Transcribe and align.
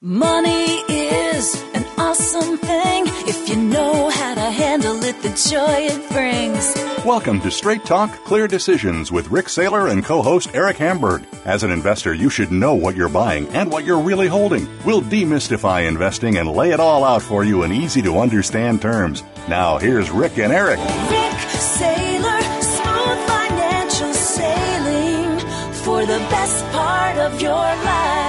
Money 0.00 0.76
is 0.88 1.60
an 1.74 1.84
awesome 1.98 2.56
thing 2.56 3.02
if 3.26 3.48
you 3.48 3.56
know 3.56 4.08
how 4.10 4.32
to 4.32 4.40
handle 4.42 5.02
it, 5.02 5.20
the 5.22 5.28
joy 5.30 5.88
it 5.90 6.10
brings. 6.12 6.72
Welcome 7.04 7.40
to 7.40 7.50
Straight 7.50 7.84
Talk 7.84 8.12
Clear 8.24 8.46
Decisions 8.46 9.10
with 9.10 9.28
Rik 9.32 9.46
Saylor 9.46 9.90
and 9.90 10.04
co 10.04 10.22
host 10.22 10.50
Eric 10.54 10.76
Hamburg. 10.76 11.26
As 11.44 11.64
an 11.64 11.72
investor, 11.72 12.14
you 12.14 12.30
should 12.30 12.52
know 12.52 12.76
what 12.76 12.94
you're 12.94 13.08
buying 13.08 13.48
and 13.48 13.72
what 13.72 13.84
you're 13.84 13.98
really 13.98 14.28
holding. 14.28 14.68
We'll 14.84 15.02
demystify 15.02 15.88
investing 15.88 16.38
and 16.38 16.48
lay 16.48 16.70
it 16.70 16.78
all 16.78 17.02
out 17.02 17.22
for 17.22 17.42
you 17.42 17.64
in 17.64 17.72
easy 17.72 18.00
to 18.02 18.20
understand 18.20 18.80
terms. 18.80 19.24
Now, 19.48 19.78
here's 19.78 20.12
Rik 20.12 20.38
and 20.38 20.52
Eric. 20.52 20.78
Rik 20.78 21.38
Saylor, 21.58 22.62
smooth 22.62 23.26
financial 23.26 24.14
sailing 24.14 25.40
for 25.72 26.02
the 26.02 26.20
best 26.30 26.64
part 26.66 27.18
of 27.18 27.42
your 27.42 27.50
life. 27.50 28.27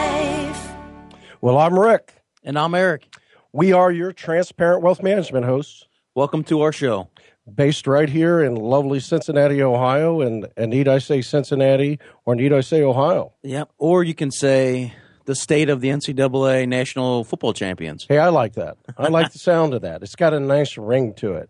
Well, 1.41 1.57
I'm 1.57 1.79
Rik. 1.79 2.15
And 2.43 2.59
I'm 2.59 2.75
Eric. 2.75 3.15
We 3.53 3.71
are 3.71 3.91
your 3.91 4.11
transparent 4.11 4.83
wealth 4.83 5.01
management 5.01 5.45
hosts, 5.45 5.85
Welcome 6.13 6.43
to 6.45 6.61
our 6.61 6.73
show. 6.73 7.07
based 7.55 7.87
right 7.87 8.09
here 8.09 8.41
in 8.41 8.55
lovely 8.55 8.99
Cincinnati, 8.99 9.61
Ohio. 9.63 10.19
And, 10.19 10.47
and 10.57 10.69
need 10.71 10.89
I 10.89 10.97
say 10.97 11.21
Cincinnati 11.21 11.97
or 12.25 12.35
need 12.35 12.51
I 12.51 12.59
say 12.59 12.83
Ohio? 12.83 13.31
Yep. 13.43 13.69
Or 13.77 14.03
you 14.03 14.13
can 14.13 14.31
say 14.31 14.93
the 15.25 15.35
state 15.35 15.69
of 15.69 15.79
the 15.79 15.87
NCAA 15.89 16.67
national 16.67 17.23
football 17.23 17.53
champions. 17.53 18.05
Hey, 18.09 18.17
I 18.17 18.27
like 18.29 18.55
that. 18.55 18.77
I 18.97 19.07
like 19.07 19.31
the 19.31 19.39
sound 19.39 19.73
of 19.73 19.81
that. 19.83 20.03
It's 20.03 20.17
got 20.17 20.33
a 20.33 20.41
nice 20.41 20.77
ring 20.77 21.13
to 21.15 21.35
it. 21.35 21.49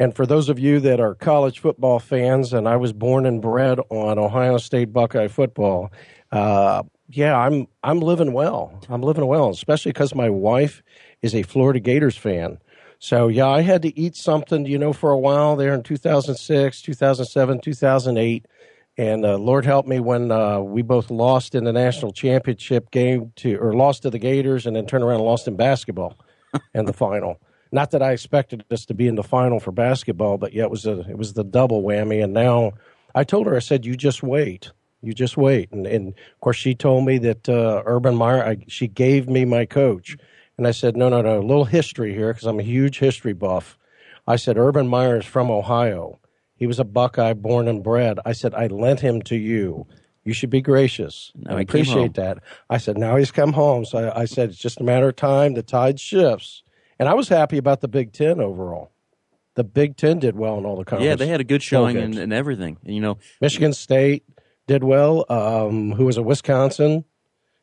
And 0.00 0.16
for 0.16 0.26
those 0.26 0.48
of 0.48 0.58
you 0.58 0.80
that 0.80 0.98
are 0.98 1.14
college 1.14 1.60
football 1.60 2.00
fans, 2.00 2.52
and 2.52 2.66
I 2.66 2.76
was 2.76 2.92
born 2.92 3.26
and 3.26 3.40
bred 3.40 3.78
on 3.90 4.18
Ohio 4.18 4.56
State 4.56 4.92
Buckeye 4.92 5.28
football, 5.28 5.92
uh, 6.32 6.82
yeah, 7.12 7.36
I'm 7.36 7.66
I'm 7.82 8.00
living 8.00 8.32
well. 8.32 8.72
I'm 8.88 9.02
living 9.02 9.26
well, 9.26 9.50
especially 9.50 9.92
because 9.92 10.14
my 10.14 10.30
wife 10.30 10.82
is 11.22 11.34
a 11.34 11.42
Florida 11.42 11.80
Gators 11.80 12.16
fan. 12.16 12.58
So 12.98 13.28
yeah, 13.28 13.48
I 13.48 13.62
had 13.62 13.82
to 13.82 13.98
eat 13.98 14.14
something, 14.14 14.66
you 14.66 14.78
know, 14.78 14.92
for 14.92 15.10
a 15.10 15.18
while 15.18 15.56
there 15.56 15.74
in 15.74 15.82
2006, 15.82 16.82
2007, 16.82 17.60
2008, 17.60 18.46
and 18.98 19.24
uh, 19.24 19.38
Lord 19.38 19.64
help 19.64 19.86
me 19.86 20.00
when 20.00 20.30
uh, 20.30 20.60
we 20.60 20.82
both 20.82 21.10
lost 21.10 21.54
in 21.54 21.64
the 21.64 21.72
national 21.72 22.12
championship 22.12 22.90
game 22.90 23.32
to, 23.36 23.56
or 23.56 23.72
lost 23.72 24.02
to 24.02 24.10
the 24.10 24.18
Gators, 24.18 24.66
and 24.66 24.76
then 24.76 24.86
turned 24.86 25.02
around 25.02 25.16
and 25.16 25.24
lost 25.24 25.48
in 25.48 25.56
basketball 25.56 26.18
in 26.74 26.84
the 26.84 26.92
final. 26.92 27.40
Not 27.72 27.92
that 27.92 28.02
I 28.02 28.12
expected 28.12 28.64
us 28.70 28.84
to 28.86 28.94
be 28.94 29.08
in 29.08 29.14
the 29.14 29.22
final 29.22 29.60
for 29.60 29.72
basketball, 29.72 30.38
but 30.38 30.52
yeah, 30.52 30.64
it 30.64 30.70
was 30.70 30.86
a 30.86 31.00
it 31.08 31.16
was 31.16 31.32
the 31.32 31.44
double 31.44 31.82
whammy. 31.82 32.22
And 32.22 32.32
now 32.32 32.72
I 33.14 33.24
told 33.24 33.46
her, 33.46 33.56
I 33.56 33.60
said, 33.60 33.86
"You 33.86 33.96
just 33.96 34.22
wait." 34.22 34.72
You 35.02 35.14
just 35.14 35.36
wait, 35.36 35.72
and, 35.72 35.86
and 35.86 36.08
of 36.08 36.40
course 36.40 36.56
she 36.56 36.74
told 36.74 37.06
me 37.06 37.18
that 37.18 37.48
uh, 37.48 37.82
Urban 37.86 38.16
Meyer. 38.16 38.44
I, 38.44 38.56
she 38.68 38.86
gave 38.86 39.28
me 39.28 39.44
my 39.46 39.64
coach, 39.64 40.16
and 40.58 40.66
I 40.66 40.72
said, 40.72 40.96
"No, 40.96 41.08
no, 41.08 41.22
no. 41.22 41.38
A 41.38 41.42
little 41.42 41.64
history 41.64 42.12
here 42.14 42.32
because 42.32 42.46
I'm 42.46 42.60
a 42.60 42.64
huge 42.64 42.98
history 42.98 43.32
buff." 43.32 43.78
I 44.26 44.36
said, 44.36 44.58
"Urban 44.58 44.88
Meyer 44.88 45.18
is 45.18 45.24
from 45.24 45.50
Ohio. 45.50 46.18
He 46.54 46.66
was 46.66 46.78
a 46.78 46.84
Buckeye, 46.84 47.32
born 47.32 47.66
and 47.66 47.82
bred." 47.82 48.20
I 48.26 48.32
said, 48.32 48.54
"I 48.54 48.66
lent 48.66 49.00
him 49.00 49.22
to 49.22 49.36
you. 49.36 49.86
You 50.22 50.34
should 50.34 50.50
be 50.50 50.60
gracious. 50.60 51.32
Now 51.34 51.56
I 51.56 51.62
appreciate 51.62 52.14
that." 52.14 52.42
I 52.68 52.76
said, 52.76 52.98
"Now 52.98 53.16
he's 53.16 53.30
come 53.30 53.54
home." 53.54 53.86
So 53.86 54.10
I, 54.10 54.22
I 54.22 54.24
said, 54.26 54.50
"It's 54.50 54.58
just 54.58 54.80
a 54.80 54.84
matter 54.84 55.08
of 55.08 55.16
time. 55.16 55.54
The 55.54 55.62
tide 55.62 55.98
shifts." 55.98 56.62
And 56.98 57.08
I 57.08 57.14
was 57.14 57.28
happy 57.28 57.56
about 57.56 57.80
the 57.80 57.88
Big 57.88 58.12
Ten 58.12 58.38
overall. 58.38 58.90
The 59.54 59.64
Big 59.64 59.96
Ten 59.96 60.18
did 60.18 60.36
well 60.36 60.58
in 60.58 60.66
all 60.66 60.76
the 60.76 60.84
conferences. 60.84 61.08
Yeah, 61.08 61.16
they 61.16 61.26
had 61.26 61.40
a 61.40 61.44
good 61.44 61.62
showing 61.62 61.96
and, 61.96 62.18
and 62.18 62.32
everything. 62.32 62.76
And, 62.84 62.94
you 62.94 63.00
know, 63.00 63.16
Michigan 63.40 63.72
State 63.72 64.24
did 64.70 64.84
well. 64.84 65.26
Um, 65.28 65.90
who 65.90 66.04
was 66.06 66.16
at 66.16 66.24
Wisconsin, 66.24 67.04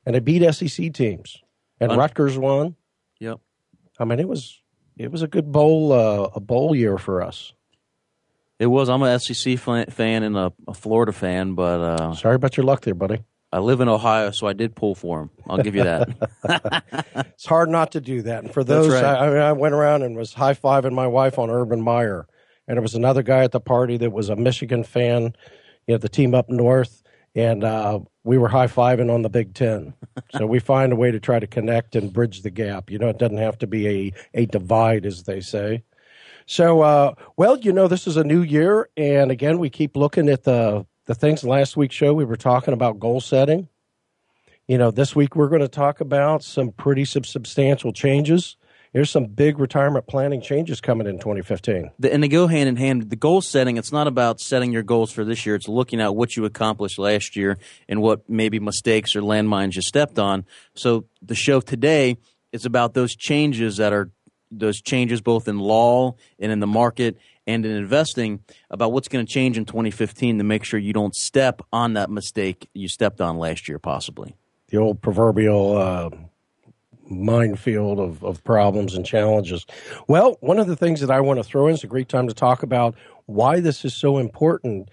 and 0.06 0.14
they 0.14 0.20
beat 0.20 0.44
SEC 0.54 0.94
teams. 0.94 1.42
And 1.80 1.92
Un- 1.94 1.98
Rutgers 1.98 2.38
won. 2.38 2.76
yep. 3.20 3.40
I 3.98 4.04
mean, 4.04 4.20
it 4.20 4.28
was 4.28 4.62
it 4.98 5.12
was 5.12 5.22
a 5.22 5.28
good 5.28 5.52
bowl 5.52 5.94
uh, 5.94 6.30
a 6.36 6.40
bowl 6.42 6.76
year 6.76 6.98
for 6.98 7.22
us. 7.22 7.54
It 8.60 8.66
was. 8.66 8.90
I'm 8.90 9.04
a 9.04 9.20
SEC 9.20 9.58
fan 9.58 9.86
fan 9.86 10.24
and 10.24 10.36
a, 10.36 10.52
a 10.68 10.74
Florida 10.74 11.14
fan, 11.14 11.54
but 11.54 11.80
uh, 11.80 12.14
Sorry 12.16 12.36
about 12.36 12.58
your 12.58 12.66
luck 12.66 12.82
there, 12.82 12.96
buddy. 12.96 13.24
I 13.54 13.60
live 13.60 13.80
in 13.80 13.88
Ohio, 13.88 14.32
so 14.32 14.46
I 14.46 14.52
did 14.52 14.76
pull 14.76 14.94
for 14.94 15.22
him. 15.22 15.30
I'll 15.48 15.64
give 15.64 15.76
you 15.76 15.84
that. 15.84 16.10
It's 17.38 17.46
hard 17.46 17.70
not 17.70 17.92
to 17.92 18.02
do 18.02 18.24
that. 18.24 18.44
And 18.44 18.54
for 18.54 18.64
those, 18.64 18.92
right. 18.92 19.04
I, 19.04 19.28
I, 19.28 19.30
mean, 19.30 19.38
I 19.38 19.52
went 19.54 19.76
around 19.76 20.02
and 20.02 20.18
was 20.18 20.34
high 20.34 20.56
fiving 20.56 20.94
my 20.94 21.06
wife 21.06 21.38
on 21.38 21.52
Urban 21.52 21.82
Meyer, 21.82 22.28
and 22.68 22.78
there 22.78 22.82
was 22.82 22.96
another 22.96 23.22
guy 23.22 23.44
at 23.44 23.52
the 23.52 23.60
party 23.60 23.96
that 23.98 24.12
was 24.12 24.30
a 24.30 24.36
Michigan 24.36 24.84
fan, 24.84 25.36
you 25.88 25.94
know, 25.94 25.98
the 25.98 26.10
team 26.10 26.36
up 26.36 26.50
north, 26.50 27.02
and 27.34 27.64
uh, 27.64 28.00
we 28.24 28.38
were 28.38 28.50
high 28.50 28.68
fiving 28.68 29.14
on 29.14 29.22
the 29.22 29.30
Big 29.30 29.54
Ten. 29.54 29.94
so 30.38 30.46
we 30.46 30.60
find 30.60 30.92
a 30.92 30.96
way 30.96 31.12
to 31.12 31.20
try 31.20 31.40
to 31.40 31.48
connect 31.48 31.96
and 31.96 32.14
bridge 32.14 32.42
the 32.42 32.52
gap. 32.52 32.90
You 32.90 33.00
know, 33.00 33.10
it 33.10 33.18
doesn't 33.18 33.38
have 33.38 33.58
to 33.60 33.68
be 33.68 33.88
a 33.88 34.14
a 34.34 34.46
divide, 34.46 35.06
as 35.06 35.24
they 35.24 35.42
say. 35.42 35.84
So, 36.46 36.82
uh, 36.82 37.14
well, 37.36 37.58
you 37.58 37.74
know, 37.74 37.88
this 37.88 38.08
is 38.08 38.16
a 38.16 38.24
new 38.24 38.42
year, 38.42 38.90
and 38.96 39.32
again, 39.32 39.60
we 39.60 39.70
keep 39.70 39.96
looking 39.98 40.30
at 40.30 40.44
the 40.44 40.86
the 41.06 41.16
things. 41.16 41.44
Last 41.44 41.78
week's 41.78 41.96
show, 41.96 42.14
we 42.14 42.26
were 42.26 42.38
talking 42.38 42.74
about 42.74 43.00
goal 43.00 43.22
setting. 43.22 43.68
You 44.68 44.78
know, 44.78 44.92
this 44.92 45.16
week 45.16 45.36
we're 45.36 45.48
going 45.48 45.62
to 45.62 45.70
talk 45.70 46.02
about 46.02 46.44
some 46.44 46.72
pretty 46.72 47.06
sub- 47.06 47.26
substantial 47.26 47.94
changes. 47.94 48.58
There's 48.98 49.12
some 49.12 49.26
big 49.26 49.60
retirement 49.60 50.08
planning 50.08 50.42
changes 50.42 50.82
coming 50.82 51.06
in 51.06 51.20
2015. 51.20 51.92
The- 52.00 52.12
and 52.12 52.24
they 52.24 52.28
go 52.28 52.48
hand 52.48 52.68
in 52.68 52.78
hand. 52.78 53.12
The 53.12 53.16
goal 53.16 53.42
setting, 53.42 53.78
it's 53.78 53.92
not 53.92 54.08
about 54.08 54.40
setting 54.40 54.74
your 54.74 54.82
goals 54.82 55.12
for 55.12 55.24
this 55.24 55.46
year. 55.46 55.54
It's 55.54 55.68
looking 55.68 56.02
at 56.02 56.16
what 56.16 56.36
you 56.36 56.46
accomplished 56.46 56.98
last 56.98 57.36
year 57.36 57.60
and 57.88 58.02
what 58.02 58.28
maybe 58.28 58.60
mistakes 58.60 59.16
or 59.16 59.22
landmines 59.22 59.76
you 59.76 59.84
stepped 59.84 60.18
on. 60.18 60.46
So 60.74 61.06
the 61.22 61.36
show 61.36 61.62
today 61.62 62.18
is 62.52 62.66
about 62.66 62.96
those 62.96 63.16
changes 63.16 63.78
that 63.78 63.94
are 63.94 64.10
those 64.50 64.82
changes 64.82 65.22
both 65.22 65.48
in 65.48 65.60
law 65.60 66.16
and 66.40 66.52
in 66.52 66.60
the 66.60 66.66
market 66.66 67.18
and 67.46 67.68
in 67.68 67.74
investing 67.74 68.40
about 68.72 68.94
what's 68.94 69.10
going 69.10 69.24
to 69.24 69.32
change 69.32 69.60
in 69.60 69.66
2015 69.66 70.40
to 70.40 70.44
make 70.44 70.64
sure 70.64 70.80
you 70.80 70.94
don't 70.94 71.14
step 71.14 71.62
on 71.72 71.94
that 71.94 72.10
mistake 72.10 72.68
you 72.74 72.88
stepped 72.88 73.22
on 73.22 73.38
last 73.38 73.70
year 73.70 73.78
possibly. 73.78 74.36
The 74.70 74.78
old 74.78 75.04
proverbial 75.04 75.78
uh, 75.78 76.10
minefield 77.10 78.00
of, 78.00 78.24
of 78.24 78.44
problems 78.44 78.96
and 78.96 79.06
challenges. 79.06 79.66
Well, 80.08 80.38
one 80.42 80.60
of 80.60 80.68
the 80.68 80.76
things 80.76 81.02
that 81.02 81.12
I 81.12 81.22
want 81.22 81.40
to 81.40 81.44
throw 81.44 81.68
in 81.68 81.74
is 81.74 81.84
a 81.84 81.88
great 81.88 82.10
time 82.10 82.28
to 82.28 82.34
talk 82.34 82.64
about 82.64 82.96
why 83.26 83.60
this 83.60 83.86
is 83.86 83.94
so 83.94 84.18
important 84.18 84.90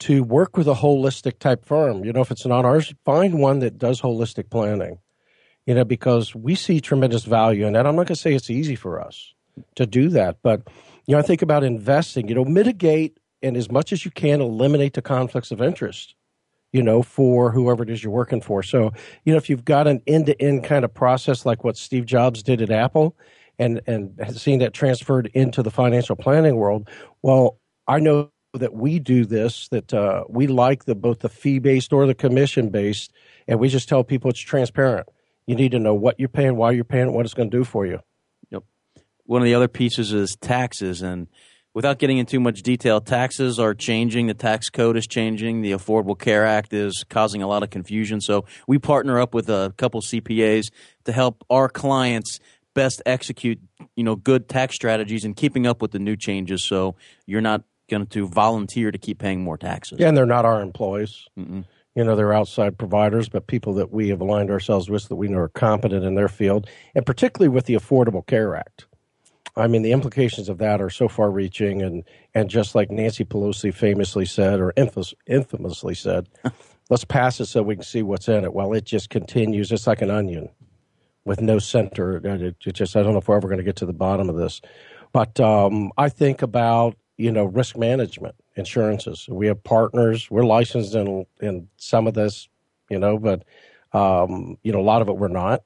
to 0.00 0.22
work 0.22 0.56
with 0.56 0.66
a 0.66 0.74
holistic 0.74 1.38
type 1.38 1.64
firm. 1.64 2.04
You 2.04 2.12
know, 2.12 2.20
if 2.20 2.30
it's 2.30 2.46
not 2.46 2.64
ours, 2.64 2.92
find 3.04 3.38
one 3.38 3.60
that 3.60 3.78
does 3.78 4.00
holistic 4.00 4.50
planning. 4.50 4.98
You 5.66 5.74
know, 5.74 5.84
because 5.84 6.34
we 6.34 6.56
see 6.56 6.80
tremendous 6.80 7.24
value 7.24 7.66
in 7.66 7.74
that. 7.74 7.86
I'm 7.86 7.94
not 7.94 8.08
going 8.08 8.16
to 8.16 8.16
say 8.16 8.34
it's 8.34 8.50
easy 8.50 8.74
for 8.74 9.00
us 9.00 9.32
to 9.76 9.86
do 9.86 10.08
that, 10.08 10.38
but 10.42 10.68
you 11.06 11.14
know, 11.14 11.20
I 11.20 11.22
think 11.22 11.40
about 11.40 11.62
investing. 11.62 12.28
You 12.28 12.34
know, 12.34 12.44
mitigate 12.44 13.18
and 13.42 13.56
as 13.56 13.70
much 13.70 13.92
as 13.92 14.04
you 14.04 14.10
can 14.10 14.40
eliminate 14.40 14.94
the 14.94 15.02
conflicts 15.02 15.50
of 15.50 15.60
interest. 15.62 16.14
You 16.72 16.82
know, 16.82 17.02
for 17.02 17.50
whoever 17.52 17.82
it 17.82 17.90
is 17.90 18.02
you're 18.02 18.12
working 18.12 18.40
for. 18.40 18.62
So, 18.62 18.92
you 19.24 19.32
know, 19.32 19.36
if 19.36 19.50
you've 19.50 19.64
got 19.64 19.86
an 19.86 20.00
end 20.06 20.26
to 20.26 20.40
end 20.40 20.64
kind 20.64 20.84
of 20.84 20.94
process 20.94 21.44
like 21.44 21.64
what 21.64 21.76
Steve 21.76 22.06
Jobs 22.06 22.42
did 22.42 22.62
at 22.62 22.70
Apple, 22.70 23.16
and 23.58 23.80
and 23.86 24.18
has 24.18 24.40
seen 24.40 24.58
that 24.60 24.72
transferred 24.72 25.30
into 25.34 25.62
the 25.62 25.70
financial 25.70 26.16
planning 26.16 26.56
world, 26.56 26.88
well, 27.20 27.58
I 27.86 28.00
know 28.00 28.30
that 28.54 28.74
we 28.74 28.98
do 28.98 29.24
this. 29.24 29.68
That 29.68 29.92
uh, 29.92 30.24
we 30.28 30.46
like 30.46 30.84
the 30.84 30.94
both 30.94 31.20
the 31.20 31.28
fee 31.28 31.58
based 31.58 31.92
or 31.92 32.06
the 32.06 32.14
commission 32.14 32.70
based, 32.70 33.12
and 33.46 33.60
we 33.60 33.68
just 33.68 33.88
tell 33.88 34.02
people 34.02 34.30
it's 34.30 34.40
transparent. 34.40 35.06
You 35.46 35.56
need 35.56 35.72
to 35.72 35.78
know 35.78 35.94
what 35.94 36.18
you're 36.18 36.28
paying, 36.28 36.56
why 36.56 36.70
you're 36.70 36.84
paying, 36.84 37.12
what 37.12 37.26
it's 37.26 37.34
going 37.34 37.50
to 37.50 37.56
do 37.56 37.64
for 37.64 37.84
you. 37.84 37.98
Yep. 38.50 38.64
One 39.24 39.42
of 39.42 39.46
the 39.46 39.54
other 39.54 39.68
pieces 39.68 40.12
is 40.12 40.36
taxes. 40.40 41.02
And 41.02 41.26
without 41.74 41.98
getting 41.98 42.18
into 42.18 42.32
too 42.32 42.40
much 42.40 42.62
detail, 42.62 43.00
taxes 43.00 43.58
are 43.58 43.74
changing. 43.74 44.26
The 44.26 44.34
tax 44.34 44.68
code 44.70 44.96
is 44.96 45.06
changing. 45.06 45.62
The 45.62 45.72
Affordable 45.72 46.18
Care 46.18 46.46
Act 46.46 46.72
is 46.72 47.04
causing 47.08 47.42
a 47.42 47.46
lot 47.46 47.62
of 47.62 47.70
confusion. 47.70 48.20
So 48.20 48.44
we 48.66 48.78
partner 48.78 49.20
up 49.20 49.34
with 49.34 49.48
a 49.48 49.72
couple 49.76 50.00
CPAs 50.00 50.70
to 51.04 51.12
help 51.12 51.44
our 51.50 51.68
clients 51.68 52.40
best 52.74 53.02
execute, 53.04 53.60
you 53.96 54.04
know, 54.04 54.16
good 54.16 54.48
tax 54.48 54.74
strategies 54.74 55.24
and 55.24 55.36
keeping 55.36 55.66
up 55.66 55.82
with 55.82 55.90
the 55.90 55.98
new 55.98 56.16
changes. 56.16 56.64
So 56.64 56.96
you're 57.26 57.42
not 57.42 57.64
going 57.90 58.06
to 58.06 58.26
volunteer 58.26 58.90
to 58.90 58.98
keep 58.98 59.18
paying 59.18 59.42
more 59.42 59.58
taxes. 59.58 59.98
Yeah, 60.00 60.08
and 60.08 60.16
they're 60.16 60.26
not 60.26 60.44
our 60.44 60.62
employees. 60.62 61.26
Mm-mm. 61.38 61.64
You 61.94 62.04
know, 62.04 62.16
they're 62.16 62.32
outside 62.32 62.78
providers, 62.78 63.28
but 63.28 63.46
people 63.46 63.74
that 63.74 63.92
we 63.92 64.08
have 64.08 64.22
aligned 64.22 64.50
ourselves 64.50 64.88
with 64.88 65.08
that 65.08 65.16
we 65.16 65.28
know 65.28 65.38
are 65.38 65.48
competent 65.48 66.04
in 66.04 66.14
their 66.14 66.28
field, 66.28 66.66
and 66.94 67.04
particularly 67.04 67.50
with 67.50 67.66
the 67.66 67.74
Affordable 67.74 68.26
Care 68.26 68.56
Act. 68.56 68.86
I 69.56 69.66
mean, 69.66 69.82
the 69.82 69.92
implications 69.92 70.48
of 70.48 70.58
that 70.58 70.80
are 70.80 70.90
so 70.90 71.08
far 71.08 71.30
reaching, 71.30 71.82
and, 71.82 72.04
and 72.34 72.48
just 72.48 72.74
like 72.74 72.90
Nancy 72.90 73.24
Pelosi 73.24 73.72
famously 73.72 74.24
said, 74.24 74.60
or 74.60 74.72
infamously 74.76 75.94
said, 75.94 76.28
let's 76.90 77.04
pass 77.04 77.40
it 77.40 77.46
so 77.46 77.62
we 77.62 77.74
can 77.74 77.84
see 77.84 78.02
what's 78.02 78.28
in 78.28 78.44
it. 78.44 78.54
Well, 78.54 78.72
it 78.72 78.84
just 78.84 79.10
continues. 79.10 79.70
It's 79.70 79.86
like 79.86 80.00
an 80.00 80.10
onion 80.10 80.48
with 81.24 81.40
no 81.40 81.58
center. 81.58 82.16
It, 82.16 82.56
it 82.64 82.74
just, 82.74 82.96
I 82.96 83.02
don't 83.02 83.12
know 83.12 83.18
if 83.18 83.28
we're 83.28 83.36
ever 83.36 83.48
going 83.48 83.58
to 83.58 83.64
get 83.64 83.76
to 83.76 83.86
the 83.86 83.92
bottom 83.92 84.30
of 84.30 84.36
this. 84.36 84.60
But 85.12 85.38
um, 85.38 85.92
I 85.98 86.08
think 86.08 86.40
about, 86.40 86.96
you 87.18 87.30
know, 87.30 87.44
risk 87.44 87.76
management, 87.76 88.34
insurances. 88.56 89.28
We 89.28 89.48
have 89.48 89.62
partners. 89.62 90.30
We're 90.30 90.46
licensed 90.46 90.94
in, 90.94 91.26
in 91.40 91.68
some 91.76 92.06
of 92.06 92.14
this, 92.14 92.48
you 92.88 92.98
know, 92.98 93.18
but, 93.18 93.44
um, 93.92 94.56
you 94.62 94.72
know, 94.72 94.80
a 94.80 94.82
lot 94.82 95.02
of 95.02 95.08
it 95.08 95.18
we're 95.18 95.28
not. 95.28 95.62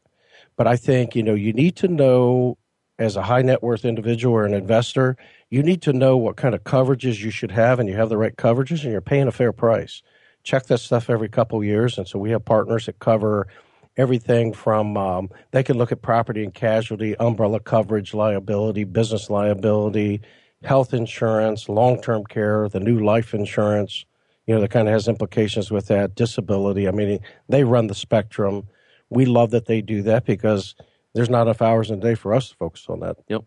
But 0.57 0.67
I 0.67 0.77
think, 0.77 1.15
you 1.15 1.23
know, 1.23 1.35
you 1.35 1.53
need 1.53 1.77
to 1.77 1.89
know 1.89 2.59
as 2.99 3.17
a 3.17 3.23
high 3.23 3.43
net 3.43 3.63
worth 3.63 3.85
individual 3.85 4.35
or 4.35 4.45
an 4.47 4.55
investor, 4.55 5.17
you 5.51 5.63
need 5.63 5.83
to 5.83 5.93
know 5.93 6.17
what 6.17 6.37
kind 6.37 6.55
of 6.55 6.65
coverages 6.65 7.23
you 7.23 7.31
should 7.31 7.51
have 7.51 7.79
and 7.79 7.89
you 7.89 7.97
have 7.97 8.09
the 8.09 8.17
right 8.17 8.37
coverages 8.37 8.83
and 8.83 8.93
you're 8.93 9.01
paying 9.01 9.29
a 9.29 9.33
fair 9.33 9.53
price. 9.53 10.03
Check 10.43 10.67
that 10.67 10.79
stuff 10.79 11.11
every 11.11 11.29
couple 11.29 11.63
years. 11.63 11.99
And 11.99 12.07
so 12.07 12.19
we 12.19 12.31
have 12.31 12.45
partners 12.45 12.87
that 12.87 12.99
cover 12.99 13.49
everything 13.97 14.53
from 14.53 14.97
um, 14.97 15.31
they 15.51 15.63
can 15.63 15.79
look 15.79 15.93
at 15.93 16.03
property 16.03 16.45
and 16.45 16.55
casualty, 16.55 17.17
umbrella 17.17 17.61
coverage, 17.61 18.15
liability, 18.15 18.85
business 18.85 19.31
liability, 19.31 20.21
health 20.63 20.95
insurance, 20.95 21.69
long 21.69 22.01
term 22.01 22.25
care, 22.25 22.69
the 22.69 22.81
new 22.81 23.01
life 23.01 23.35
insurance, 23.35 24.05
you 24.47 24.55
know, 24.55 24.61
that 24.61 24.71
kind 24.71 24.89
of 24.89 24.93
has 24.93 25.09
implications 25.09 25.71
with 25.71 25.89
that, 25.89 26.15
disability. 26.15 26.89
I 26.89 26.93
mean, 26.93 27.21
they 27.49 27.65
run 27.65 27.89
the 27.89 27.95
spectrum. 27.95 28.69
We 29.11 29.25
love 29.27 29.51
that 29.51 29.67
they 29.67 29.81
do 29.81 30.03
that 30.03 30.25
because 30.25 30.75
there's 31.17 31.31
not 31.31 31.43
enough 31.43 31.63
hours 31.63 31.91
in 31.91 31.99
a 31.99 32.03
day 32.03 32.15
for 32.15 32.35
us 32.35 32.51
to 32.51 32.55
focus 32.57 32.85
on 32.89 33.01
that. 33.01 33.17
Yep. 33.29 33.45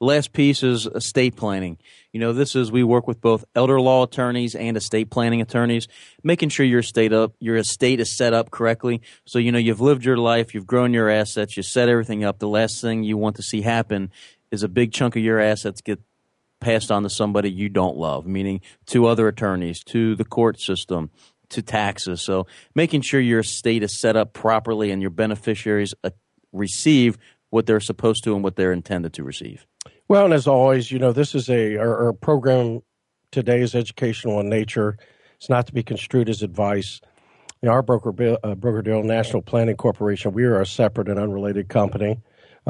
The 0.00 0.04
last 0.04 0.32
piece 0.32 0.64
is 0.64 0.86
estate 0.86 1.36
planning. 1.36 1.78
You 2.12 2.18
know, 2.18 2.32
this 2.32 2.56
is 2.56 2.72
we 2.72 2.82
work 2.82 3.06
with 3.06 3.20
both 3.20 3.44
elder 3.54 3.80
law 3.80 4.02
attorneys 4.02 4.56
and 4.56 4.76
estate 4.76 5.10
planning 5.10 5.40
attorneys, 5.40 5.86
making 6.24 6.48
sure 6.48 6.66
your 6.66 6.80
estate 6.80 7.12
up 7.12 7.32
your 7.38 7.56
estate 7.56 8.00
is 8.00 8.14
set 8.14 8.34
up 8.34 8.50
correctly. 8.50 9.00
So 9.24 9.38
you 9.38 9.52
know 9.52 9.58
you've 9.58 9.80
lived 9.80 10.04
your 10.04 10.16
life, 10.16 10.54
you've 10.54 10.66
grown 10.66 10.92
your 10.92 11.08
assets, 11.08 11.56
you 11.56 11.62
set 11.62 11.88
everything 11.88 12.24
up. 12.24 12.40
The 12.40 12.48
last 12.48 12.80
thing 12.80 13.04
you 13.04 13.16
want 13.16 13.36
to 13.36 13.42
see 13.42 13.62
happen 13.62 14.10
is 14.50 14.64
a 14.64 14.68
big 14.68 14.92
chunk 14.92 15.14
of 15.14 15.22
your 15.22 15.38
assets 15.38 15.80
get 15.80 16.00
passed 16.60 16.90
on 16.90 17.04
to 17.04 17.10
somebody 17.10 17.50
you 17.50 17.68
don't 17.68 17.96
love, 17.96 18.26
meaning 18.26 18.60
to 18.86 19.06
other 19.06 19.28
attorneys, 19.28 19.84
to 19.84 20.16
the 20.16 20.24
court 20.24 20.60
system, 20.60 21.10
to 21.50 21.62
taxes. 21.62 22.20
So 22.22 22.46
making 22.74 23.02
sure 23.02 23.20
your 23.20 23.40
estate 23.40 23.84
is 23.84 24.00
set 24.00 24.16
up 24.16 24.32
properly 24.32 24.90
and 24.90 25.00
your 25.00 25.10
beneficiaries 25.10 25.94
receive 26.54 27.18
what 27.50 27.66
they're 27.66 27.80
supposed 27.80 28.24
to 28.24 28.34
and 28.34 28.42
what 28.42 28.56
they're 28.56 28.72
intended 28.72 29.12
to 29.14 29.22
receive. 29.22 29.66
Well, 30.08 30.24
and 30.24 30.34
as 30.34 30.46
always, 30.46 30.90
you 30.90 30.98
know, 30.98 31.12
this 31.12 31.34
is 31.34 31.48
a 31.48 31.76
our, 31.76 32.06
our 32.06 32.12
program 32.12 32.80
today 33.30 33.60
is 33.60 33.74
educational 33.74 34.40
in 34.40 34.48
nature. 34.48 34.96
It's 35.36 35.48
not 35.48 35.66
to 35.66 35.72
be 35.72 35.82
construed 35.82 36.28
as 36.28 36.42
advice. 36.42 37.00
You 37.62 37.68
know, 37.68 37.72
our 37.72 37.82
broker, 37.82 38.12
uh, 38.44 38.54
broker 38.54 38.82
deal 38.82 39.02
National 39.02 39.42
Planning 39.42 39.76
Corporation, 39.76 40.32
we 40.32 40.44
are 40.44 40.60
a 40.60 40.66
separate 40.66 41.08
and 41.08 41.18
unrelated 41.18 41.68
company. 41.68 42.18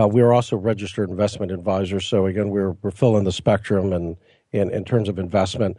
Uh, 0.00 0.08
we 0.08 0.22
are 0.22 0.32
also 0.32 0.56
registered 0.56 1.10
investment 1.10 1.52
advisors. 1.52 2.06
So 2.06 2.26
again, 2.26 2.50
we're 2.50 2.72
we're 2.82 2.90
filling 2.90 3.24
the 3.24 3.32
spectrum 3.32 3.92
and 3.92 4.16
in, 4.52 4.70
in 4.70 4.84
terms 4.84 5.08
of 5.08 5.18
investment. 5.18 5.76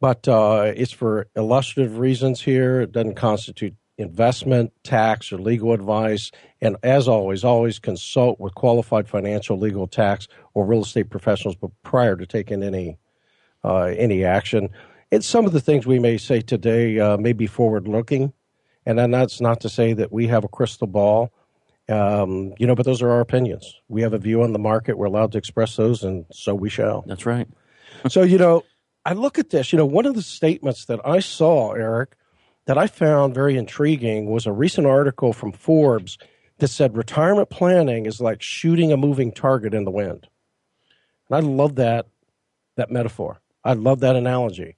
But 0.00 0.26
uh, 0.26 0.72
it's 0.74 0.92
for 0.92 1.26
illustrative 1.36 1.98
reasons 1.98 2.40
here. 2.40 2.80
It 2.80 2.92
doesn't 2.92 3.14
constitute 3.14 3.74
investment, 3.98 4.72
tax, 4.82 5.32
or 5.32 5.38
legal 5.38 5.72
advice. 5.72 6.30
And 6.62 6.76
as 6.84 7.08
always, 7.08 7.42
always 7.42 7.80
consult 7.80 8.38
with 8.38 8.54
qualified 8.54 9.08
financial, 9.08 9.58
legal, 9.58 9.88
tax, 9.88 10.28
or 10.54 10.64
real 10.64 10.82
estate 10.82 11.10
professionals 11.10 11.56
prior 11.82 12.16
to 12.16 12.24
taking 12.24 12.62
any 12.62 12.98
uh, 13.64 13.92
any 13.96 14.24
action. 14.24 14.70
And 15.10 15.24
some 15.24 15.44
of 15.44 15.52
the 15.52 15.60
things 15.60 15.86
we 15.86 15.98
may 15.98 16.16
say 16.18 16.40
today 16.40 16.98
uh, 17.00 17.16
may 17.16 17.32
be 17.32 17.48
forward 17.48 17.88
looking, 17.88 18.32
and 18.86 18.96
then 18.96 19.10
that's 19.10 19.40
not 19.40 19.60
to 19.62 19.68
say 19.68 19.92
that 19.92 20.12
we 20.12 20.28
have 20.28 20.44
a 20.44 20.48
crystal 20.48 20.86
ball. 20.86 21.32
Um, 21.88 22.54
you 22.58 22.66
know, 22.68 22.76
but 22.76 22.86
those 22.86 23.02
are 23.02 23.10
our 23.10 23.20
opinions. 23.20 23.80
We 23.88 24.02
have 24.02 24.14
a 24.14 24.18
view 24.18 24.42
on 24.42 24.52
the 24.52 24.58
market. 24.60 24.96
We're 24.96 25.06
allowed 25.06 25.32
to 25.32 25.38
express 25.38 25.74
those, 25.74 26.04
and 26.04 26.26
so 26.32 26.54
we 26.54 26.70
shall. 26.70 27.02
That's 27.08 27.26
right. 27.26 27.48
so, 28.08 28.22
you 28.22 28.38
know, 28.38 28.62
I 29.04 29.14
look 29.14 29.36
at 29.40 29.50
this. 29.50 29.72
You 29.72 29.78
know, 29.78 29.86
one 29.86 30.06
of 30.06 30.14
the 30.14 30.22
statements 30.22 30.84
that 30.84 31.00
I 31.04 31.18
saw, 31.18 31.72
Eric, 31.72 32.16
that 32.66 32.78
I 32.78 32.86
found 32.86 33.34
very 33.34 33.56
intriguing 33.56 34.26
was 34.26 34.46
a 34.46 34.52
recent 34.52 34.86
article 34.86 35.32
from 35.32 35.50
Forbes 35.50 36.18
that 36.62 36.68
said 36.68 36.96
retirement 36.96 37.50
planning 37.50 38.06
is 38.06 38.20
like 38.20 38.40
shooting 38.40 38.92
a 38.92 38.96
moving 38.96 39.32
target 39.32 39.74
in 39.74 39.84
the 39.84 39.90
wind. 39.90 40.28
And 41.28 41.36
I 41.36 41.40
love 41.40 41.74
that 41.74 42.06
that 42.76 42.88
metaphor. 42.88 43.40
I 43.64 43.72
love 43.74 44.00
that 44.00 44.14
analogy. 44.14 44.76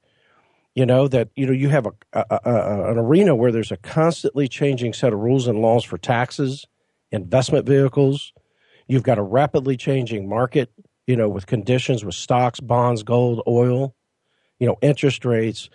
You 0.74 0.86
know 0.86 1.08
that 1.08 1.28
you 1.36 1.46
know 1.46 1.52
you 1.52 1.68
have 1.68 1.86
a, 1.86 1.92
a, 2.14 2.40
a, 2.44 2.90
an 2.92 2.98
arena 2.98 3.36
where 3.36 3.52
there's 3.52 3.70
a 3.70 3.76
constantly 3.76 4.48
changing 4.48 4.94
set 4.94 5.12
of 5.12 5.18
rules 5.18 5.46
and 5.46 5.60
laws 5.60 5.84
for 5.84 5.98
taxes, 5.98 6.66
investment 7.12 7.66
vehicles. 7.66 8.32
You've 8.88 9.02
got 9.02 9.18
a 9.18 9.22
rapidly 9.22 9.76
changing 9.76 10.26
market. 10.26 10.72
You 11.06 11.16
know 11.16 11.28
with 11.28 11.46
conditions 11.46 12.02
with 12.02 12.14
stocks, 12.14 12.60
bonds, 12.60 13.02
gold, 13.02 13.42
oil. 13.46 13.94
You 14.58 14.68
know 14.68 14.78
interest 14.80 15.26
rates 15.26 15.68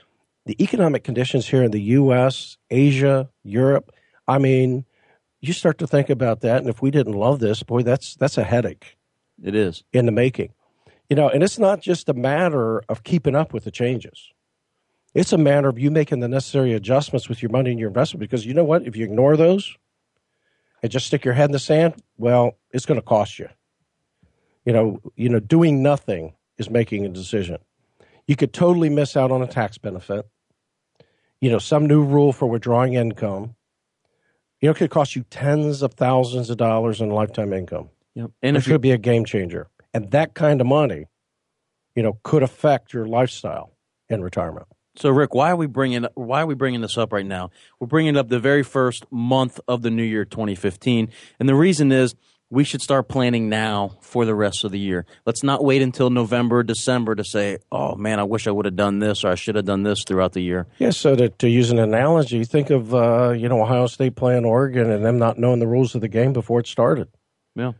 the 0.47 0.59
economic 0.59 1.03
conditions 1.03 1.47
here 1.47 1.61
in 1.61 1.69
the 1.69 1.81
U.S., 1.81 2.57
Asia, 2.71 3.29
Europe. 3.43 3.91
I 4.27 4.39
mean, 4.39 4.85
you 5.41 5.53
start 5.53 5.77
to 5.79 5.87
think 5.87 6.09
about 6.09 6.41
that, 6.41 6.57
and 6.57 6.69
if 6.69 6.81
we 6.81 6.91
didn't 6.91 7.13
love 7.13 7.39
this, 7.39 7.63
boy, 7.63 7.83
that's 7.83 8.15
that's 8.15 8.37
a 8.37 8.43
headache. 8.43 8.97
It 9.41 9.55
is 9.55 9.83
in 9.93 10.05
the 10.05 10.11
making, 10.11 10.53
you 11.09 11.15
know. 11.15 11.29
And 11.29 11.43
it's 11.43 11.59
not 11.59 11.81
just 11.81 12.09
a 12.09 12.13
matter 12.13 12.79
of 12.89 13.03
keeping 13.03 13.35
up 13.35 13.53
with 13.53 13.63
the 13.63 13.71
changes. 13.71 14.31
It's 15.13 15.33
a 15.33 15.37
matter 15.37 15.69
of 15.69 15.79
you 15.79 15.89
making 15.89 16.19
the 16.19 16.27
necessary 16.27 16.73
adjustments 16.73 17.29
with 17.29 17.41
your 17.41 17.51
money 17.51 17.71
and 17.71 17.79
your 17.79 17.87
investment. 17.87 18.19
Because 18.19 18.45
you 18.45 18.53
know 18.53 18.63
what? 18.63 18.85
If 18.85 18.95
you 18.95 19.05
ignore 19.05 19.37
those 19.37 19.75
and 20.83 20.91
just 20.91 21.07
stick 21.07 21.25
your 21.25 21.33
head 21.33 21.45
in 21.45 21.51
the 21.51 21.59
sand, 21.59 21.95
well, 22.17 22.57
it's 22.71 22.85
going 22.85 22.99
to 22.99 23.05
cost 23.05 23.39
you. 23.39 23.49
You 24.65 24.73
know, 24.73 25.01
you 25.15 25.29
know, 25.29 25.39
doing 25.39 25.81
nothing 25.81 26.35
is 26.57 26.69
making 26.69 27.05
a 27.05 27.09
decision. 27.09 27.57
You 28.27 28.35
could 28.35 28.53
totally 28.53 28.89
miss 28.89 29.17
out 29.17 29.31
on 29.31 29.41
a 29.41 29.47
tax 29.47 29.77
benefit 29.77 30.27
you 31.41 31.49
know, 31.49 31.59
some 31.59 31.85
new 31.85 32.03
rule 32.03 32.33
for 32.33 32.47
withdrawing 32.47 32.93
income, 32.93 33.55
you 34.61 34.67
know, 34.67 34.71
it 34.71 34.77
could 34.77 34.89
cost 34.89 35.15
you 35.15 35.23
tens 35.29 35.81
of 35.81 35.93
thousands 35.93 36.49
of 36.49 36.57
dollars 36.57 37.01
in 37.01 37.09
lifetime 37.09 37.53
income. 37.53 37.89
Yep. 38.15 38.31
And 38.41 38.57
it 38.57 38.63
could 38.63 38.81
be 38.81 38.91
a 38.91 38.97
game 38.97 39.25
changer. 39.25 39.67
And 39.93 40.11
that 40.11 40.33
kind 40.33 40.59
of 40.59 40.67
money, 40.67 41.05
you 41.95 42.03
know, 42.03 42.19
could 42.23 42.43
affect 42.43 42.93
your 42.93 43.05
lifestyle 43.05 43.71
in 44.09 44.21
retirement. 44.21 44.67
So, 44.95 45.09
Rik, 45.09 45.33
why 45.33 45.51
are 45.51 45.55
we 45.55 45.67
bringing 45.67 46.05
why 46.15 46.41
are 46.41 46.45
we 46.45 46.55
bringing 46.55 46.81
this 46.81 46.97
up 46.97 47.13
right 47.13 47.25
now? 47.25 47.51
We're 47.79 47.87
bringing 47.87 48.17
up 48.17 48.27
the 48.27 48.39
very 48.39 48.63
first 48.63 49.05
month 49.11 49.59
of 49.67 49.81
the 49.81 49.89
new 49.89 50.03
year, 50.03 50.25
2015, 50.25 51.09
and 51.39 51.47
the 51.47 51.55
reason 51.55 51.91
is 51.91 52.15
we 52.51 52.63
should 52.63 52.81
start 52.81 53.07
planning 53.07 53.47
now 53.47 53.97
for 54.01 54.25
the 54.25 54.33
rest 54.33 54.63
of 54.63 54.71
the 54.71 54.79
year. 54.79 55.05
Let's 55.25 55.43
not 55.43 55.63
wait 55.63 55.81
until 55.81 56.09
November, 56.09 56.63
December 56.63 57.15
to 57.15 57.23
say, 57.23 57.59
"Oh 57.71 57.95
man, 57.95 58.19
I 58.19 58.23
wish 58.23 58.47
I 58.47 58.51
would 58.51 58.65
have 58.65 58.75
done 58.75 58.99
this 58.99 59.23
or 59.23 59.29
I 59.29 59.35
should 59.35 59.55
have 59.55 59.65
done 59.65 59.83
this 59.83 60.03
throughout 60.05 60.33
the 60.33 60.41
year." 60.41 60.67
Yeah. 60.79 60.89
So 60.89 61.15
to, 61.15 61.29
to 61.29 61.49
use 61.49 61.71
an 61.71 61.79
analogy, 61.79 62.43
think 62.43 62.69
of 62.69 62.93
uh, 62.93 63.31
you 63.31 63.49
know 63.49 63.61
Ohio 63.61 63.87
State 63.87 64.15
playing 64.15 64.45
Oregon 64.45 64.89
and 64.89 65.05
them 65.05 65.19
not 65.19 65.37
knowing 65.37 65.59
the 65.59 65.67
rules 65.67 65.95
of 65.95 66.01
the 66.01 66.07
game 66.07 66.33
before 66.33 66.59
it 66.59 66.67
started. 66.67 67.07
Yeah. 67.55 67.73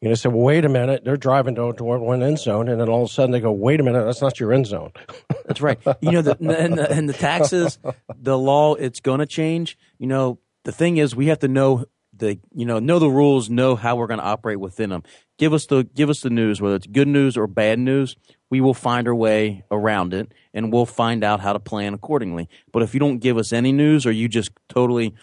You 0.00 0.08
know, 0.08 0.14
say, 0.16 0.30
well, 0.30 0.40
wait 0.40 0.64
a 0.64 0.68
minute, 0.68 1.04
they're 1.04 1.16
driving 1.16 1.54
to, 1.54 1.72
to 1.74 1.84
one 1.84 2.24
end 2.24 2.40
zone, 2.40 2.68
and 2.68 2.80
then 2.80 2.88
all 2.88 3.04
of 3.04 3.10
a 3.10 3.12
sudden 3.12 3.30
they 3.30 3.38
go, 3.38 3.52
wait 3.52 3.78
a 3.78 3.84
minute, 3.84 4.04
that's 4.04 4.20
not 4.20 4.40
your 4.40 4.52
end 4.52 4.66
zone. 4.66 4.90
that's 5.46 5.60
right. 5.60 5.78
You 6.00 6.10
know, 6.10 6.22
the, 6.22 6.36
and, 6.40 6.76
the, 6.76 6.90
and 6.90 7.08
the 7.08 7.12
taxes, 7.12 7.78
the 8.20 8.36
law, 8.36 8.74
it's 8.74 8.98
going 8.98 9.20
to 9.20 9.26
change. 9.26 9.78
You 9.98 10.08
know, 10.08 10.40
the 10.64 10.72
thing 10.72 10.96
is, 10.96 11.14
we 11.14 11.26
have 11.26 11.38
to 11.38 11.48
know 11.48 11.84
the 12.22 12.38
you 12.54 12.64
know 12.64 12.78
know 12.78 12.98
the 12.98 13.10
rules, 13.10 13.50
know 13.50 13.76
how 13.76 13.96
we're 13.96 14.06
going 14.06 14.20
to 14.20 14.24
operate 14.24 14.60
within 14.60 14.90
them. 14.90 15.02
Give 15.38 15.52
us 15.52 15.66
the 15.66 15.84
give 15.84 16.08
us 16.08 16.20
the 16.20 16.30
news, 16.30 16.60
whether 16.60 16.76
it's 16.76 16.86
good 16.86 17.08
news 17.08 17.36
or 17.36 17.46
bad 17.46 17.78
news. 17.78 18.16
We 18.48 18.60
will 18.60 18.74
find 18.74 19.08
our 19.08 19.14
way 19.14 19.64
around 19.70 20.14
it, 20.14 20.32
and 20.54 20.72
we'll 20.72 20.86
find 20.86 21.24
out 21.24 21.40
how 21.40 21.52
to 21.52 21.58
plan 21.58 21.94
accordingly. 21.94 22.48
But 22.72 22.82
if 22.82 22.94
you 22.94 23.00
don't 23.00 23.18
give 23.18 23.36
us 23.36 23.52
any 23.52 23.72
news, 23.72 24.06
or 24.06 24.12
you 24.12 24.28
just 24.28 24.50
totally 24.68 25.14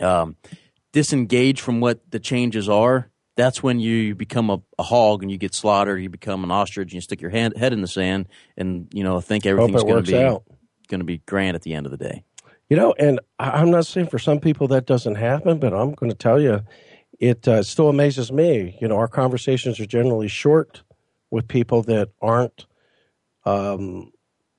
um, 0.00 0.36
disengage 0.92 1.60
from 1.60 1.80
what 1.80 2.10
the 2.10 2.20
changes 2.20 2.68
are, 2.68 3.10
that's 3.36 3.62
when 3.62 3.80
you 3.80 4.14
become 4.14 4.48
a, 4.50 4.62
a, 4.78 4.82
hog 4.82 5.22
and 5.22 5.30
you 5.30 5.38
get 5.38 5.54
slaughtered. 5.54 6.02
You 6.02 6.08
become 6.08 6.44
an 6.44 6.50
ostrich 6.50 6.86
and 6.86 6.94
you 6.94 7.00
stick 7.00 7.20
your 7.20 7.30
hand, 7.30 7.56
head 7.56 7.72
in 7.72 7.80
the 7.80 7.88
sand, 7.88 8.28
and 8.56 8.88
you 8.94 9.02
know 9.02 9.20
think 9.20 9.44
everything's 9.44 9.82
going 9.82 10.04
to 10.04 10.10
be 10.10 10.52
going 10.88 11.00
to 11.00 11.04
be 11.04 11.18
grand 11.18 11.56
at 11.56 11.62
the 11.62 11.74
end 11.74 11.86
of 11.86 11.92
the 11.92 11.98
day. 11.98 12.24
You 12.68 12.76
know, 12.76 12.94
and 12.98 13.20
I'm 13.38 13.70
not 13.70 13.86
saying 13.86 14.08
for 14.08 14.18
some 14.18 14.40
people 14.40 14.68
that 14.68 14.86
doesn't 14.86 15.16
happen, 15.16 15.58
but 15.58 15.74
I'm 15.74 15.92
going 15.92 16.10
to 16.10 16.16
tell 16.16 16.40
you, 16.40 16.62
it 17.18 17.46
uh, 17.46 17.62
still 17.62 17.88
amazes 17.88 18.32
me. 18.32 18.78
You 18.80 18.88
know, 18.88 18.96
our 18.96 19.08
conversations 19.08 19.78
are 19.78 19.86
generally 19.86 20.28
short 20.28 20.82
with 21.30 21.48
people 21.48 21.82
that 21.82 22.10
aren't 22.20 22.66
um, 23.44 24.12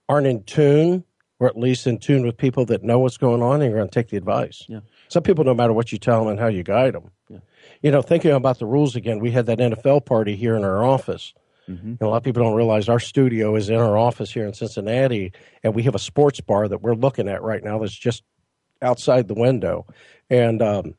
aren't 0.07 0.27
in 0.27 0.43
tune 0.43 1.05
or 1.39 1.47
at 1.47 1.57
least 1.57 1.87
in 1.87 1.97
tune 1.97 2.25
with 2.25 2.37
people 2.37 2.65
that 2.65 2.83
know 2.83 2.99
what's 2.99 3.17
going 3.17 3.41
on 3.41 3.61
and 3.61 3.69
you're 3.69 3.79
going 3.79 3.89
to 3.89 3.93
take 3.93 4.09
the 4.09 4.17
advice. 4.17 4.63
Yeah. 4.67 4.79
Some 5.09 5.23
people, 5.23 5.43
no 5.43 5.53
matter 5.53 5.73
what 5.73 5.91
you 5.91 5.97
tell 5.97 6.19
them 6.19 6.29
and 6.29 6.39
how 6.39 6.47
you 6.47 6.63
guide 6.63 6.93
them. 6.93 7.11
Yeah. 7.27 7.39
You 7.81 7.91
know, 7.91 8.01
thinking 8.01 8.31
about 8.31 8.59
the 8.59 8.65
rules 8.65 8.95
again, 8.95 9.19
we 9.19 9.31
had 9.31 9.45
that 9.47 9.59
NFL 9.59 10.05
party 10.05 10.35
here 10.35 10.55
in 10.55 10.63
our 10.63 10.83
office. 10.85 11.33
Mm-hmm. 11.69 12.03
A 12.03 12.07
lot 12.07 12.17
of 12.17 12.23
people 12.23 12.43
don't 12.43 12.55
realize 12.55 12.89
our 12.89 12.99
studio 12.99 13.55
is 13.55 13.69
in 13.69 13.75
our 13.75 13.97
office 13.97 14.31
here 14.31 14.45
in 14.45 14.53
Cincinnati, 14.53 15.31
and 15.63 15.73
we 15.73 15.83
have 15.83 15.95
a 15.95 15.99
sports 15.99 16.41
bar 16.41 16.67
that 16.67 16.81
we're 16.81 16.95
looking 16.95 17.29
at 17.29 17.41
right 17.41 17.63
now 17.63 17.79
that's 17.79 17.97
just 17.97 18.23
outside 18.81 19.27
the 19.27 19.33
window. 19.33 19.85
And 20.29 20.61
um, 20.61 20.95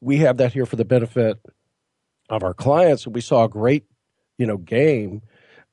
we 0.00 0.18
have 0.18 0.38
that 0.38 0.52
here 0.52 0.66
for 0.66 0.76
the 0.76 0.84
benefit 0.84 1.38
of 2.28 2.42
our 2.42 2.54
clients. 2.54 3.06
And 3.06 3.14
we 3.14 3.20
saw 3.20 3.44
a 3.44 3.48
great, 3.48 3.84
you 4.38 4.46
know, 4.46 4.56
game 4.56 5.22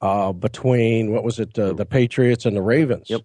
uh, 0.01 0.33
between 0.33 1.11
what 1.11 1.23
was 1.23 1.39
it, 1.39 1.57
uh, 1.57 1.73
the 1.73 1.85
Patriots 1.85 2.45
and 2.45 2.55
the 2.55 2.61
Ravens. 2.61 3.09
Yep. 3.09 3.21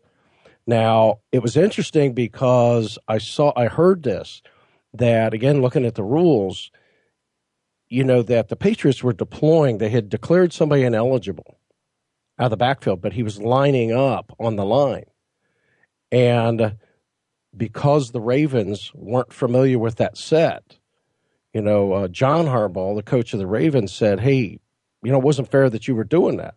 Now 0.67 1.19
it 1.33 1.43
was 1.43 1.57
interesting 1.57 2.13
because 2.13 2.99
I 3.09 3.19
saw, 3.19 3.53
I 3.57 3.67
heard 3.67 4.03
this 4.03 4.43
that 4.95 5.35
again, 5.35 5.63
looking 5.63 5.85
at 5.85 5.95
the 5.95 6.05
rules, 6.05 6.71
you 7.91 8.05
know, 8.05 8.23
that 8.23 8.49
the 8.49 8.57
Patriots 8.57 9.03
were 9.03 9.13
deploying. 9.13 9.79
They 9.79 9.91
had 9.91 10.09
declared 10.09 10.53
somebody 10.53 10.85
ineligible 10.85 11.59
out 12.39 12.47
of 12.47 12.51
the 12.51 12.57
backfield, 12.57 13.03
but 13.03 13.13
he 13.13 13.23
was 13.23 13.41
lining 13.41 13.93
up 13.93 14.35
on 14.39 14.57
the 14.57 14.65
line, 14.65 15.05
and 16.11 16.77
because 17.55 18.13
the 18.13 18.21
Ravens 18.21 18.93
weren't 18.95 19.33
familiar 19.33 19.79
with 19.79 19.97
that 19.97 20.17
set, 20.17 20.79
you 21.53 21.61
know, 21.61 21.93
uh, 21.93 22.09
John 22.09 22.47
Harbaugh, 22.47 22.95
the 22.95 23.03
coach 23.03 23.33
of 23.33 23.41
the 23.41 23.47
Ravens, 23.47 23.93
said, 23.93 24.21
"Hey, 24.21 24.61
you 25.03 25.11
know, 25.11 25.19
it 25.19 25.25
wasn't 25.25 25.51
fair 25.51 25.69
that 25.69 25.89
you 25.89 25.95
were 25.95 26.05
doing 26.05 26.37
that." 26.37 26.55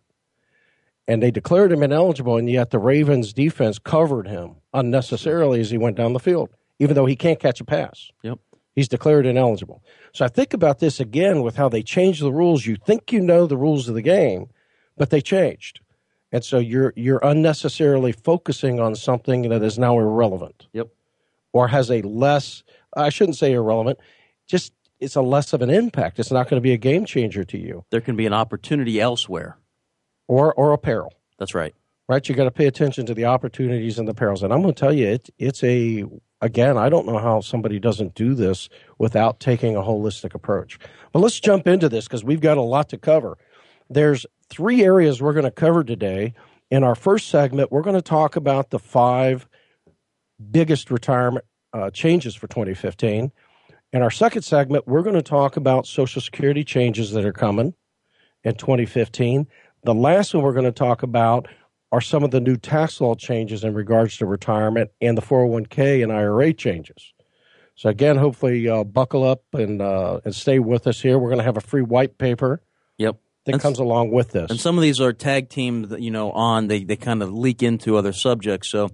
And 1.06 1.22
they 1.22 1.30
declared 1.30 1.72
him 1.72 1.82
ineligible, 1.82 2.36
and 2.36 2.48
yet 2.48 2.70
the 2.70 2.78
Ravens 2.78 3.32
defense 3.32 3.78
covered 3.78 4.28
him 4.28 4.56
unnecessarily 4.72 5.60
as 5.60 5.70
he 5.70 5.78
went 5.78 5.96
down 5.96 6.12
the 6.12 6.20
field, 6.20 6.50
even 6.78 6.94
though 6.94 7.06
he 7.06 7.16
can't 7.16 7.40
catch 7.40 7.60
a 7.60 7.64
pass. 7.64 8.10
Yep. 8.22 8.38
He's 8.74 8.88
declared 8.88 9.26
ineligible. 9.26 9.82
So 10.12 10.24
I 10.24 10.28
think 10.28 10.52
about 10.52 10.80
this 10.80 10.98
again 10.98 11.42
with 11.42 11.56
how 11.56 11.68
they 11.68 11.82
changed 11.82 12.22
the 12.22 12.32
rules. 12.32 12.66
You 12.66 12.76
think 12.76 13.12
you 13.12 13.20
know 13.20 13.46
the 13.46 13.56
rules 13.56 13.88
of 13.88 13.94
the 13.94 14.02
game, 14.02 14.48
but 14.96 15.10
they 15.10 15.20
changed. 15.20 15.80
And 16.32 16.44
so 16.44 16.58
you're 16.58 16.92
you're 16.96 17.20
unnecessarily 17.22 18.10
focusing 18.10 18.80
on 18.80 18.96
something 18.96 19.48
that 19.48 19.62
is 19.62 19.78
now 19.78 19.98
irrelevant. 19.98 20.66
Yep. 20.72 20.88
Or 21.52 21.68
has 21.68 21.90
a 21.90 22.02
less 22.02 22.64
I 22.96 23.10
shouldn't 23.10 23.36
say 23.36 23.52
irrelevant, 23.52 24.00
just 24.48 24.72
it's 24.98 25.14
a 25.14 25.22
less 25.22 25.52
of 25.52 25.62
an 25.62 25.70
impact. 25.70 26.18
It's 26.18 26.32
not 26.32 26.48
going 26.48 26.60
to 26.60 26.64
be 26.64 26.72
a 26.72 26.76
game 26.78 27.04
changer 27.04 27.44
to 27.44 27.58
you. 27.58 27.84
There 27.90 28.00
can 28.00 28.16
be 28.16 28.26
an 28.26 28.32
opportunity 28.32 29.00
elsewhere. 29.00 29.58
Or 30.26 30.52
or 30.54 30.72
a 30.72 30.78
peril. 30.78 31.12
That's 31.38 31.54
right. 31.54 31.74
Right? 32.08 32.28
You 32.28 32.34
got 32.34 32.44
to 32.44 32.50
pay 32.50 32.66
attention 32.66 33.06
to 33.06 33.14
the 33.14 33.24
opportunities 33.24 33.98
and 33.98 34.06
the 34.06 34.14
perils. 34.14 34.42
And 34.42 34.52
I'm 34.52 34.60
going 34.60 34.74
to 34.74 34.80
tell 34.80 34.92
you 34.92 35.08
it 35.08 35.30
it's 35.38 35.64
a 35.64 36.04
again, 36.40 36.76
I 36.76 36.90
don't 36.90 37.06
know 37.06 37.18
how 37.18 37.40
somebody 37.40 37.78
doesn't 37.78 38.14
do 38.14 38.34
this 38.34 38.68
without 38.98 39.40
taking 39.40 39.76
a 39.76 39.80
holistic 39.80 40.34
approach. 40.34 40.78
But 41.12 41.20
let's 41.20 41.40
jump 41.40 41.66
into 41.66 41.88
this 41.88 42.04
because 42.04 42.22
we've 42.22 42.40
got 42.40 42.58
a 42.58 42.62
lot 42.62 42.90
to 42.90 42.98
cover. 42.98 43.38
There's 43.88 44.26
three 44.50 44.84
areas 44.84 45.22
we're 45.22 45.32
going 45.32 45.44
to 45.44 45.50
cover 45.50 45.82
today. 45.82 46.34
In 46.70 46.84
our 46.84 46.94
first 46.94 47.28
segment, 47.28 47.72
we're 47.72 47.82
going 47.82 47.96
to 47.96 48.02
talk 48.02 48.36
about 48.36 48.70
the 48.70 48.78
five 48.78 49.48
biggest 50.50 50.90
retirement 50.90 51.44
uh, 51.72 51.90
changes 51.90 52.34
for 52.34 52.46
2015. 52.46 53.32
In 53.92 54.02
our 54.02 54.10
second 54.10 54.42
segment, 54.42 54.86
we're 54.86 55.02
going 55.02 55.14
to 55.14 55.22
talk 55.22 55.56
about 55.56 55.86
Social 55.86 56.20
Security 56.20 56.64
changes 56.64 57.12
that 57.12 57.24
are 57.24 57.32
coming 57.32 57.74
in 58.42 58.54
2015. 58.56 59.46
The 59.84 59.94
last 59.94 60.34
one 60.34 60.42
we're 60.42 60.52
going 60.52 60.64
to 60.64 60.72
talk 60.72 61.02
about 61.02 61.48
are 61.94 62.00
some 62.00 62.24
of 62.24 62.32
the 62.32 62.40
new 62.40 62.56
tax 62.56 63.00
law 63.00 63.14
changes 63.14 63.62
in 63.62 63.72
regards 63.72 64.16
to 64.16 64.26
retirement 64.26 64.90
and 65.00 65.16
the 65.16 65.22
401k 65.22 66.02
and 66.02 66.12
IRA 66.12 66.52
changes. 66.52 67.12
So 67.76 67.88
again, 67.88 68.16
hopefully 68.16 68.68
uh, 68.68 68.82
buckle 68.82 69.22
up 69.22 69.44
and 69.52 69.80
uh, 69.80 70.20
and 70.24 70.34
stay 70.34 70.58
with 70.58 70.88
us 70.88 71.00
here. 71.00 71.18
We're 71.20 71.28
going 71.28 71.38
to 71.38 71.44
have 71.44 71.56
a 71.56 71.60
free 71.60 71.82
white 71.82 72.18
paper 72.18 72.62
Yep. 72.98 73.16
that 73.46 73.60
comes 73.60 73.78
along 73.78 74.10
with 74.10 74.32
this. 74.32 74.50
And 74.50 74.60
some 74.60 74.76
of 74.76 74.82
these 74.82 75.00
are 75.00 75.12
tag 75.12 75.50
team, 75.50 75.94
you 75.98 76.10
know, 76.10 76.32
on 76.32 76.66
they 76.66 76.82
they 76.82 76.96
kind 76.96 77.22
of 77.22 77.32
leak 77.32 77.62
into 77.62 77.96
other 77.96 78.12
subjects. 78.12 78.68
So, 78.70 78.90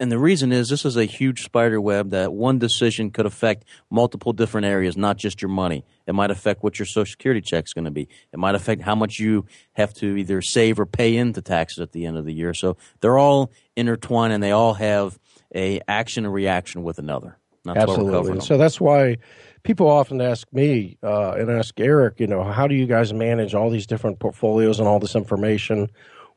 and 0.00 0.10
the 0.10 0.18
reason 0.18 0.52
is 0.52 0.68
this 0.68 0.84
is 0.84 0.96
a 0.96 1.04
huge 1.04 1.44
spider 1.44 1.80
web 1.80 2.10
that 2.10 2.32
one 2.32 2.58
decision 2.58 3.10
could 3.10 3.26
affect 3.26 3.64
multiple 3.90 4.32
different 4.32 4.66
areas, 4.66 4.96
not 4.96 5.16
just 5.16 5.40
your 5.40 5.48
money. 5.48 5.84
It 6.06 6.14
might 6.14 6.30
affect 6.30 6.62
what 6.64 6.78
your 6.78 6.86
Social 6.86 7.10
Security 7.10 7.40
check 7.40 7.66
is 7.66 7.72
going 7.72 7.84
to 7.84 7.90
be. 7.90 8.08
It 8.32 8.38
might 8.38 8.54
affect 8.56 8.82
how 8.82 8.94
much 8.96 9.20
you 9.20 9.46
have 9.74 9.94
to 9.94 10.16
either 10.16 10.42
save 10.42 10.80
or 10.80 10.86
pay 10.86 11.16
into 11.16 11.40
taxes 11.42 11.78
at 11.78 11.92
the 11.92 12.06
end 12.06 12.16
of 12.16 12.24
the 12.24 12.34
year. 12.34 12.54
So 12.54 12.76
they're 13.00 13.18
all 13.18 13.52
intertwined, 13.76 14.32
and 14.32 14.42
they 14.42 14.50
all 14.50 14.74
have 14.74 15.18
a 15.54 15.80
action 15.86 16.24
and 16.24 16.34
reaction 16.34 16.82
with 16.82 16.98
another. 16.98 17.38
That's 17.64 17.78
Absolutely. 17.78 18.12
covering 18.12 18.32
And 18.32 18.40
them. 18.40 18.46
so 18.46 18.58
that's 18.58 18.80
why 18.80 19.16
people 19.62 19.88
often 19.88 20.20
ask 20.20 20.46
me 20.52 20.98
uh, 21.02 21.32
and 21.32 21.50
ask 21.50 21.78
Eric, 21.80 22.20
you 22.20 22.26
know, 22.26 22.42
how 22.44 22.66
do 22.66 22.74
you 22.74 22.86
guys 22.86 23.12
manage 23.14 23.54
all 23.54 23.70
these 23.70 23.86
different 23.86 24.18
portfolios 24.18 24.80
and 24.80 24.88
all 24.88 24.98
this 24.98 25.14
information? 25.14 25.88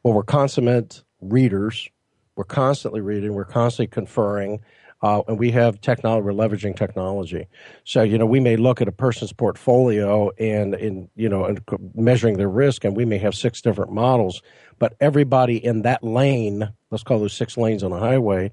Well, 0.03 0.13
we're 0.13 0.23
consummate 0.23 1.03
readers. 1.19 1.89
We're 2.37 2.45
constantly 2.45 3.01
reading. 3.01 3.33
We're 3.33 3.45
constantly 3.45 3.87
conferring. 3.87 4.61
Uh, 5.01 5.21
and 5.27 5.37
we 5.37 5.51
have 5.51 5.79
technology, 5.79 6.25
we're 6.25 6.31
leveraging 6.31 6.75
technology. 6.75 7.47
So, 7.83 8.01
you 8.01 8.17
know, 8.17 8.25
we 8.25 8.39
may 8.39 8.55
look 8.55 8.81
at 8.81 8.87
a 8.87 8.91
person's 8.91 9.31
portfolio 9.31 10.31
and, 10.39 10.73
in, 10.73 11.07
you 11.15 11.29
know, 11.29 11.45
and 11.45 11.61
measuring 11.93 12.37
their 12.37 12.49
risk, 12.49 12.83
and 12.83 12.95
we 12.97 13.05
may 13.05 13.19
have 13.19 13.35
six 13.35 13.61
different 13.61 13.91
models, 13.91 14.41
but 14.79 14.95
everybody 14.99 15.63
in 15.63 15.83
that 15.83 16.03
lane, 16.03 16.73
let's 16.89 17.03
call 17.03 17.19
those 17.19 17.33
six 17.33 17.57
lanes 17.57 17.83
on 17.83 17.91
a 17.91 17.99
highway, 17.99 18.51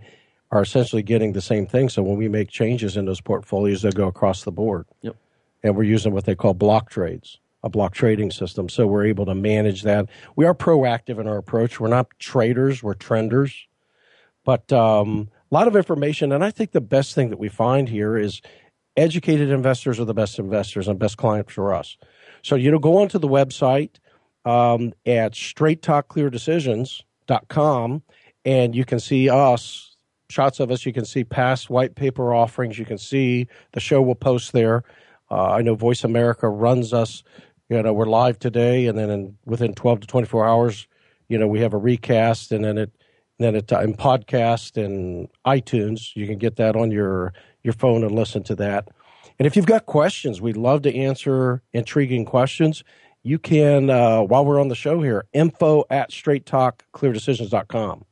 are 0.50 0.61
essentially 0.61 1.03
getting 1.03 1.33
the 1.33 1.41
same 1.41 1.67
thing. 1.67 1.88
So 1.88 2.03
when 2.03 2.19
we 2.19 2.29
make 2.29 2.50
changes 2.50 2.99
in 2.99 3.07
those 3.07 3.23
portfolios, 3.23 3.81
they 3.81 3.91
go 3.91 4.07
across 4.07 4.45
the 4.45 4.53
board. 4.53 4.87
Yep. 5.00 5.17
And 5.62 5.76
we're 5.76 5.85
using 5.85 6.12
what 6.12 6.26
they 6.26 6.35
call 6.35 6.53
block 6.53 6.91
trades, 6.91 7.41
a 7.62 7.71
block 7.71 7.95
trading 7.95 8.31
system. 8.31 8.69
So 8.69 8.87
we're 8.87 9.07
able 9.07 9.25
to 9.25 9.35
manage 9.35 9.83
that. 9.85 10.11
We 10.37 10.45
are 10.45 10.55
proactive 10.55 11.19
in 11.19 11.26
our 11.26 11.38
approach. 11.38 11.81
We're 11.81 11.88
not 11.88 12.09
traders, 12.19 12.83
we're 12.83 12.93
trenders. 12.93 13.67
But 14.44 14.72
um, 14.72 15.28
a 15.50 15.54
lot 15.54 15.68
of 15.68 15.76
information. 15.76 16.32
And 16.32 16.42
I 16.44 16.50
think 16.50 16.72
the 16.72 16.80
best 16.80 17.14
thing 17.14 17.30
that 17.30 17.38
we 17.38 17.48
find 17.48 17.88
here 17.88 18.16
is 18.16 18.42
educated 18.96 19.50
investors 19.50 20.00
are 20.00 20.04
the 20.04 20.14
best 20.14 20.38
investors 20.38 20.88
and 20.88 20.98
best 20.98 21.16
clients 21.16 21.52
for 21.52 21.72
us. 21.72 21.96
So, 22.42 22.56
you 22.56 22.70
know, 22.70 22.78
go 22.78 22.98
onto 22.98 23.18
the 23.18 23.28
website 23.28 23.96
um, 24.44 24.92
at 25.06 25.32
straighttalkcleardecisions.com 25.32 28.02
and 28.44 28.74
you 28.74 28.84
can 28.84 29.00
see 29.00 29.30
us, 29.30 29.96
shots 30.28 30.60
of 30.60 30.70
us. 30.70 30.84
You 30.84 30.92
can 30.92 31.04
see 31.04 31.24
past 31.24 31.70
white 31.70 31.94
paper 31.94 32.34
offerings. 32.34 32.78
You 32.78 32.84
can 32.84 32.98
see 32.98 33.48
the 33.72 33.80
show 33.80 34.02
will 34.02 34.14
post 34.14 34.52
there. 34.52 34.84
Uh, 35.30 35.52
I 35.52 35.62
know 35.62 35.74
Voice 35.74 36.04
America 36.04 36.48
runs 36.48 36.92
us. 36.92 37.22
You 37.70 37.82
know, 37.82 37.94
we're 37.94 38.04
live 38.04 38.38
today, 38.38 38.86
and 38.86 38.98
then 38.98 39.08
in, 39.08 39.38
within 39.46 39.72
12 39.72 40.00
to 40.00 40.06
24 40.06 40.46
hours, 40.46 40.86
you 41.28 41.38
know, 41.38 41.48
we 41.48 41.60
have 41.60 41.72
a 41.72 41.78
recast, 41.78 42.52
and 42.52 42.62
then 42.62 42.76
it, 42.76 42.92
then 43.38 43.55
it 43.57 43.71
in 43.71 43.95
podcast 43.95 44.83
and 44.83 45.29
iTunes. 45.47 46.14
You 46.14 46.26
can 46.26 46.38
get 46.38 46.57
that 46.57 46.76
on 46.76 46.91
your 46.91 47.33
your 47.62 47.73
phone 47.73 48.05
and 48.05 48.14
listen 48.14 48.43
to 48.45 48.55
that. 48.57 48.88
And 49.38 49.47
if 49.47 49.57
you've 49.57 49.67
got 49.67 49.87
questions, 49.87 50.41
we'd 50.41 50.57
love 50.57 50.83
to 50.83 50.95
answer 50.95 51.62
intriguing 51.73 52.25
questions. 52.25 52.85
You 53.23 53.38
can, 53.38 53.91
uh, 53.91 54.21
while 54.21 54.45
we're 54.45 54.61
on 54.61 54.69
the 54.69 54.75
show 54.75 55.00
here, 55.00 55.25
info 55.33 55.85
at 55.91 56.11
straighttalkcleardecisions.com. 56.11 58.05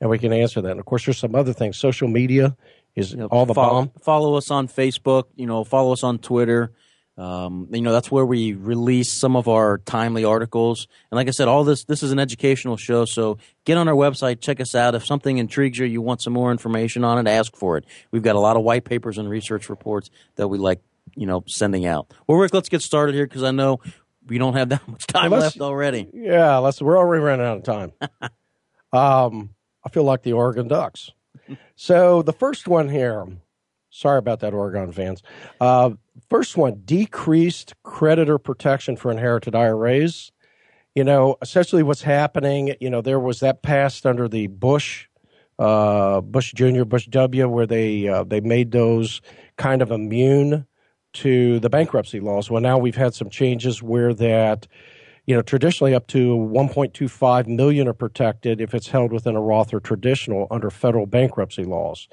And 0.00 0.10
we 0.10 0.18
can 0.18 0.32
answer 0.32 0.60
that. 0.60 0.70
And 0.70 0.80
of 0.80 0.86
course, 0.86 1.04
there's 1.04 1.18
some 1.18 1.34
other 1.34 1.52
things. 1.52 1.76
Social 1.76 2.08
media 2.08 2.56
is 2.96 3.12
You 3.12 3.18
know, 3.18 3.26
all 3.26 3.46
the 3.46 3.54
follow, 3.54 3.84
bomb. 3.84 3.92
Follow 4.02 4.34
us 4.34 4.50
on 4.50 4.66
Facebook. 4.66 5.24
You 5.36 5.46
know, 5.46 5.62
follow 5.62 5.92
us 5.92 6.02
on 6.02 6.18
Twitter. 6.18 6.72
Um, 7.18 7.68
you 7.72 7.80
know, 7.80 7.92
that's 7.92 8.10
where 8.10 8.26
we 8.26 8.52
release 8.52 9.10
some 9.10 9.36
of 9.36 9.48
our 9.48 9.78
timely 9.78 10.24
articles. 10.24 10.86
And 11.10 11.16
like 11.16 11.28
I 11.28 11.30
said, 11.30 11.48
all 11.48 11.64
this 11.64 11.84
this 11.84 12.02
is 12.02 12.12
an 12.12 12.18
educational 12.18 12.76
show. 12.76 13.06
So 13.06 13.38
get 13.64 13.78
on 13.78 13.88
our 13.88 13.94
website, 13.94 14.40
check 14.40 14.60
us 14.60 14.74
out. 14.74 14.94
If 14.94 15.06
something 15.06 15.38
intrigues 15.38 15.78
you, 15.78 15.86
you 15.86 16.02
want 16.02 16.20
some 16.22 16.34
more 16.34 16.50
information 16.50 17.04
on 17.04 17.18
it, 17.18 17.30
ask 17.30 17.56
for 17.56 17.78
it. 17.78 17.84
We've 18.10 18.22
got 18.22 18.36
a 18.36 18.40
lot 18.40 18.56
of 18.56 18.62
white 18.64 18.84
papers 18.84 19.16
and 19.16 19.30
research 19.30 19.70
reports 19.70 20.10
that 20.34 20.48
we 20.48 20.58
like, 20.58 20.80
you 21.14 21.26
know, 21.26 21.42
sending 21.46 21.86
out. 21.86 22.12
Well, 22.26 22.36
Rik, 22.36 22.52
let's 22.52 22.68
get 22.68 22.82
started 22.82 23.14
here 23.14 23.26
because 23.26 23.42
I 23.44 23.50
know 23.50 23.80
we 24.26 24.36
don't 24.36 24.54
have 24.54 24.68
that 24.70 24.86
much 24.86 25.06
time 25.06 25.30
let's- 25.30 25.42
left 25.44 25.60
already. 25.62 26.10
Yeah, 26.12 26.58
let's. 26.58 26.82
We're 26.82 26.98
already 26.98 27.22
running 27.22 27.46
out 27.46 27.56
of 27.58 27.62
time. 27.62 27.92
um, 28.92 29.54
I 29.84 29.88
feel 29.88 30.04
like 30.04 30.22
the 30.22 30.34
Oregon 30.34 30.68
Ducks. 30.68 31.10
So 31.76 32.22
the 32.22 32.32
first 32.32 32.66
one 32.66 32.88
here. 32.88 33.26
Sorry 33.96 34.18
about 34.18 34.40
that, 34.40 34.54
Oregon 34.54 34.92
fans. 34.92 35.22
Uh, 35.60 35.90
first 36.30 36.56
one: 36.56 36.82
decreased 36.84 37.74
creditor 37.82 38.38
protection 38.38 38.96
for 38.96 39.10
inherited 39.10 39.54
IRAs. 39.54 40.32
You 40.94 41.04
know, 41.04 41.36
essentially 41.42 41.82
what's 41.82 42.02
happening. 42.02 42.74
You 42.80 42.90
know, 42.90 43.00
there 43.02 43.20
was 43.20 43.40
that 43.40 43.62
passed 43.62 44.06
under 44.06 44.28
the 44.28 44.48
Bush, 44.48 45.08
uh, 45.58 46.20
Bush 46.22 46.52
Junior, 46.54 46.84
Bush 46.84 47.06
W, 47.08 47.48
where 47.48 47.66
they 47.66 48.08
uh, 48.08 48.24
they 48.24 48.40
made 48.40 48.72
those 48.72 49.22
kind 49.56 49.82
of 49.82 49.90
immune 49.90 50.66
to 51.14 51.60
the 51.60 51.70
bankruptcy 51.70 52.20
laws. 52.20 52.50
Well, 52.50 52.60
now 52.62 52.78
we've 52.78 52.96
had 52.96 53.14
some 53.14 53.30
changes 53.30 53.82
where 53.82 54.14
that 54.14 54.66
You 55.26 55.34
know, 55.34 55.42
traditionally 55.42 55.94
up 55.94 56.06
to 56.08 56.36
1.25 56.36 57.46
million 57.48 57.88
are 57.88 57.94
protected 57.94 58.60
if 58.60 58.74
it's 58.74 58.88
held 58.88 59.12
within 59.12 59.36
a 59.36 59.40
Roth 59.40 59.74
or 59.74 59.80
traditional 59.80 60.46
under 60.50 60.70
federal 60.70 61.06
bankruptcy 61.06 61.64
laws. 61.64 62.08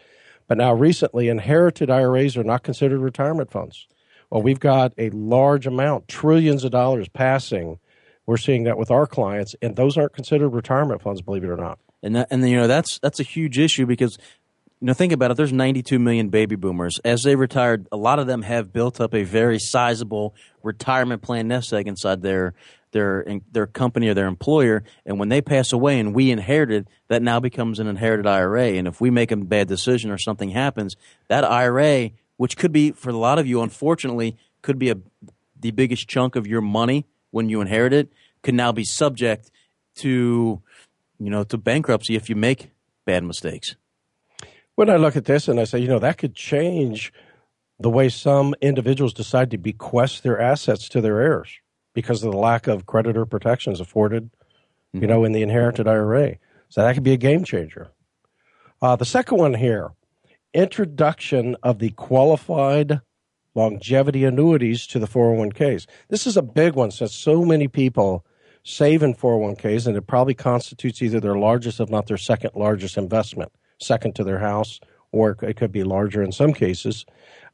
But 0.54 0.60
now 0.60 0.76
recently, 0.76 1.30
inherited 1.30 1.90
IRAs 1.90 2.38
are 2.38 2.44
not 2.44 2.62
considered 2.62 3.00
retirement 3.00 3.50
funds. 3.50 3.88
Well, 4.30 4.44
we've 4.44 4.60
got 4.60 4.94
a 5.00 5.10
large 5.10 5.66
amount, 5.66 6.08
trillions 6.08 6.64
of 6.64 6.70
dollars 6.70 7.10
passing. 7.10 7.80
We're 8.28 8.38
seeing 8.38 8.66
that 8.66 8.78
with 8.78 8.92
our 8.92 9.08
clients, 9.08 9.56
and 9.64 9.76
those 9.76 9.98
aren't 9.98 10.14
considered 10.14 10.50
retirement 10.50 11.02
funds, 11.02 11.24
believe 11.24 11.44
it 11.44 11.50
or 11.50 11.58
not. 11.58 11.80
And 12.04 12.18
that, 12.18 12.28
and 12.30 12.48
you 12.48 12.56
know 12.56 12.68
that's 12.68 13.00
that's 13.00 13.20
a 13.20 13.24
huge 13.24 13.58
issue 13.58 13.88
because 13.88 14.16
you 14.80 14.86
know 14.86 14.94
think 14.94 15.12
about 15.12 15.32
it. 15.32 15.38
There's 15.38 15.52
92 15.52 15.98
million 15.98 16.30
baby 16.30 16.56
boomers. 16.56 17.00
As 17.04 17.24
they 17.24 17.36
retired, 17.36 17.88
a 17.92 17.98
lot 17.98 18.20
of 18.20 18.28
them 18.28 18.44
have 18.44 18.72
built 18.72 19.02
up 19.02 19.16
a 19.16 19.24
very 19.24 19.58
sizable 19.58 20.36
retirement 20.62 21.24
plan 21.24 21.48
nest 21.48 21.74
egg 21.74 21.88
inside 21.88 22.22
their 22.22 22.54
their 22.94 23.26
their 23.52 23.68
company 23.68 24.08
or 24.08 24.14
their 24.14 24.28
employer, 24.28 24.84
and 25.06 25.20
when 25.20 25.30
they 25.30 25.42
pass 25.42 25.74
away 25.74 26.00
and 26.00 26.16
we 26.16 26.32
inherited, 26.32 26.88
that 27.10 27.22
now 27.22 27.40
becomes 27.40 27.80
an 27.80 27.88
inherited 27.88 28.26
IRA. 28.26 28.70
And 28.70 28.88
if 28.88 29.02
we 29.02 29.10
make 29.10 29.32
a 29.32 29.38
bad 29.38 29.68
decision 29.68 30.10
or 30.10 30.18
something 30.18 30.50
happens, 30.50 30.96
that 31.28 31.44
IRA, 31.44 32.12
which 32.38 32.56
could 32.56 32.72
be 32.72 32.92
for 32.92 33.10
a 33.10 33.18
lot 33.18 33.38
of 33.38 33.46
you, 33.46 33.62
unfortunately, 33.62 34.38
could 34.62 34.80
be 34.80 34.90
a 34.90 34.96
the 35.60 35.72
biggest 35.72 36.08
chunk 36.08 36.36
of 36.36 36.48
your 36.48 36.62
money 36.62 37.06
when 37.32 37.50
you 37.50 37.62
inherit 37.62 37.94
it, 37.94 38.12
could 38.42 38.54
now 38.54 38.72
be 38.72 38.84
subject 38.84 39.52
to 39.96 40.62
you 41.20 41.30
know 41.30 41.44
to 41.44 41.58
bankruptcy 41.58 42.16
if 42.16 42.30
you 42.30 42.36
make 42.36 42.72
bad 43.06 43.24
mistakes. 43.24 43.76
When 44.76 44.90
I 44.90 44.96
look 44.96 45.16
at 45.16 45.26
this 45.26 45.48
and 45.48 45.60
I 45.60 45.66
say, 45.66 45.80
you 45.80 45.88
know, 45.88 46.00
that 46.00 46.18
could 46.18 46.34
change 46.34 47.14
the 47.80 47.90
way 47.90 48.10
some 48.10 48.56
individuals 48.62 49.14
decide 49.14 49.52
to 49.52 49.58
bequest 49.58 50.24
their 50.24 50.40
assets 50.40 50.90
to 50.90 51.02
their 51.02 51.20
heirs 51.22 51.60
because 51.94 52.24
of 52.24 52.32
the 52.32 52.38
lack 52.38 52.68
of 52.68 52.86
creditor 52.86 53.26
protections 53.26 53.80
afforded, 53.80 54.26
mm-hmm. 54.26 55.02
you 55.02 55.08
know, 55.08 55.24
in 55.24 55.32
the 55.32 55.42
inherited 55.42 55.88
IRA. 55.88 56.38
So 56.70 56.82
that 56.82 56.94
could 56.94 57.04
be 57.04 57.14
a 57.14 57.18
game 57.18 57.44
changer. 57.44 57.92
Uh, 58.82 58.96
the 58.96 59.06
second 59.06 59.38
one 59.38 59.54
here 59.54 59.92
introduction 60.54 61.56
of 61.64 61.80
the 61.80 61.90
qualified 61.92 63.02
longevity 63.56 64.24
annuities 64.24 64.86
to 64.88 65.00
the 65.00 65.08
401ks. 65.08 65.88
This 66.10 66.28
is 66.28 66.38
a 66.38 66.42
big 66.42 66.76
one 66.76 66.92
since 66.92 67.14
so 67.14 67.44
many 67.44 67.68
people 67.68 68.26
save 68.64 69.04
in 69.04 69.14
401ks, 69.14 69.88
and 69.88 69.98
it 69.98 70.08
probably 70.08 70.34
constitutes 70.34 71.02
either 71.02 71.20
their 71.20 71.38
largest, 71.38 71.80
if 71.80 71.90
not 71.90 72.08
their 72.08 72.18
second 72.18 72.52
largest 72.56 72.98
investment, 72.98 73.52
second 73.80 74.16
to 74.16 74.24
their 74.24 74.40
house, 74.40 74.80
or 75.12 75.38
it 75.42 75.58
could 75.58 75.72
be 75.72 75.84
larger 75.84 76.24
in 76.24 76.32
some 76.32 76.54
cases 76.54 77.06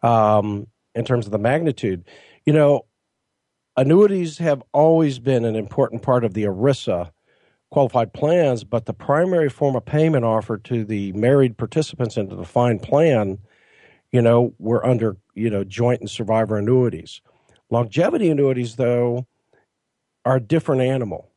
um, 0.04 0.68
in 0.96 1.04
terms 1.04 1.26
of 1.26 1.32
the 1.32 1.40
magnitude. 1.40 2.06
You 2.46 2.54
know, 2.54 2.86
Annuities 3.80 4.40
have 4.40 4.62
always 4.74 5.20
been 5.20 5.46
an 5.46 5.56
important 5.56 6.02
part 6.02 6.26
of 6.26 6.34
the 6.34 6.44
ERISA 6.44 7.12
qualified 7.72 8.12
plans, 8.12 8.66
but 8.66 8.86
the 8.86 8.94
primary 8.94 9.48
form 9.48 9.74
of 9.78 9.86
payment 9.86 10.26
offered 10.26 10.66
to 10.66 10.84
the 10.84 11.14
married 11.14 11.58
participants 11.58 12.18
in 12.18 12.28
the 12.28 12.36
defined 12.36 12.84
plan, 12.84 13.38
you 14.12 14.22
know, 14.22 14.54
were 14.60 14.86
under, 14.86 15.16
you 15.34 15.50
know, 15.50 15.64
joint 15.64 16.02
and 16.02 16.10
survivor 16.10 16.58
annuities. 16.58 17.22
Longevity 17.70 18.30
annuities, 18.30 18.76
though, 18.76 19.26
are 20.26 20.36
a 20.36 20.42
different 20.42 20.82
animal. 20.82 21.32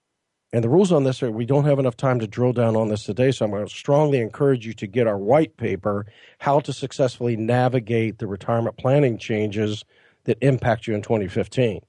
And 0.53 0.65
the 0.65 0.69
rules 0.69 0.91
on 0.91 1.05
this 1.05 1.23
are 1.23 1.31
we 1.31 1.47
don't 1.47 1.67
have 1.67 1.79
enough 1.79 1.97
time 1.97 2.19
to 2.19 2.27
drill 2.27 2.55
down 2.55 2.75
on 2.75 2.89
this 2.89 3.05
today, 3.05 3.31
so 3.31 3.45
I'm 3.45 3.53
going 3.53 3.65
to 3.65 3.73
strongly 3.73 4.19
encourage 4.19 4.67
you 4.67 4.73
to 4.73 4.89
get 4.89 5.07
our 5.07 5.17
white 5.17 5.57
paper, 5.57 6.07
How 6.41 6.59
to 6.59 6.73
Successfully 6.73 7.37
Navigate 7.37 8.19
the 8.19 8.27
Retirement 8.27 8.79
Planning 8.79 9.17
Changes 9.17 9.85
That 10.25 10.39
Impact 10.41 10.89
You 10.89 10.97
in 10.97 11.03
2015 11.03 11.83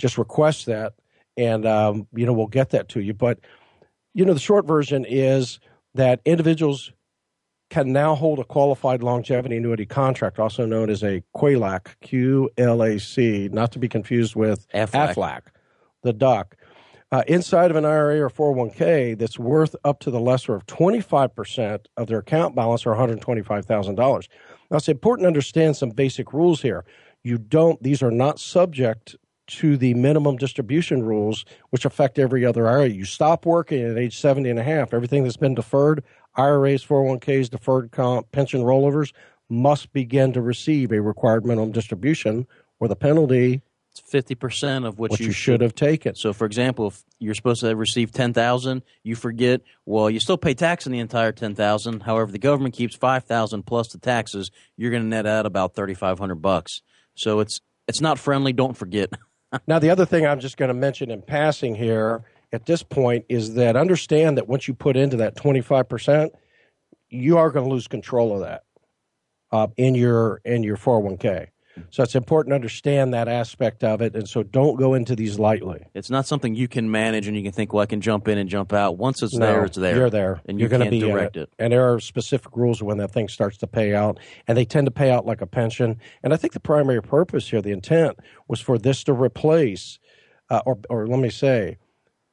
just 0.00 0.18
request 0.18 0.66
that, 0.66 0.94
and 1.36 1.66
um, 1.66 2.08
you 2.14 2.26
know 2.26 2.32
we'll 2.32 2.46
get 2.46 2.70
that 2.70 2.88
to 2.90 3.00
you. 3.00 3.14
But 3.14 3.38
you 4.14 4.24
know 4.24 4.34
the 4.34 4.40
short 4.40 4.66
version 4.66 5.04
is 5.08 5.60
that 5.94 6.20
individuals 6.24 6.92
can 7.68 7.92
now 7.92 8.16
hold 8.16 8.40
a 8.40 8.44
qualified 8.44 9.02
longevity 9.02 9.56
annuity 9.56 9.86
contract, 9.86 10.40
also 10.40 10.66
known 10.66 10.90
as 10.90 11.04
a 11.04 11.22
QLAC, 11.36 11.86
Q 12.00 12.50
L 12.58 12.82
A 12.82 12.98
C, 12.98 13.48
not 13.52 13.72
to 13.72 13.78
be 13.78 13.88
confused 13.88 14.34
with 14.34 14.66
AFLAC, 14.72 15.14
AFLAC 15.14 15.42
the 16.02 16.12
duck. 16.12 16.56
Uh, 17.12 17.24
inside 17.26 17.72
of 17.72 17.76
an 17.76 17.84
IRA 17.84 18.20
or 18.20 18.30
401k 18.30 19.18
that's 19.18 19.36
worth 19.36 19.74
up 19.82 19.98
to 19.98 20.12
the 20.12 20.20
lesser 20.20 20.54
of 20.54 20.64
25% 20.66 21.86
of 21.96 22.06
their 22.06 22.18
account 22.18 22.54
balance 22.54 22.86
or 22.86 22.94
$125,000. 22.94 24.28
Now, 24.70 24.76
it's 24.76 24.88
important 24.88 25.24
to 25.24 25.28
understand 25.28 25.76
some 25.76 25.90
basic 25.90 26.32
rules 26.32 26.62
here. 26.62 26.84
You 27.24 27.36
don't, 27.36 27.82
these 27.82 28.00
are 28.00 28.12
not 28.12 28.38
subject 28.38 29.16
to 29.50 29.76
the 29.76 29.94
minimum 29.94 30.36
distribution 30.36 31.02
rules, 31.02 31.44
which 31.70 31.84
affect 31.84 32.18
every 32.18 32.44
other 32.44 32.68
IRA. 32.68 32.88
You 32.88 33.04
stop 33.04 33.46
working 33.46 33.82
at 33.82 33.98
age 33.98 34.18
70 34.18 34.50
and 34.50 34.58
a 34.58 34.62
half. 34.62 34.94
Everything 34.94 35.22
that's 35.22 35.36
been 35.36 35.54
deferred, 35.54 36.04
IRAs, 36.36 36.84
401ks, 36.84 37.50
deferred 37.50 37.90
comp, 37.90 38.30
pension 38.32 38.62
rollovers, 38.62 39.12
must 39.48 39.92
begin 39.92 40.32
to 40.32 40.40
receive 40.40 40.92
a 40.92 41.00
required 41.00 41.44
minimum 41.44 41.72
distribution 41.72 42.46
or 42.78 42.88
the 42.88 42.96
penalty 42.96 43.62
it's 43.92 44.00
50% 44.12 44.86
of 44.86 44.98
what, 44.98 45.10
what 45.10 45.20
you, 45.20 45.26
you, 45.26 45.32
should 45.32 45.60
have 45.62 45.74
taken. 45.74 46.14
So, 46.14 46.32
for 46.32 46.44
example, 46.44 46.88
if 46.88 47.02
you're 47.18 47.34
supposed 47.34 47.62
to 47.62 47.74
receive 47.74 48.12
10000 48.12 48.82
you 49.02 49.16
forget, 49.16 49.62
well, 49.84 50.08
you 50.08 50.20
still 50.20 50.38
pay 50.38 50.54
tax 50.54 50.86
on 50.86 50.92
the 50.92 51.00
entire 51.00 51.32
10000 51.32 52.02
However, 52.02 52.30
the 52.30 52.38
government 52.38 52.74
keeps 52.74 52.94
5000 52.94 53.64
plus 53.64 53.88
the 53.88 53.98
taxes. 53.98 54.50
You're 54.76 54.92
going 54.92 55.02
to 55.02 55.08
net 55.08 55.26
out 55.26 55.44
about 55.44 55.74
3500 55.74 56.36
bucks. 56.36 56.82
So, 57.14 57.40
it's 57.40 57.60
it's 57.88 58.00
not 58.00 58.18
friendly. 58.18 58.52
Don't 58.52 58.76
forget. 58.76 59.10
now, 59.66 59.78
the 59.78 59.90
other 59.90 60.06
thing 60.06 60.26
I'm 60.26 60.40
just 60.40 60.56
going 60.56 60.68
to 60.68 60.74
mention 60.74 61.10
in 61.10 61.22
passing 61.22 61.74
here 61.74 62.22
at 62.52 62.66
this 62.66 62.82
point 62.82 63.24
is 63.28 63.54
that 63.54 63.76
understand 63.76 64.36
that 64.36 64.48
once 64.48 64.68
you 64.68 64.74
put 64.74 64.96
into 64.96 65.16
that 65.18 65.36
25%, 65.36 66.30
you 67.08 67.38
are 67.38 67.50
going 67.50 67.66
to 67.66 67.70
lose 67.72 67.88
control 67.88 68.34
of 68.34 68.40
that 68.40 68.64
uh, 69.52 69.66
in 69.76 69.94
your 69.94 70.40
in 70.44 70.62
your 70.62 70.76
401k. 70.76 71.48
So 71.90 72.02
it's 72.02 72.14
important 72.14 72.52
to 72.52 72.54
understand 72.54 73.14
that 73.14 73.28
aspect 73.28 73.82
of 73.82 74.02
it, 74.02 74.14
and 74.14 74.28
so 74.28 74.42
don't 74.42 74.76
go 74.76 74.94
into 74.94 75.16
these 75.16 75.38
lightly. 75.38 75.86
It's 75.94 76.10
not 76.10 76.26
something 76.26 76.54
you 76.54 76.68
can 76.68 76.90
manage, 76.90 77.26
and 77.26 77.36
you 77.36 77.42
can 77.42 77.52
think, 77.52 77.72
"Well, 77.72 77.82
I 77.82 77.86
can 77.86 78.00
jump 78.00 78.28
in 78.28 78.38
and 78.38 78.48
jump 78.48 78.72
out." 78.72 78.98
Once 78.98 79.22
it's 79.22 79.34
no, 79.34 79.46
there, 79.46 79.64
it's 79.64 79.76
there. 79.76 79.96
You're 79.96 80.10
there, 80.10 80.40
and 80.46 80.60
you're 80.60 80.68
going 80.68 80.84
to 80.84 80.90
be 80.90 81.00
direct 81.00 81.36
it. 81.36 81.42
it. 81.42 81.52
And 81.58 81.72
there 81.72 81.92
are 81.92 82.00
specific 82.00 82.56
rules 82.56 82.82
when 82.82 82.98
that 82.98 83.10
thing 83.12 83.28
starts 83.28 83.56
to 83.58 83.66
pay 83.66 83.94
out, 83.94 84.18
and 84.46 84.56
they 84.56 84.64
tend 84.64 84.86
to 84.86 84.90
pay 84.90 85.10
out 85.10 85.26
like 85.26 85.40
a 85.40 85.46
pension. 85.46 85.98
And 86.22 86.32
I 86.32 86.36
think 86.36 86.52
the 86.52 86.60
primary 86.60 87.02
purpose 87.02 87.50
here, 87.50 87.62
the 87.62 87.72
intent, 87.72 88.18
was 88.48 88.60
for 88.60 88.78
this 88.78 89.04
to 89.04 89.12
replace, 89.12 89.98
uh, 90.50 90.62
or 90.66 90.78
or 90.88 91.06
let 91.06 91.20
me 91.20 91.30
say, 91.30 91.78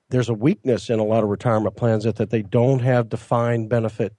there's 0.10 0.30
a 0.30 0.34
weakness 0.34 0.90
in 0.90 1.00
a 1.00 1.04
lot 1.04 1.24
of 1.24 1.30
retirement 1.30 1.76
plans 1.76 2.04
that 2.04 2.16
that 2.18 2.30
they 2.30 2.42
don't 2.42 2.80
have 2.80 3.10
defined 3.10 3.70
benefit 3.70 4.14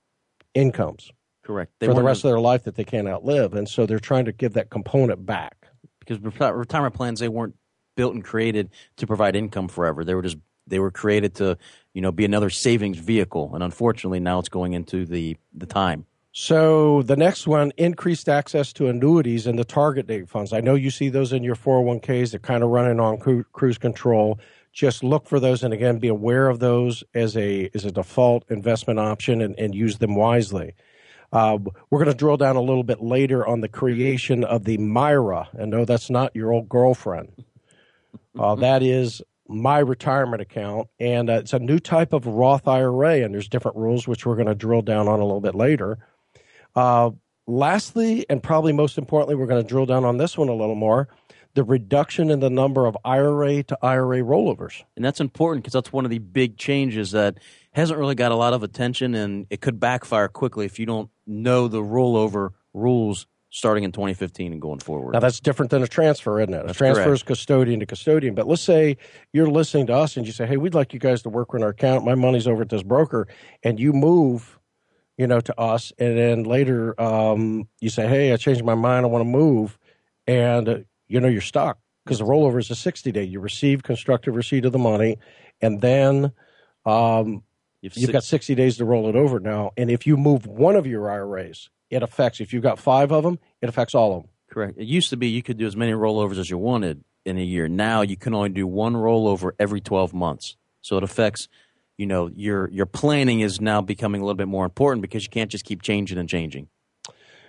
incomes. 0.54 1.12
Correct. 1.48 1.72
They 1.78 1.86
for 1.86 1.94
the 1.94 2.02
rest 2.02 2.24
of 2.24 2.30
their 2.30 2.40
life 2.40 2.64
that 2.64 2.74
they 2.74 2.84
can't 2.84 3.08
outlive, 3.08 3.54
and 3.54 3.66
so 3.66 3.86
they're 3.86 3.98
trying 3.98 4.26
to 4.26 4.32
give 4.32 4.52
that 4.52 4.68
component 4.68 5.24
back 5.24 5.66
because 5.98 6.20
retirement 6.20 6.94
plans 6.94 7.20
they 7.20 7.28
weren't 7.28 7.54
built 7.96 8.12
and 8.12 8.22
created 8.22 8.68
to 8.98 9.06
provide 9.06 9.34
income 9.34 9.66
forever. 9.66 10.04
They 10.04 10.14
were 10.14 10.20
just 10.20 10.36
they 10.66 10.78
were 10.78 10.90
created 10.90 11.36
to 11.36 11.56
you 11.94 12.02
know 12.02 12.12
be 12.12 12.26
another 12.26 12.50
savings 12.50 12.98
vehicle, 12.98 13.52
and 13.54 13.64
unfortunately 13.64 14.20
now 14.20 14.40
it's 14.40 14.50
going 14.50 14.74
into 14.74 15.06
the 15.06 15.38
the 15.54 15.64
time. 15.64 16.04
So 16.32 17.00
the 17.00 17.16
next 17.16 17.46
one, 17.46 17.72
increased 17.78 18.28
access 18.28 18.74
to 18.74 18.88
annuities 18.88 19.46
and 19.46 19.58
the 19.58 19.64
target 19.64 20.06
date 20.06 20.28
funds. 20.28 20.52
I 20.52 20.60
know 20.60 20.74
you 20.74 20.90
see 20.90 21.08
those 21.08 21.32
in 21.32 21.42
your 21.42 21.56
401ks. 21.56 22.32
They're 22.32 22.40
kind 22.40 22.62
of 22.62 22.68
running 22.68 23.00
on 23.00 23.16
cru- 23.16 23.46
cruise 23.54 23.78
control. 23.78 24.38
Just 24.70 25.02
look 25.02 25.26
for 25.26 25.40
those, 25.40 25.62
and 25.62 25.72
again, 25.72 25.98
be 25.98 26.08
aware 26.08 26.50
of 26.50 26.58
those 26.58 27.02
as 27.14 27.38
a 27.38 27.70
as 27.74 27.86
a 27.86 27.90
default 27.90 28.44
investment 28.50 28.98
option, 28.98 29.40
and, 29.40 29.58
and 29.58 29.74
use 29.74 29.96
them 29.96 30.14
wisely. 30.14 30.74
Uh, 31.32 31.58
we're 31.90 31.98
going 31.98 32.10
to 32.10 32.16
drill 32.16 32.36
down 32.36 32.56
a 32.56 32.60
little 32.60 32.82
bit 32.82 33.02
later 33.02 33.46
on 33.46 33.60
the 33.60 33.68
creation 33.68 34.44
of 34.44 34.64
the 34.64 34.78
myRA. 34.78 35.48
And 35.52 35.70
no, 35.70 35.84
that's 35.84 36.10
not 36.10 36.34
your 36.34 36.52
old 36.52 36.68
girlfriend. 36.68 37.44
Uh, 38.38 38.54
that 38.56 38.82
is 38.82 39.20
my 39.46 39.78
retirement 39.78 40.42
account. 40.42 40.88
And 40.98 41.28
uh, 41.28 41.34
it's 41.34 41.52
a 41.52 41.58
new 41.58 41.78
type 41.78 42.12
of 42.12 42.26
Roth 42.26 42.66
IRA. 42.66 43.22
And 43.22 43.34
there's 43.34 43.48
different 43.48 43.76
rules, 43.76 44.08
which 44.08 44.24
we're 44.24 44.36
going 44.36 44.46
to 44.46 44.54
drill 44.54 44.82
down 44.82 45.08
on 45.08 45.20
a 45.20 45.24
little 45.24 45.40
bit 45.40 45.54
later. 45.54 45.98
Uh, 46.74 47.10
lastly, 47.46 48.24
and 48.30 48.42
probably 48.42 48.72
most 48.72 48.96
importantly, 48.96 49.34
we're 49.34 49.46
going 49.46 49.62
to 49.62 49.68
drill 49.68 49.86
down 49.86 50.04
on 50.04 50.16
this 50.16 50.38
one 50.38 50.48
a 50.48 50.54
little 50.54 50.74
more 50.74 51.08
the 51.54 51.64
reduction 51.64 52.30
in 52.30 52.38
the 52.38 52.50
number 52.50 52.86
of 52.86 52.96
IRA 53.04 53.64
to 53.64 53.76
IRA 53.82 54.18
rollovers. 54.20 54.84
And 54.94 55.04
that's 55.04 55.20
important 55.20 55.64
because 55.64 55.72
that's 55.72 55.92
one 55.92 56.04
of 56.04 56.10
the 56.12 56.20
big 56.20 56.56
changes 56.56 57.10
that 57.10 57.38
hasn't 57.72 57.98
really 57.98 58.14
got 58.14 58.32
a 58.32 58.36
lot 58.36 58.52
of 58.52 58.62
attention 58.62 59.14
and 59.14 59.46
it 59.50 59.60
could 59.60 59.78
backfire 59.78 60.28
quickly 60.28 60.66
if 60.66 60.78
you 60.78 60.86
don't 60.86 61.10
know 61.26 61.68
the 61.68 61.82
rollover 61.82 62.50
rules 62.74 63.26
starting 63.50 63.84
in 63.84 63.92
2015 63.92 64.52
and 64.52 64.60
going 64.60 64.78
forward. 64.78 65.12
Now 65.12 65.20
that's 65.20 65.40
different 65.40 65.70
than 65.70 65.82
a 65.82 65.86
transfer, 65.86 66.40
isn't 66.40 66.52
it? 66.52 66.66
That's 66.66 66.76
a 66.76 66.78
transfer 66.78 67.04
correct. 67.04 67.14
is 67.14 67.22
custodian 67.22 67.80
to 67.80 67.86
custodian. 67.86 68.34
But 68.34 68.46
let's 68.46 68.62
say 68.62 68.96
you're 69.32 69.48
listening 69.48 69.86
to 69.86 69.94
us 69.94 70.16
and 70.16 70.26
you 70.26 70.32
say, 70.32 70.46
"Hey, 70.46 70.56
we'd 70.56 70.74
like 70.74 70.92
you 70.92 71.00
guys 71.00 71.22
to 71.22 71.28
work 71.28 71.54
on 71.54 71.62
our 71.62 71.70
account. 71.70 72.04
My 72.04 72.14
money's 72.14 72.46
over 72.46 72.62
at 72.62 72.68
this 72.68 72.82
broker," 72.82 73.26
and 73.62 73.80
you 73.80 73.92
move, 73.92 74.58
you 75.16 75.26
know, 75.26 75.40
to 75.40 75.58
us, 75.60 75.92
and 75.98 76.18
then 76.18 76.44
later 76.44 77.00
um, 77.00 77.68
you 77.80 77.90
say, 77.90 78.06
"Hey, 78.06 78.32
I 78.32 78.36
changed 78.36 78.64
my 78.64 78.74
mind. 78.74 79.06
I 79.06 79.08
want 79.08 79.22
to 79.22 79.30
move," 79.30 79.78
and 80.26 80.68
uh, 80.68 80.78
you 81.06 81.20
know 81.20 81.28
you're 81.28 81.40
stuck 81.40 81.78
because 82.04 82.18
the 82.18 82.24
rollover 82.24 82.58
is 82.58 82.70
a 82.70 82.74
60 82.74 83.12
day. 83.12 83.24
You 83.24 83.40
receive 83.40 83.82
constructive 83.82 84.36
receipt 84.36 84.64
of 84.64 84.72
the 84.72 84.78
money, 84.78 85.18
and 85.60 85.80
then 85.80 86.32
um, 86.84 87.42
you've, 87.80 87.96
you've 87.96 88.12
got 88.12 88.24
60 88.24 88.54
days 88.54 88.76
to 88.78 88.84
roll 88.84 89.08
it 89.08 89.16
over 89.16 89.40
now. 89.40 89.72
And 89.76 89.90
if 89.90 90.06
you 90.06 90.16
move 90.16 90.46
one 90.46 90.76
of 90.76 90.86
your 90.86 91.10
IRAs, 91.10 91.70
it 91.90 92.02
affects, 92.02 92.40
if 92.40 92.52
you've 92.52 92.62
got 92.62 92.78
five 92.78 93.12
of 93.12 93.24
them, 93.24 93.38
it 93.62 93.68
affects 93.68 93.94
all 93.94 94.16
of 94.16 94.22
them. 94.22 94.30
Correct. 94.50 94.78
It 94.78 94.86
used 94.86 95.10
to 95.10 95.16
be 95.16 95.28
you 95.28 95.42
could 95.42 95.58
do 95.58 95.66
as 95.66 95.76
many 95.76 95.92
rollovers 95.92 96.38
as 96.38 96.50
you 96.50 96.58
wanted 96.58 97.04
in 97.24 97.38
a 97.38 97.42
year. 97.42 97.68
Now 97.68 98.02
you 98.02 98.16
can 98.16 98.34
only 98.34 98.48
do 98.48 98.66
one 98.66 98.94
rollover 98.94 99.52
every 99.58 99.80
12 99.80 100.14
months. 100.14 100.56
So 100.80 100.96
it 100.96 101.02
affects, 101.02 101.48
you 101.96 102.06
know, 102.06 102.30
your 102.34 102.70
your 102.70 102.86
planning 102.86 103.40
is 103.40 103.60
now 103.60 103.82
becoming 103.82 104.20
a 104.20 104.24
little 104.24 104.36
bit 104.36 104.48
more 104.48 104.64
important 104.64 105.02
because 105.02 105.24
you 105.24 105.30
can't 105.30 105.50
just 105.50 105.64
keep 105.64 105.82
changing 105.82 106.18
and 106.18 106.28
changing. 106.28 106.68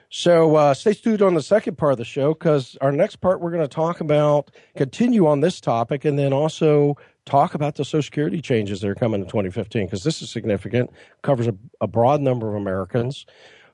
So 0.09 0.55
uh, 0.55 0.73
stay 0.73 0.93
tuned 0.93 1.21
on 1.21 1.35
the 1.35 1.41
second 1.41 1.77
part 1.77 1.91
of 1.91 1.97
the 1.99 2.05
show 2.05 2.33
because 2.33 2.75
our 2.81 2.91
next 2.91 3.17
part 3.17 3.41
we're 3.41 3.51
going 3.51 3.61
to 3.61 3.67
talk 3.67 4.01
about, 4.01 4.49
continue 4.75 5.27
on 5.27 5.41
this 5.41 5.61
topic, 5.61 6.03
and 6.03 6.17
then 6.17 6.33
also 6.33 6.97
talk 7.25 7.53
about 7.53 7.75
the 7.75 7.85
Social 7.85 8.01
Security 8.01 8.41
changes 8.41 8.81
that 8.81 8.89
are 8.89 8.95
coming 8.95 9.21
in 9.21 9.27
2015 9.27 9.85
because 9.85 10.03
this 10.03 10.23
is 10.23 10.31
significant, 10.31 10.89
covers 11.21 11.47
a, 11.47 11.53
a, 11.79 11.85
broad 11.85 12.21
number 12.21 12.49
of 12.49 12.55
Americans. 12.55 13.27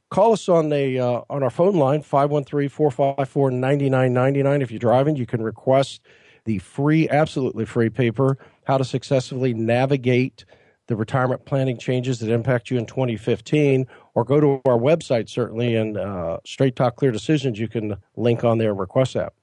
Call 0.09 0.33
us 0.33 0.49
on 0.49 0.67
the 0.69 0.99
uh, 0.99 1.21
on 1.29 1.41
our 1.41 1.49
phone 1.49 1.77
line 1.77 2.03
513-454-9999. 2.03 4.61
If 4.61 4.71
you're 4.71 4.79
driving, 4.79 5.15
you 5.15 5.25
can 5.25 5.41
request 5.41 6.01
the 6.43 6.59
free, 6.59 7.07
absolutely 7.09 7.63
free 7.65 7.89
paper, 7.89 8.37
How 8.65 8.77
to 8.77 8.83
Successfully 8.83 9.53
Navigate 9.53 10.43
the 10.87 10.95
Retirement 10.95 11.45
Planning 11.45 11.77
Changes 11.77 12.19
That 12.19 12.29
Impact 12.29 12.69
You 12.69 12.77
in 12.77 12.85
2015 12.85 13.87
or 14.15 14.23
go 14.23 14.39
to 14.39 14.61
our 14.65 14.79
website, 14.79 15.29
certainly, 15.29 15.75
and 15.75 15.97
uh, 15.97 16.37
Straight 16.45 16.75
Talk 16.75 16.95
Clear 16.95 17.11
Decisions, 17.11 17.59
you 17.59 17.67
can 17.67 17.97
link 18.15 18.43
on 18.43 18.57
there 18.57 18.71
and 18.71 18.79
request 18.79 19.13
that. 19.13 19.33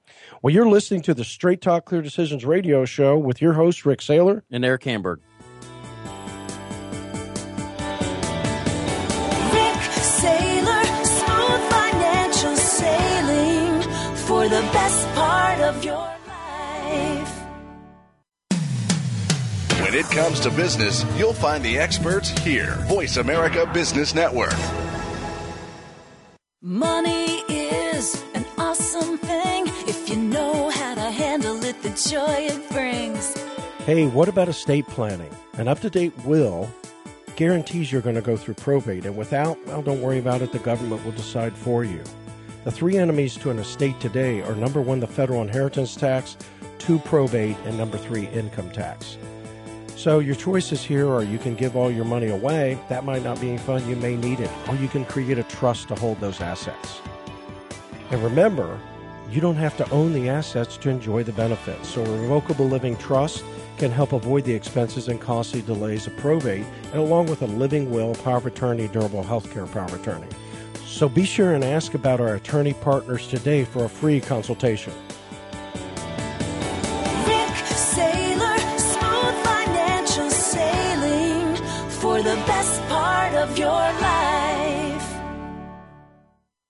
Well, 0.41 0.53
you're 0.53 0.67
listening 0.67 1.03
to 1.03 1.13
the 1.13 1.23
Straight 1.23 1.61
Talk 1.61 1.85
Clear 1.85 2.01
Decisions 2.01 2.43
radio 2.43 2.83
show 2.83 3.17
with 3.17 3.41
your 3.41 3.53
host, 3.53 3.85
Rik 3.85 3.99
Saylor. 3.99 4.41
And 4.51 4.65
Eric 4.65 4.83
Hamburg. 4.83 5.21
Rik 9.51 9.79
Saylor, 10.19 11.05
smooth 11.05 11.61
financial 11.71 12.55
sailing 12.57 13.81
for 14.15 14.43
the 14.49 14.61
best 14.73 15.07
part 15.09 15.59
of 15.59 15.85
your 15.85 16.13
When 19.93 20.03
it 20.03 20.09
comes 20.09 20.39
to 20.39 20.49
business, 20.49 21.05
you'll 21.19 21.33
find 21.33 21.63
the 21.63 21.77
experts 21.77 22.29
here. 22.39 22.77
Voice 22.87 23.17
America 23.17 23.69
Business 23.71 24.15
Network. 24.15 24.55
Money 26.63 27.41
is 27.47 28.23
an 28.33 28.43
awesome 28.57 29.19
thing 29.19 29.67
if 29.87 30.09
you 30.09 30.15
know 30.15 30.71
how 30.71 30.95
to 30.95 31.11
handle 31.11 31.63
it, 31.63 31.79
the 31.83 31.89
joy 31.89 32.25
it 32.25 32.71
brings. 32.71 33.37
Hey, 33.85 34.07
what 34.07 34.27
about 34.27 34.49
estate 34.49 34.87
planning? 34.87 35.31
An 35.59 35.67
up 35.67 35.79
to 35.81 35.91
date 35.91 36.17
will 36.25 36.67
guarantees 37.35 37.91
you're 37.91 38.01
going 38.01 38.15
to 38.15 38.21
go 38.21 38.35
through 38.35 38.55
probate, 38.55 39.05
and 39.05 39.15
without, 39.15 39.63
well, 39.67 39.83
don't 39.83 40.01
worry 40.01 40.17
about 40.17 40.41
it, 40.41 40.51
the 40.51 40.57
government 40.57 41.05
will 41.05 41.11
decide 41.11 41.53
for 41.53 41.83
you. 41.83 42.01
The 42.63 42.71
three 42.71 42.97
enemies 42.97 43.37
to 43.37 43.51
an 43.51 43.59
estate 43.59 43.99
today 43.99 44.41
are 44.41 44.55
number 44.55 44.81
one, 44.81 45.01
the 45.01 45.05
federal 45.05 45.43
inheritance 45.43 45.95
tax, 45.95 46.35
two, 46.79 46.97
probate, 46.97 47.57
and 47.65 47.77
number 47.77 47.99
three, 47.99 48.25
income 48.29 48.71
tax. 48.71 49.19
So 49.95 50.19
your 50.19 50.35
choices 50.35 50.83
here 50.83 51.09
are 51.09 51.23
you 51.23 51.37
can 51.37 51.55
give 51.55 51.75
all 51.75 51.89
your 51.89 52.05
money 52.05 52.27
away. 52.27 52.77
That 52.89 53.05
might 53.05 53.23
not 53.23 53.39
be 53.39 53.49
any 53.49 53.57
fun. 53.57 53.87
You 53.87 53.95
may 53.95 54.15
need 54.17 54.39
it. 54.39 54.49
Or 54.67 54.75
you 54.75 54.87
can 54.87 55.05
create 55.05 55.37
a 55.37 55.43
trust 55.43 55.87
to 55.89 55.95
hold 55.95 56.19
those 56.19 56.41
assets. 56.41 57.01
And 58.11 58.21
remember, 58.21 58.79
you 59.29 59.39
don't 59.39 59.55
have 59.55 59.77
to 59.77 59.89
own 59.91 60.13
the 60.13 60.29
assets 60.29 60.77
to 60.77 60.89
enjoy 60.89 61.23
the 61.23 61.31
benefits. 61.31 61.89
So 61.89 62.03
a 62.03 62.21
revocable 62.21 62.67
living 62.67 62.97
trust 62.97 63.43
can 63.77 63.91
help 63.91 64.13
avoid 64.13 64.43
the 64.43 64.53
expenses 64.53 65.07
and 65.07 65.19
costly 65.19 65.61
delays 65.61 66.05
of 66.05 66.15
probate, 66.17 66.65
and 66.91 66.95
along 66.95 67.27
with 67.27 67.41
a 67.41 67.47
living 67.47 67.89
will, 67.89 68.13
power 68.15 68.37
of 68.37 68.45
attorney, 68.45 68.87
durable 68.87 69.23
health 69.23 69.51
care 69.51 69.65
power 69.65 69.85
of 69.85 69.93
attorney. 69.93 70.27
So 70.85 71.09
be 71.09 71.25
sure 71.25 71.53
and 71.53 71.63
ask 71.63 71.95
about 71.95 72.21
our 72.21 72.35
attorney 72.35 72.73
partners 72.73 73.27
today 73.27 73.63
for 73.63 73.85
a 73.85 73.89
free 73.89 74.21
consultation. 74.21 74.93
Your 83.57 83.69
life. 83.69 85.13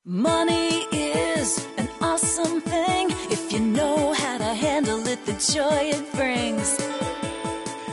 Money 0.06 0.86
is 0.92 1.66
an 1.78 1.88
awesome 2.02 2.60
thing 2.62 3.10
if 3.32 3.52
you 3.54 3.60
know 3.60 4.14
how 4.14 4.38
to 4.38 4.54
handle 4.54 5.08
it, 5.08 5.26
the 5.26 5.34
joy 5.34 5.92
it 5.94 6.14
brings. 6.14 6.78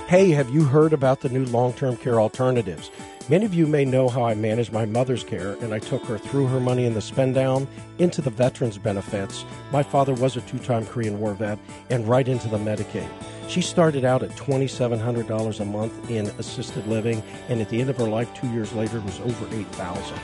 Hey, 0.09 0.31
have 0.31 0.51
you 0.51 0.65
heard 0.65 0.93
about 0.93 1.21
the 1.21 1.29
new 1.29 1.45
long 1.47 1.73
term 1.73 1.97
care 1.97 2.21
alternatives? 2.21 2.91
Many 3.31 3.47
of 3.47 3.55
you 3.55 3.69
may 3.69 3.85
know 3.85 4.09
how 4.09 4.25
I 4.25 4.35
managed 4.35 4.73
my 4.73 4.85
mother's 4.87 5.23
care, 5.23 5.53
and 5.61 5.73
I 5.73 5.79
took 5.79 6.05
her 6.07 6.19
through 6.19 6.49
her 6.49 6.59
money 6.59 6.85
in 6.85 6.95
the 6.95 7.01
spend 7.01 7.37
down 7.37 7.69
into 8.01 8.21
the 8.21 8.31
veterans 8.31 8.77
benefits. 8.77 9.45
My 9.71 9.85
father 9.85 10.15
was 10.15 10.37
a 10.37 10.41
two 10.41 10.59
time 10.59 10.85
Korean 10.85 11.21
War 11.21 11.35
vet, 11.35 11.57
and 11.91 12.09
right 12.09 12.27
into 12.27 12.49
the 12.49 12.59
Medicaid. 12.59 13.09
She 13.47 13.63
started 13.63 14.05
out 14.05 14.25
at 14.25 14.31
$2,700 14.31 15.61
a 15.61 15.65
month 15.65 16.11
in 16.11 16.27
assisted 16.41 16.85
living, 16.89 17.23
and 17.49 17.61
at 17.61 17.69
the 17.69 17.81
end 17.81 17.89
of 17.89 17.99
her 17.99 18.09
life, 18.09 18.35
two 18.35 18.49
years 18.49 18.73
later, 18.73 18.99
was 18.99 19.21
over 19.21 19.47
8000 19.55 20.19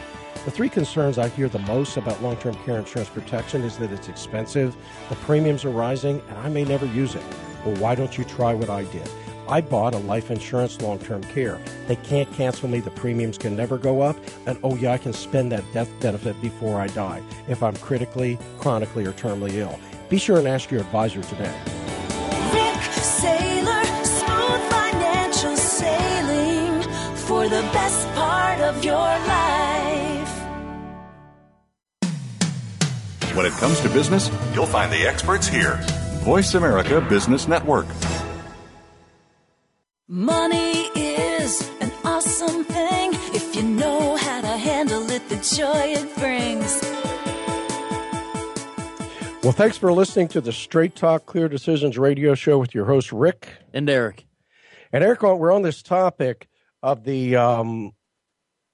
The 0.44 0.50
three 0.50 0.68
concerns 0.68 1.16
I 1.16 1.28
hear 1.28 1.48
the 1.48 1.60
most 1.60 1.96
about 1.96 2.20
long 2.24 2.36
term 2.38 2.56
care 2.64 2.76
insurance 2.76 3.10
protection 3.10 3.62
is 3.62 3.78
that 3.78 3.92
it's 3.92 4.08
expensive, 4.08 4.74
the 5.10 5.14
premiums 5.14 5.64
are 5.64 5.70
rising, 5.70 6.20
and 6.28 6.38
I 6.38 6.48
may 6.48 6.64
never 6.64 6.86
use 6.86 7.14
it. 7.14 7.22
Well, 7.64 7.76
why 7.76 7.94
don't 7.94 8.18
you 8.18 8.24
try 8.24 8.52
what 8.52 8.68
I 8.68 8.82
did? 8.82 9.08
I 9.48 9.60
bought 9.60 9.94
a 9.94 9.98
life 9.98 10.30
insurance 10.30 10.80
long 10.80 10.98
term 10.98 11.22
care. 11.22 11.60
They 11.86 11.96
can't 11.96 12.30
cancel 12.32 12.68
me, 12.68 12.80
the 12.80 12.90
premiums 12.90 13.38
can 13.38 13.56
never 13.56 13.78
go 13.78 14.00
up, 14.00 14.16
and 14.46 14.58
oh, 14.62 14.74
yeah, 14.76 14.92
I 14.92 14.98
can 14.98 15.12
spend 15.12 15.52
that 15.52 15.64
death 15.72 15.88
benefit 16.00 16.40
before 16.42 16.80
I 16.80 16.88
die 16.88 17.22
if 17.48 17.62
I'm 17.62 17.76
critically, 17.76 18.38
chronically, 18.58 19.06
or 19.06 19.12
terminally 19.12 19.54
ill. 19.54 19.78
Be 20.08 20.18
sure 20.18 20.38
and 20.38 20.48
ask 20.48 20.70
your 20.70 20.80
advisor 20.80 21.22
today. 21.22 21.54
Rik 22.52 22.82
Saylor, 22.92 24.04
smooth 24.04 24.62
financial 24.70 25.56
sailing 25.56 26.82
for 27.14 27.44
the 27.48 27.62
best 27.72 28.06
part 28.14 28.60
of 28.60 28.84
your 28.84 28.94
life. 28.94 29.46
When 33.36 33.46
it 33.46 33.52
comes 33.52 33.80
to 33.80 33.88
business, 33.90 34.30
you'll 34.54 34.66
find 34.66 34.90
the 34.90 35.06
experts 35.06 35.46
here. 35.46 35.78
Voice 36.24 36.54
America 36.54 37.00
Business 37.00 37.46
Network. 37.46 37.86
Money 40.08 40.88
is 40.94 41.68
an 41.80 41.90
awesome 42.04 42.62
thing 42.62 43.10
if 43.34 43.56
you 43.56 43.64
know 43.64 44.14
how 44.14 44.40
to 44.40 44.46
handle 44.46 45.10
it, 45.10 45.28
the 45.28 45.34
joy 45.34 45.94
it 45.96 46.16
brings. 46.16 46.80
Well, 49.42 49.50
thanks 49.50 49.76
for 49.76 49.92
listening 49.92 50.28
to 50.28 50.40
the 50.40 50.52
Straight 50.52 50.94
Talk 50.94 51.26
Clear 51.26 51.48
Decisions 51.48 51.98
radio 51.98 52.36
show 52.36 52.56
with 52.56 52.72
your 52.72 52.84
host, 52.84 53.10
Rik. 53.10 53.48
And 53.74 53.90
Eric. 53.90 54.26
And 54.92 55.02
Eric, 55.02 55.22
we're 55.22 55.52
on 55.52 55.62
this 55.62 55.82
topic 55.82 56.46
of 56.84 57.02
the 57.02 57.34
um, 57.34 57.90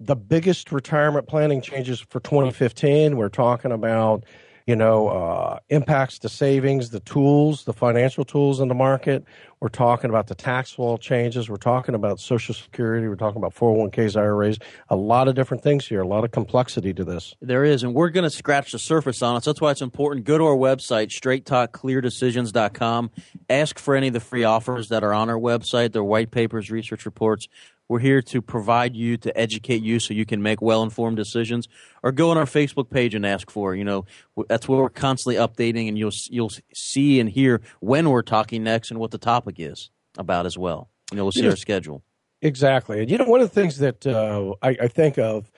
the 0.01 0.17
biggest 0.17 0.71
retirement 0.71 1.29
planning 1.29 1.63
changes 1.63 1.99
for 1.99 2.21
2015. 2.21 3.17
We're 3.17 3.31
talking 3.31 3.73
about 3.73 4.25
you 4.67 4.77
know 4.77 5.09
uh, 5.09 5.59
impacts 5.69 6.19
to 6.21 6.29
savings, 6.29 6.91
the 6.91 7.01
tools, 7.01 7.65
the 7.65 7.73
financial 7.73 8.25
tools 8.25 8.61
in 8.61 8.69
the 8.69 8.75
market. 8.75 9.25
We're 9.63 9.69
talking 9.69 10.11
about 10.11 10.27
the 10.27 10.35
tax 10.35 10.77
law 10.77 10.97
changes. 10.97 11.49
We're 11.49 11.57
talking 11.57 11.95
about 11.95 12.19
Social 12.19 12.53
Security. 12.53 13.07
We're 13.07 13.15
talking 13.15 13.37
about 13.37 13.55
401ks, 13.55 14.17
IRAs. 14.17 14.59
A 14.89 14.97
lot 14.97 15.29
of 15.29 15.37
different 15.37 15.63
things 15.63 15.87
here. 15.87 16.01
A 16.01 16.07
lot 16.07 16.25
of 16.25 16.33
complexity 16.33 16.93
to 16.95 17.05
this. 17.05 17.37
There 17.41 17.65
is, 17.65 17.85
and 17.85 17.95
we're 17.95 18.09
going 18.09 18.25
to 18.25 18.31
scratch 18.31 18.73
the 18.73 18.81
surface 18.81 19.23
on 19.23 19.37
it. 19.37 19.45
So 19.45 19.53
that's 19.53 19.61
why 19.61 19.71
it's 19.71 19.81
important. 19.81 20.27
Go 20.27 20.37
to 20.37 20.47
our 20.47 20.57
website, 20.57 21.11
straighttalkcleardecisions.com. 21.11 23.11
Ask 23.49 23.79
for 23.79 23.95
any 23.95 24.09
of 24.09 24.15
the 24.15 24.21
free 24.21 24.43
offers 24.43 24.89
that 24.89 25.05
are 25.05 25.15
on 25.15 25.31
our 25.31 25.39
website. 25.39 25.93
Their 25.93 26.03
white 26.03 26.33
papers, 26.33 26.69
research 26.69 27.07
reports. 27.07 27.47
We're 27.93 27.99
here 27.99 28.23
to 28.23 28.41
provide 28.41 28.97
you, 28.97 29.19
to 29.19 29.39
educate 29.39 29.83
you 29.83 30.01
so 30.01 30.15
you 30.15 30.25
can 30.25 30.41
make 30.41 30.63
well 30.63 30.83
informed 30.83 31.19
decisions. 31.19 31.69
Or 32.03 32.11
go 32.11 32.31
on 32.31 32.39
our 32.39 32.47
Facebook 32.47 32.89
page 32.89 33.15
and 33.15 33.27
ask 33.27 33.51
for. 33.51 33.75
You 33.75 33.85
know, 33.85 34.07
that's 34.49 34.67
where 34.67 34.79
we're 34.81 34.89
constantly 34.89 35.35
updating, 35.35 35.89
and 35.89 35.99
you'll 35.99 36.15
you'll 36.31 36.53
see 36.73 37.21
and 37.21 37.29
hear 37.29 37.61
when 37.81 38.09
we're 38.09 38.23
talking 38.23 38.63
next 38.63 38.91
and 38.91 38.99
what 38.99 39.11
the 39.11 39.19
topic 39.19 39.57
is 39.59 39.91
about 40.17 40.47
as 40.47 40.57
well. 40.57 40.89
You 41.11 41.19
know, 41.19 41.25
we'll 41.25 41.33
see 41.33 41.47
our 41.47 41.55
schedule. 41.55 42.03
Exactly, 42.41 43.03
and 43.03 43.11
you 43.11 43.19
know, 43.19 43.27
one 43.27 43.43
of 43.43 43.51
the 43.51 43.61
things 43.61 43.77
that 43.81 44.07
uh, 44.07 44.55
I, 44.63 44.71
I 44.71 44.89
think 44.89 45.19
of 45.19 45.53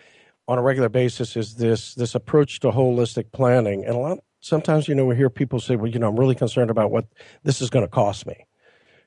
on 0.48 0.58
a 0.58 0.62
regular 0.62 0.88
basis 0.88 1.36
is 1.36 1.54
this 1.54 1.94
this 1.94 2.16
approach 2.16 2.58
to 2.60 2.72
holistic 2.72 3.30
planning, 3.30 3.84
and 3.84 3.94
a 3.94 3.98
lot 3.98 4.18
sometimes 4.40 4.88
you 4.88 4.96
know 4.96 5.04
we 5.04 5.14
hear 5.14 5.30
people 5.30 5.60
say, 5.60 5.76
well, 5.76 5.88
you 5.88 6.00
know, 6.00 6.08
I'm 6.08 6.18
really 6.18 6.34
concerned 6.34 6.70
about 6.70 6.90
what 6.90 7.06
this 7.44 7.62
is 7.62 7.70
going 7.70 7.84
to 7.84 7.88
cost 7.88 8.26
me. 8.26 8.44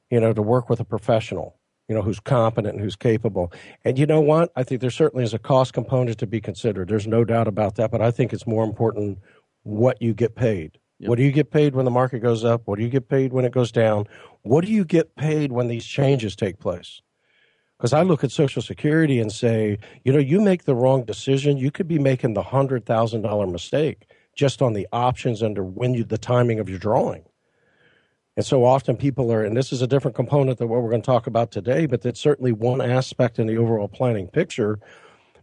You 0.09 0.21
know, 0.21 0.31
to 0.31 0.41
work 0.41 0.69
with 0.69 0.79
a 0.79 0.85
professional 0.85 1.57
you 1.88 1.95
know, 1.95 2.02
who's 2.02 2.19
competent 2.19 2.76
and 2.76 2.84
who's 2.84 2.95
capable. 2.95 3.52
And 3.86 3.97
you 3.97 4.06
know 4.06 4.21
what? 4.21 4.52
I 4.56 4.63
think 4.63 4.82
there 4.82 4.89
certainly 4.89 5.23
is 5.23 5.34
a 5.34 5.39
cost 5.39 5.73
component 5.73 6.17
to 6.19 6.28
be 6.28 6.41
considered. 6.41 6.89
There's 6.89 7.08
no 7.08 7.23
doubt 7.23 7.47
about 7.47 7.76
that. 7.76 7.91
But 7.91 8.02
I 8.02 8.12
think 8.12 8.34
it's 8.34 8.47
more 8.47 8.63
important 8.63 9.19
what 9.63 10.02
you 10.02 10.13
get 10.13 10.36
paid 10.36 10.80
Yep. 11.00 11.10
What 11.10 11.17
do 11.17 11.23
you 11.23 11.32
get 11.32 11.52
paid 11.52 11.76
when 11.76 11.86
the 11.86 11.91
market 11.91 12.19
goes 12.19 12.43
up? 12.43 12.63
What 12.65 12.78
do 12.78 12.84
you 12.84 12.89
get 12.89 13.08
paid 13.08 13.32
when 13.32 13.45
it 13.45 13.52
goes 13.52 13.71
down? 13.71 14.08
What 14.41 14.65
do 14.65 14.71
you 14.71 14.84
get 14.84 15.15
paid 15.15 15.52
when 15.52 15.67
these 15.67 15.86
changes 15.86 16.36
take 16.36 16.60
place? 16.60 17.02
Because 17.78 17.93
I 17.93 18.02
look 18.02 18.23
at 18.23 18.32
Social 18.32 18.63
Security 18.63 19.19
and 19.19 19.32
say, 19.32 19.78
you 20.04 20.12
know, 20.12 20.17
you 20.17 20.41
make 20.41 20.63
the 20.63 20.73
wrong 20.73 21.04
decision, 21.06 21.58
you 21.58 21.69
could 21.69 21.88
be 21.88 22.00
making 22.00 22.34
the 22.34 22.41
hundred 22.41 22.86
thousand 22.88 23.21
dollar 23.21 23.45
mistake 23.45 24.10
just 24.36 24.63
on 24.63 24.73
the 24.73 24.88
options 24.91 25.43
under 25.43 25.63
when 25.63 25.93
you 25.93 26.04
the 26.04 26.17
timing 26.17 26.60
of 26.60 26.67
your 26.67 26.80
drawing. 26.80 27.23
And 28.38 28.45
so 28.45 28.63
often 28.63 28.95
people 28.95 29.34
are, 29.34 29.43
and 29.43 29.58
this 29.58 29.73
is 29.73 29.82
a 29.82 29.88
different 29.88 30.15
component 30.15 30.60
than 30.60 30.69
what 30.69 30.84
we're 30.84 30.91
going 30.91 31.02
to 31.02 31.06
talk 31.06 31.26
about 31.26 31.52
today, 31.52 31.88
but 31.88 32.04
that's 32.04 32.19
certainly 32.19 32.52
one 32.52 32.82
aspect 32.82 33.39
in 33.39 33.47
the 33.47 33.58
overall 33.58 33.88
planning 33.88 34.28
picture 34.28 34.80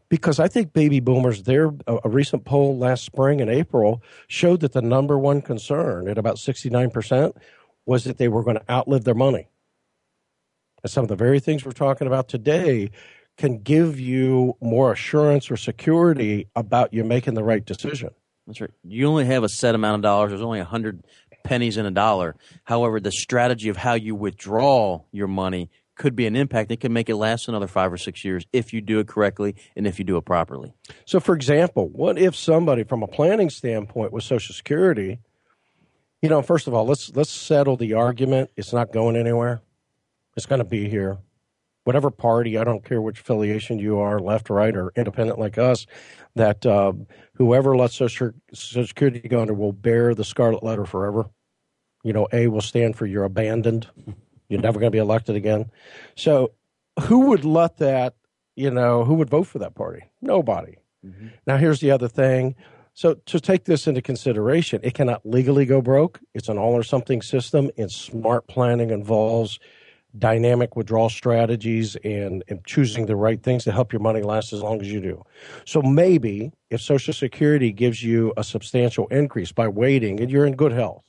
because 0.08 0.38
I 0.38 0.46
think 0.46 0.72
baby 0.72 1.00
boomers, 1.00 1.42
their 1.42 1.72
a 1.88 2.08
recent 2.08 2.44
poll 2.44 2.78
last 2.78 3.04
spring 3.04 3.40
in 3.40 3.48
April 3.48 4.00
showed 4.28 4.60
that 4.60 4.72
the 4.72 4.82
number 4.82 5.18
one 5.18 5.42
concern 5.42 6.08
at 6.08 6.18
about 6.18 6.36
69% 6.36 7.36
was 7.84 8.04
that 8.04 8.18
they 8.18 8.28
were 8.28 8.44
going 8.44 8.58
to 8.58 8.70
outlive 8.70 9.02
their 9.02 9.14
money. 9.14 9.48
And 10.84 10.92
some 10.92 11.02
of 11.02 11.08
the 11.08 11.16
very 11.16 11.40
things 11.40 11.64
we're 11.64 11.72
talking 11.72 12.06
about 12.06 12.28
today 12.28 12.92
can 13.36 13.58
give 13.58 13.98
you 13.98 14.56
more 14.60 14.92
assurance 14.92 15.50
or 15.50 15.56
security 15.56 16.46
about 16.54 16.94
you 16.94 17.02
making 17.02 17.34
the 17.34 17.42
right 17.42 17.64
decision. 17.64 18.10
That's 18.46 18.60
right. 18.60 18.70
You 18.82 19.06
only 19.06 19.24
have 19.24 19.42
a 19.42 19.48
set 19.48 19.74
amount 19.74 19.96
of 19.96 20.02
dollars. 20.02 20.30
There's 20.30 20.42
only 20.42 20.60
a 20.60 20.64
hundred 20.64 21.04
pennies 21.44 21.76
in 21.76 21.86
a 21.86 21.90
dollar. 21.90 22.34
However, 22.64 22.98
the 22.98 23.12
strategy 23.12 23.68
of 23.68 23.76
how 23.76 23.94
you 23.94 24.16
withdraw 24.16 25.02
your 25.12 25.28
money 25.28 25.70
could 25.94 26.16
be 26.16 26.26
an 26.26 26.34
impact. 26.34 26.72
It 26.72 26.80
can 26.80 26.92
make 26.92 27.08
it 27.08 27.16
last 27.16 27.46
another 27.48 27.68
five 27.68 27.92
or 27.92 27.96
six 27.96 28.24
years 28.24 28.44
if 28.52 28.72
you 28.72 28.80
do 28.80 28.98
it 28.98 29.06
correctly 29.06 29.54
and 29.76 29.86
if 29.86 29.98
you 29.98 30.04
do 30.04 30.16
it 30.16 30.24
properly. 30.24 30.74
So, 31.06 31.20
for 31.20 31.34
example, 31.36 31.88
what 31.88 32.18
if 32.18 32.34
somebody, 32.34 32.82
from 32.82 33.02
a 33.02 33.06
planning 33.06 33.50
standpoint, 33.50 34.12
with 34.12 34.24
Social 34.24 34.54
Security, 34.54 35.20
you 36.20 36.28
know, 36.28 36.42
first 36.42 36.66
of 36.66 36.74
all, 36.74 36.86
let's 36.86 37.14
let's 37.14 37.30
settle 37.30 37.76
the 37.76 37.94
argument. 37.94 38.50
It's 38.56 38.72
not 38.72 38.92
going 38.92 39.16
anywhere. 39.16 39.60
It's 40.36 40.46
going 40.46 40.60
to 40.60 40.64
be 40.64 40.88
here. 40.88 41.18
Whatever 41.84 42.10
party, 42.10 42.56
I 42.58 42.64
don't 42.64 42.84
care 42.84 43.00
which 43.00 43.20
affiliation 43.20 43.78
you 43.78 43.98
are, 43.98 44.18
left, 44.18 44.50
right, 44.50 44.74
or 44.74 44.92
independent 44.96 45.38
like 45.38 45.58
us, 45.58 45.86
that 46.34 46.64
uh, 46.64 46.92
whoever 47.34 47.76
lets 47.76 47.94
Social, 47.96 48.32
Security 48.52 49.20
go 49.20 49.40
under 49.40 49.54
will 49.54 49.72
bear 49.72 50.14
the 50.14 50.24
scarlet 50.24 50.62
letter 50.62 50.86
forever. 50.86 51.26
You 52.02 52.12
know, 52.12 52.26
A 52.32 52.48
will 52.48 52.60
stand 52.60 52.96
for 52.96 53.06
you're 53.06 53.24
abandoned. 53.24 53.88
You're 54.48 54.60
never 54.60 54.78
going 54.78 54.90
to 54.92 54.96
be 54.96 55.00
elected 55.00 55.36
again. 55.36 55.70
So, 56.16 56.52
who 57.00 57.28
would 57.28 57.44
let 57.44 57.78
that? 57.78 58.14
You 58.56 58.70
know, 58.70 59.04
who 59.04 59.14
would 59.14 59.30
vote 59.30 59.44
for 59.44 59.58
that 59.58 59.74
party? 59.74 60.04
Nobody. 60.22 60.76
Mm-hmm. 61.04 61.28
Now, 61.46 61.56
here's 61.56 61.80
the 61.80 61.90
other 61.90 62.08
thing. 62.08 62.54
So, 62.92 63.14
to 63.14 63.40
take 63.40 63.64
this 63.64 63.86
into 63.86 64.00
consideration, 64.00 64.80
it 64.84 64.94
cannot 64.94 65.26
legally 65.26 65.66
go 65.66 65.80
broke. 65.80 66.20
It's 66.34 66.48
an 66.48 66.58
all 66.58 66.74
or 66.74 66.82
something 66.82 67.22
system, 67.22 67.70
and 67.76 67.90
smart 67.90 68.46
planning 68.46 68.90
involves 68.90 69.58
dynamic 70.18 70.76
withdrawal 70.76 71.08
strategies 71.08 71.96
and, 71.96 72.44
and, 72.48 72.64
choosing 72.64 73.06
the 73.06 73.16
right 73.16 73.42
things 73.42 73.64
to 73.64 73.72
help 73.72 73.92
your 73.92 74.00
money 74.00 74.22
last 74.22 74.52
as 74.52 74.62
long 74.62 74.80
as 74.80 74.90
you 74.90 75.00
do. 75.00 75.24
So 75.64 75.82
maybe 75.82 76.52
if 76.70 76.80
Social 76.80 77.12
Security 77.12 77.72
gives 77.72 78.02
you 78.02 78.32
a 78.36 78.44
substantial 78.44 79.06
increase 79.08 79.52
by 79.52 79.68
waiting 79.68 80.20
and 80.20 80.30
you're 80.30 80.46
in 80.46 80.54
good 80.54 80.72
health, 80.72 81.04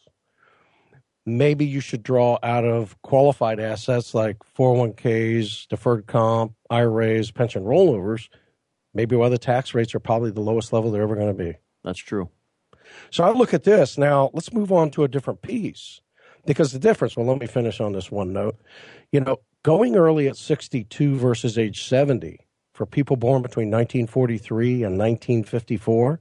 maybe 1.25 1.65
you 1.65 1.79
should 1.79 2.03
draw 2.03 2.37
out 2.41 2.65
of 2.65 2.99
qualified 3.03 3.59
assets 3.59 4.13
like 4.13 4.37
401ks, 4.57 5.67
deferred 5.67 6.07
comp, 6.07 6.53
IRAs, 6.69 7.31
pension 7.31 7.63
rollovers, 7.63 8.29
maybe 8.93 9.15
why 9.15 9.29
the 9.29 9.37
tax 9.37 9.73
rates 9.73 9.93
are 9.93 9.99
probably 9.99 10.31
the 10.31 10.41
lowest 10.41 10.73
level 10.73 10.91
they're 10.91 11.03
ever 11.03 11.15
going 11.15 11.35
to 11.35 11.43
be. 11.43 11.57
That's 11.83 11.99
true. 11.99 12.29
So 13.11 13.23
I 13.23 13.31
look 13.31 13.53
at 13.53 13.63
this. 13.63 13.97
Now, 13.97 14.29
let's 14.33 14.53
move 14.53 14.71
on 14.71 14.91
to 14.91 15.03
a 15.03 15.07
different 15.07 15.41
piece 15.41 16.01
because 16.45 16.71
the 16.71 16.79
difference, 16.79 17.15
well, 17.15 17.25
let 17.25 17.39
me 17.39 17.47
finish 17.47 17.79
on 17.79 17.93
this 17.93 18.11
one 18.11 18.33
note. 18.33 18.57
You 19.11 19.21
know, 19.21 19.37
going 19.63 19.95
early 19.95 20.27
at 20.27 20.37
62 20.37 21.15
versus 21.15 21.57
age 21.57 21.87
70 21.87 22.39
for 22.73 22.85
people 22.85 23.15
born 23.15 23.41
between 23.41 23.71
1943 23.71 24.83
and 24.83 24.97
1954 24.97 26.19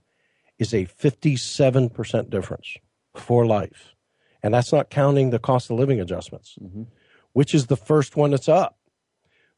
is 0.58 0.72
a 0.72 0.86
57% 0.86 2.30
difference 2.30 2.76
for 3.14 3.44
life. 3.44 3.94
And 4.42 4.54
that's 4.54 4.72
not 4.72 4.90
counting 4.90 5.30
the 5.30 5.38
cost 5.38 5.70
of 5.70 5.78
living 5.78 6.00
adjustments, 6.00 6.56
mm-hmm. 6.62 6.84
which 7.32 7.54
is 7.54 7.66
the 7.66 7.76
first 7.76 8.16
one 8.16 8.30
that's 8.30 8.48
up. 8.48 8.78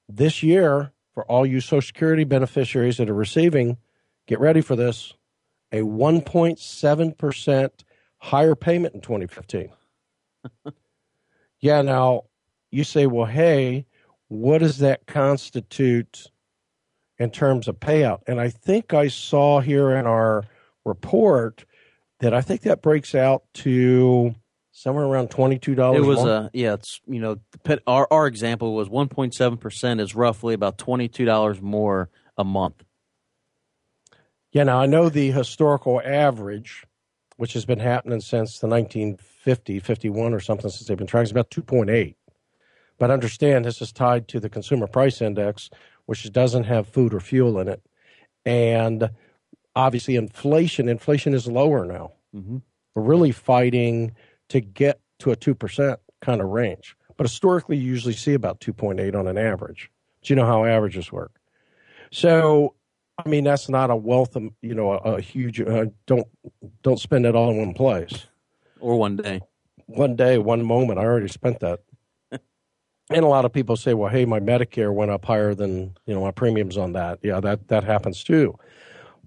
This 0.09 0.43
year, 0.43 0.93
for 1.13 1.25
all 1.25 1.45
you 1.45 1.61
Social 1.61 1.83
Security 1.83 2.25
beneficiaries 2.25 2.97
that 2.99 3.11
are 3.11 3.15
receiving, 3.15 3.79
get 4.27 4.41
ready 4.41 4.61
for 4.61 4.77
this 4.77 5.15
a 5.73 5.81
1.7% 5.81 7.71
higher 8.19 8.55
payment 8.55 8.95
in 8.95 9.01
2015. 9.01 9.71
yeah, 11.61 11.83
now 11.83 12.25
you 12.71 12.85
say, 12.85 13.07
well, 13.07 13.27
hey, 13.27 13.87
what 14.29 14.59
does 14.59 14.79
that 14.79 15.07
constitute 15.07 16.27
in 17.19 17.31
terms 17.31 17.69
of 17.69 17.81
payout? 17.81 18.21
And 18.27 18.41
I 18.41 18.51
think 18.51 18.93
I 18.95 19.09
saw 19.09 19.61
here 19.61 19.91
in 19.93 20.07
our 20.07 20.45
report 20.85 21.65
that 22.21 22.35
I 22.35 22.41
think 22.41 22.63
that 22.63 22.83
breaks 22.83 23.15
out 23.15 23.45
to 23.55 24.35
somewhere 24.73 25.05
around 25.05 25.31
twenty 25.31 25.59
two 25.59 25.75
dollars. 25.75 26.05
It 26.05 26.07
was 26.07 26.25
a 26.25 26.51
yeah. 26.53 26.75
It's 26.75 27.01
you 27.07 27.21
know 27.21 27.39
our 27.87 28.07
our 28.11 28.27
example 28.27 28.75
was 28.75 28.89
one 28.89 29.09
point 29.09 29.35
seven 29.35 29.59
percent 29.59 30.01
is 30.01 30.15
roughly 30.15 30.55
about 30.55 30.79
twenty 30.79 31.09
two 31.09 31.25
dollars 31.25 31.61
more 31.61 32.11
a 32.37 32.45
month. 32.45 32.85
Yeah, 34.53 34.65
now 34.65 34.81
I 34.81 34.87
know 34.87 35.09
the 35.09 35.31
historical 35.33 36.01
average, 36.03 36.85
which 37.37 37.53
has 37.53 37.65
been 37.65 37.79
happening 37.79 38.21
since 38.21 38.59
the 38.59 38.67
1950, 38.67 39.81
51 39.81 40.35
or 40.35 40.41
something, 40.41 40.71
since 40.71 40.87
they've 40.87 40.97
been 40.97 41.07
tracking, 41.07 41.25
is 41.25 41.31
about 41.31 41.51
2.8. 41.51 42.15
But 42.99 43.11
understand 43.11 43.65
this 43.65 43.83
is 43.83 43.93
tied 43.93 44.29
to 44.29 44.41
the 44.41 44.49
consumer 44.49 44.87
price 44.87 45.21
index, 45.21 45.69
which 46.07 46.31
doesn't 46.33 46.65
have 46.65 46.89
food 46.89 47.13
or 47.13 47.21
fuel 47.21 47.59
in 47.59 47.69
it. 47.69 47.83
And 48.47 49.11
obviously, 49.75 50.17
inflation, 50.17 50.89
inflation 50.89 51.35
is 51.35 51.47
lower 51.47 51.85
now. 51.85 52.13
Mm-hmm. 52.35 52.59
We're 52.95 53.03
really 53.03 53.33
fighting 53.33 54.15
to 54.49 54.61
get 54.61 55.01
to 55.19 55.33
a 55.33 55.37
2% 55.37 55.97
kind 56.21 56.41
of 56.41 56.49
range. 56.49 56.97
But 57.17 57.25
historically, 57.25 57.77
you 57.77 57.87
usually 57.87 58.15
see 58.15 58.35
about 58.35 58.61
2.8 58.61 59.15
on 59.15 59.27
an 59.27 59.37
average. 59.37 59.91
Do 60.23 60.33
you 60.33 60.37
know 60.37 60.47
how 60.47 60.65
averages 60.65 61.13
work. 61.13 61.33
So, 62.11 62.76
I 63.25 63.29
mean, 63.29 63.45
that's 63.45 63.69
not 63.69 63.91
a 63.91 63.97
wealth, 63.97 64.37
of, 64.37 64.51
you 64.61 64.75
know, 64.75 64.93
a, 64.93 65.15
a 65.15 65.21
huge, 65.21 65.61
uh, 65.61 65.87
don't, 66.07 66.27
don't 66.83 67.01
spend 67.01 67.25
it 67.25 67.35
all 67.35 67.51
in 67.51 67.59
one 67.59 67.75
place. 67.75 68.27
Or 68.79 68.99
one 68.99 69.17
day. 69.17 69.41
One 69.87 70.17
day, 70.17 70.39
one 70.39 70.65
moment. 70.65 70.99
I 70.99 71.05
already 71.05 71.29
spent 71.29 71.61
that. 71.61 71.81
and 72.31 72.41
a 73.11 73.27
lot 73.27 73.45
of 73.45 73.53
people 73.53 73.77
say, 73.77 73.95
well, 73.95 74.11
hey, 74.11 74.27
my 74.27 74.41
Medicare 74.41 74.93
went 74.93 75.11
up 75.11 75.25
higher 75.25 75.55
than, 75.55 75.97
you 76.07 76.15
know, 76.15 76.21
my 76.21 76.31
premiums 76.31 76.77
on 76.77 76.93
that. 76.93 77.21
Yeah, 77.23 77.41
that, 77.41 77.69
that 77.69 77.85
happens 77.85 78.23
too. 78.23 78.59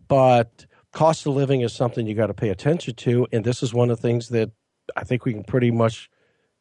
But 0.08 0.65
cost 0.91 1.25
of 1.25 1.34
living 1.34 1.62
is 1.62 1.73
something 1.73 2.06
you 2.06 2.13
got 2.13 2.28
to 2.28 2.34
pay 2.34 2.49
attention 2.49 2.95
to. 2.95 3.28
And 3.32 3.43
this 3.43 3.63
is 3.63 3.73
one 3.73 3.89
of 3.89 3.97
the 3.97 4.02
things 4.02 4.30
that 4.30 4.52
I 4.95 5.04
think 5.04 5.25
we 5.25 5.34
can 5.34 5.43
pretty 5.43 5.71
much 5.71 6.10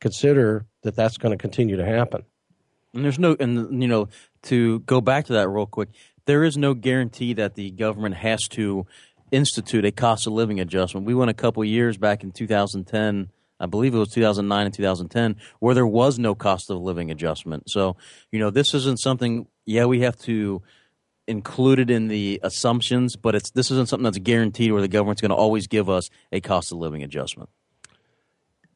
consider 0.01 0.67
that 0.83 0.97
that's 0.97 1.19
going 1.19 1.37
to 1.37 1.41
continue 1.41 1.77
to 1.77 1.85
happen. 1.85 2.25
And 2.95 3.05
there's 3.05 3.19
no, 3.19 3.37
and 3.39 3.83
you 3.83 3.89
know, 3.89 4.09
to 4.45 4.81
go 4.81 5.01
back 5.01 5.27
to 5.27 5.35
that 5.35 5.49
real 5.49 5.67
quick, 5.67 5.91
there 6.29 6.45
is 6.45 6.59
no 6.59 6.75
guarantee 6.75 7.33
that 7.33 7.55
the 7.55 7.71
government 7.71 8.15
has 8.17 8.47
to 8.49 8.87
institute 9.31 9.87
a 9.87 9.91
cost 9.91 10.27
of 10.27 10.35
living 10.35 10.61
adjustment. 10.61 11.07
We 11.07 11.15
went 11.15 11.31
a 11.31 11.35
couple 11.35 11.65
years 11.65 11.97
back 11.97 12.23
in 12.23 12.33
2010, 12.33 13.31
I 13.59 13.67
believe 13.67 13.95
it 13.95 13.99
was 13.99 14.11
2009 14.11 14.67
and 14.67 14.75
2010, 14.75 15.37
where 15.59 15.75
there 15.75 15.87
was 15.87 16.19
no 16.19 16.35
cost 16.35 16.69
of 16.71 16.83
living 16.83 17.11
adjustment. 17.11 17.71
So, 17.71 17.97
you 18.31 18.39
know, 18.39 18.51
this 18.51 18.75
isn't 18.75 19.01
something. 19.01 19.47
Yeah, 19.65 19.87
we 19.87 20.01
have 20.01 20.19
to 20.21 20.63
include 21.27 21.79
it 21.79 21.89
in 21.89 22.09
the 22.09 22.41
assumptions, 22.43 23.17
but 23.17 23.35
it's 23.35 23.51
this 23.51 23.71
isn't 23.71 23.89
something 23.89 24.05
that's 24.05 24.19
guaranteed 24.19 24.73
where 24.73 24.83
the 24.83 24.89
government's 24.89 25.23
going 25.23 25.31
to 25.31 25.35
always 25.35 25.67
give 25.67 25.89
us 25.89 26.11
a 26.31 26.43
cost 26.43 26.73
of 26.73 26.79
living 26.79 27.03
adjustment. 27.03 27.49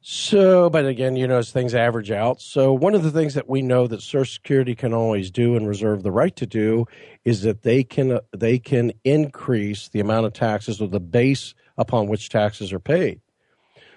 So, 0.04 0.68
but 0.68 0.84
again, 0.84 1.14
you 1.14 1.28
know, 1.28 1.38
as 1.38 1.52
things 1.52 1.76
average 1.76 2.10
out. 2.10 2.40
So, 2.40 2.72
one 2.72 2.96
of 2.96 3.04
the 3.04 3.12
things 3.12 3.34
that 3.34 3.48
we 3.48 3.62
know 3.62 3.86
that 3.86 4.02
Social 4.02 4.24
Security 4.24 4.74
can 4.74 4.92
always 4.92 5.30
do 5.30 5.54
and 5.54 5.68
reserve 5.68 6.02
the 6.02 6.10
right 6.10 6.34
to 6.34 6.44
do 6.44 6.86
is 7.24 7.42
that 7.42 7.62
they 7.62 7.84
can 7.84 8.10
uh, 8.10 8.20
they 8.36 8.58
can 8.58 8.92
increase 9.04 9.88
the 9.88 10.00
amount 10.00 10.26
of 10.26 10.32
taxes 10.32 10.82
or 10.82 10.88
the 10.88 10.98
base 10.98 11.54
upon 11.78 12.08
which 12.08 12.30
taxes 12.30 12.72
are 12.72 12.80
paid. 12.80 13.20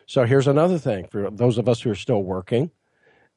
So, 0.06 0.26
here's 0.26 0.46
another 0.46 0.78
thing 0.78 1.08
for 1.08 1.32
those 1.32 1.58
of 1.58 1.68
us 1.68 1.82
who 1.82 1.90
are 1.90 1.96
still 1.96 2.22
working 2.22 2.70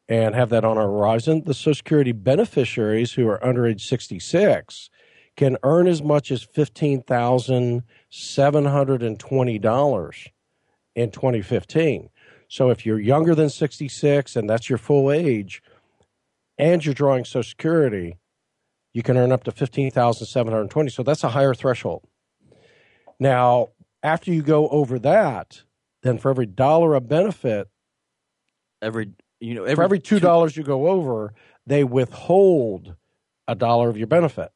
and 0.06 0.34
have 0.34 0.50
that 0.50 0.66
on 0.66 0.76
our 0.76 0.88
horizon: 0.88 1.44
the 1.46 1.54
Social 1.54 1.74
Security 1.74 2.12
beneficiaries 2.12 3.12
who 3.12 3.26
are 3.28 3.42
under 3.42 3.66
age 3.66 3.88
66 3.88 4.90
can 5.36 5.56
earn 5.62 5.86
as 5.86 6.02
much 6.02 6.30
as 6.30 6.42
fifteen 6.42 7.02
thousand 7.02 7.84
seven 8.10 8.66
hundred 8.66 9.02
and 9.02 9.18
twenty 9.18 9.58
dollars 9.58 10.28
in 10.94 11.10
2015. 11.10 12.10
So 12.48 12.70
if 12.70 12.86
you're 12.86 12.98
younger 12.98 13.34
than 13.34 13.50
66 13.50 14.34
and 14.34 14.48
that's 14.48 14.68
your 14.68 14.78
full 14.78 15.12
age, 15.12 15.62
and 16.58 16.84
you're 16.84 16.94
drawing 16.94 17.24
Social 17.24 17.48
Security, 17.48 18.18
you 18.92 19.02
can 19.02 19.16
earn 19.16 19.30
up 19.30 19.44
to 19.44 19.52
15,720. 19.52 20.90
So 20.90 21.02
that's 21.02 21.22
a 21.22 21.28
higher 21.28 21.54
threshold. 21.54 22.02
Now, 23.20 23.68
after 24.02 24.32
you 24.32 24.42
go 24.42 24.68
over 24.68 24.98
that, 25.00 25.62
then 26.02 26.18
for 26.18 26.30
every 26.30 26.46
dollar 26.46 26.94
of 26.94 27.08
benefit, 27.08 27.68
Every 28.80 29.10
you 29.40 29.54
know 29.54 29.64
every, 29.64 29.74
for 29.74 29.82
every 29.82 29.98
two 29.98 30.20
dollars 30.20 30.56
you 30.56 30.62
go 30.62 30.86
over, 30.86 31.34
they 31.66 31.82
withhold 31.82 32.94
a 33.48 33.56
dollar 33.56 33.88
of 33.88 33.96
your 33.96 34.06
benefit. 34.06 34.52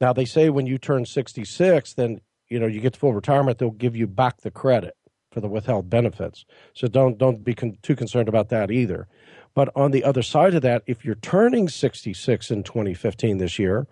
Now 0.00 0.12
they 0.12 0.24
say 0.24 0.50
when 0.50 0.66
you 0.66 0.76
turn 0.76 1.06
sixty 1.06 1.44
six, 1.44 1.94
then 1.94 2.20
you 2.48 2.58
know 2.58 2.66
you 2.66 2.80
get 2.80 2.94
to 2.94 2.98
full 2.98 3.14
retirement, 3.14 3.58
they'll 3.58 3.70
give 3.70 3.94
you 3.94 4.08
back 4.08 4.40
the 4.40 4.50
credit 4.50 4.96
for 5.32 5.40
the 5.40 5.48
withheld 5.48 5.90
benefits. 5.90 6.44
So 6.74 6.86
don't 6.86 7.18
don't 7.18 7.42
be 7.42 7.54
con- 7.54 7.78
too 7.82 7.96
concerned 7.96 8.28
about 8.28 8.50
that 8.50 8.70
either. 8.70 9.08
But 9.54 9.70
on 9.74 9.90
the 9.90 10.04
other 10.04 10.22
side 10.22 10.54
of 10.54 10.62
that, 10.62 10.84
if 10.86 11.04
you're 11.04 11.16
turning 11.16 11.68
66 11.68 12.50
in 12.50 12.62
2015 12.62 13.36
this 13.38 13.58
year, 13.58 13.86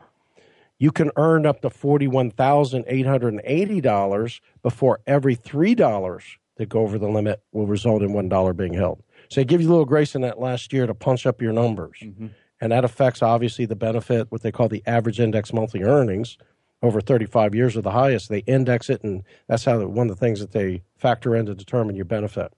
you 0.79 0.91
can 0.91 1.11
earn 1.17 1.45
up 1.45 1.61
to 1.61 1.69
$41,880 1.69 4.41
before 4.63 5.01
every 5.07 5.37
$3 5.37 6.23
that 6.57 6.71
go 6.71 6.81
over 6.81 6.99
the 6.99 7.09
limit 7.09 7.43
will 7.53 7.67
result 7.67 8.01
in 8.03 8.13
$1 8.13 8.57
being 8.57 8.73
held. 8.73 9.03
So 9.29 9.43
it 9.43 9.49
gives 9.49 9.65
you 9.65 9.69
a 9.69 9.73
little 9.73 9.85
grace 9.85 10.15
in 10.15 10.23
that 10.23 10.41
last 10.41 10.73
year 10.73 10.87
to 10.87 10.95
punch 10.95 11.27
up 11.27 11.43
your 11.43 11.53
numbers. 11.53 11.99
Mm-hmm. 12.03 12.29
And 12.63 12.73
that 12.73 12.85
affects 12.85 13.23
obviously 13.23 13.67
the 13.67 13.77
benefit, 13.77 14.31
what 14.31 14.41
they 14.43 14.53
call 14.53 14.69
the 14.69 14.83
average 14.87 15.21
index 15.21 15.53
monthly 15.53 15.83
earnings 15.83 16.39
over 16.83 17.01
35 17.01 17.55
years 17.55 17.77
are 17.77 17.83
the 17.83 17.91
highest. 17.91 18.29
They 18.29 18.39
index 18.41 18.89
it, 18.89 19.03
and 19.03 19.23
that's 19.47 19.65
how 19.65 19.85
one 19.87 20.09
of 20.11 20.17
the 20.17 20.21
things 20.21 20.41
that 20.41 20.53
they 20.53 20.83
factor 20.97 21.35
in 21.37 21.47
to 21.47 21.55
determine 21.55 21.97
your 21.97 22.05
benefit. 22.05 22.53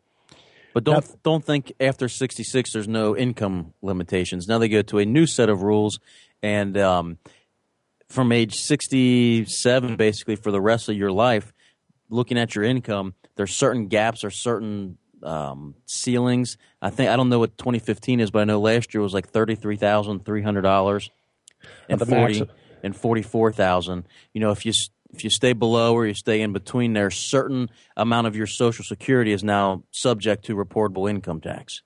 But 0.74 0.84
don't 0.84 1.22
don't 1.22 1.44
think 1.44 1.72
after 1.80 2.08
66 2.08 2.72
there's 2.72 2.88
no 2.88 3.16
income 3.16 3.74
limitations. 3.82 4.48
Now 4.48 4.58
they 4.58 4.68
go 4.68 4.82
to 4.82 4.98
a 4.98 5.04
new 5.04 5.26
set 5.26 5.48
of 5.48 5.62
rules, 5.62 5.98
and 6.42 6.78
um, 6.78 7.18
from 8.08 8.32
age 8.32 8.54
67, 8.54 9.96
basically 9.96 10.36
for 10.36 10.50
the 10.50 10.60
rest 10.60 10.88
of 10.88 10.96
your 10.96 11.12
life, 11.12 11.52
looking 12.08 12.38
at 12.38 12.54
your 12.54 12.64
income, 12.64 13.14
there's 13.36 13.54
certain 13.54 13.88
gaps 13.88 14.24
or 14.24 14.30
certain 14.30 14.96
um, 15.22 15.74
ceilings. 15.86 16.56
I 16.80 16.90
think 16.90 17.10
I 17.10 17.16
don't 17.16 17.28
know 17.28 17.38
what 17.38 17.58
2015 17.58 18.20
is, 18.20 18.30
but 18.30 18.40
I 18.40 18.44
know 18.44 18.60
last 18.60 18.94
year 18.94 19.02
was 19.02 19.12
like 19.12 19.28
thirty 19.28 19.56
three 19.56 19.76
thousand 19.76 20.24
three 20.24 20.42
hundred 20.42 20.62
dollars 20.62 21.10
and 21.88 22.00
the 22.00 22.06
max- 22.06 22.38
forty 22.38 22.52
and 22.82 22.96
forty 22.96 23.22
four 23.22 23.52
thousand. 23.52 24.04
You 24.32 24.40
know, 24.40 24.50
if 24.50 24.66
you 24.66 24.72
if 25.12 25.24
you 25.24 25.30
stay 25.30 25.52
below 25.52 25.94
or 25.94 26.06
you 26.06 26.14
stay 26.14 26.40
in 26.40 26.52
between 26.52 26.94
there, 26.94 27.10
certain 27.10 27.70
amount 27.96 28.26
of 28.26 28.36
your 28.36 28.46
Social 28.46 28.84
Security 28.84 29.32
is 29.32 29.44
now 29.44 29.84
subject 29.90 30.44
to 30.46 30.56
reportable 30.56 31.08
income 31.08 31.40
tax. 31.40 31.82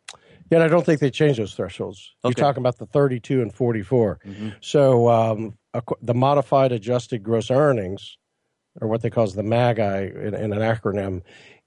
Yeah, 0.50 0.58
and 0.58 0.64
I 0.64 0.68
don't 0.68 0.86
think 0.86 1.00
they 1.00 1.10
changed 1.10 1.40
those 1.40 1.54
thresholds. 1.54 2.14
You're 2.22 2.32
talking 2.32 2.62
about 2.62 2.78
the 2.78 2.86
32 2.86 3.42
and 3.42 3.52
44. 3.52 4.20
So 4.60 5.08
um, 5.08 5.58
the 6.00 6.14
modified 6.14 6.70
adjusted 6.70 7.24
gross 7.24 7.50
earnings, 7.50 8.16
or 8.80 8.86
what 8.86 9.02
they 9.02 9.10
call 9.10 9.26
the 9.26 9.42
MAGI 9.42 10.14
in, 10.24 10.34
in 10.34 10.52
an 10.52 10.60
acronym, 10.60 11.22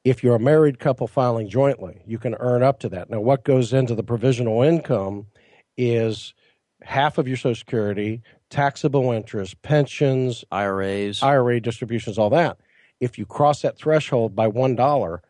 if 0.05 0.23
you're 0.23 0.35
a 0.35 0.39
married 0.39 0.79
couple 0.79 1.07
filing 1.07 1.49
jointly, 1.49 2.01
you 2.05 2.17
can 2.17 2.35
earn 2.39 2.63
up 2.63 2.79
to 2.79 2.89
that. 2.89 3.09
Now, 3.09 3.19
what 3.19 3.43
goes 3.43 3.73
into 3.73 3.95
the 3.95 4.03
provisional 4.03 4.63
income 4.63 5.27
is 5.77 6.33
half 6.81 7.17
of 7.17 7.27
your 7.27 7.35
Social 7.35 7.55
Security, 7.55 8.21
taxable 8.49 9.11
interest, 9.11 9.61
pensions, 9.61 10.43
IRAs. 10.51 11.21
IRA 11.23 11.59
distributions, 11.59 12.17
all 12.17 12.29
that. 12.31 12.57
If 12.99 13.17
you 13.17 13.25
cross 13.25 13.61
that 13.61 13.77
threshold 13.77 14.35
by 14.35 14.47
one 14.47 14.75
dollar 14.75 15.21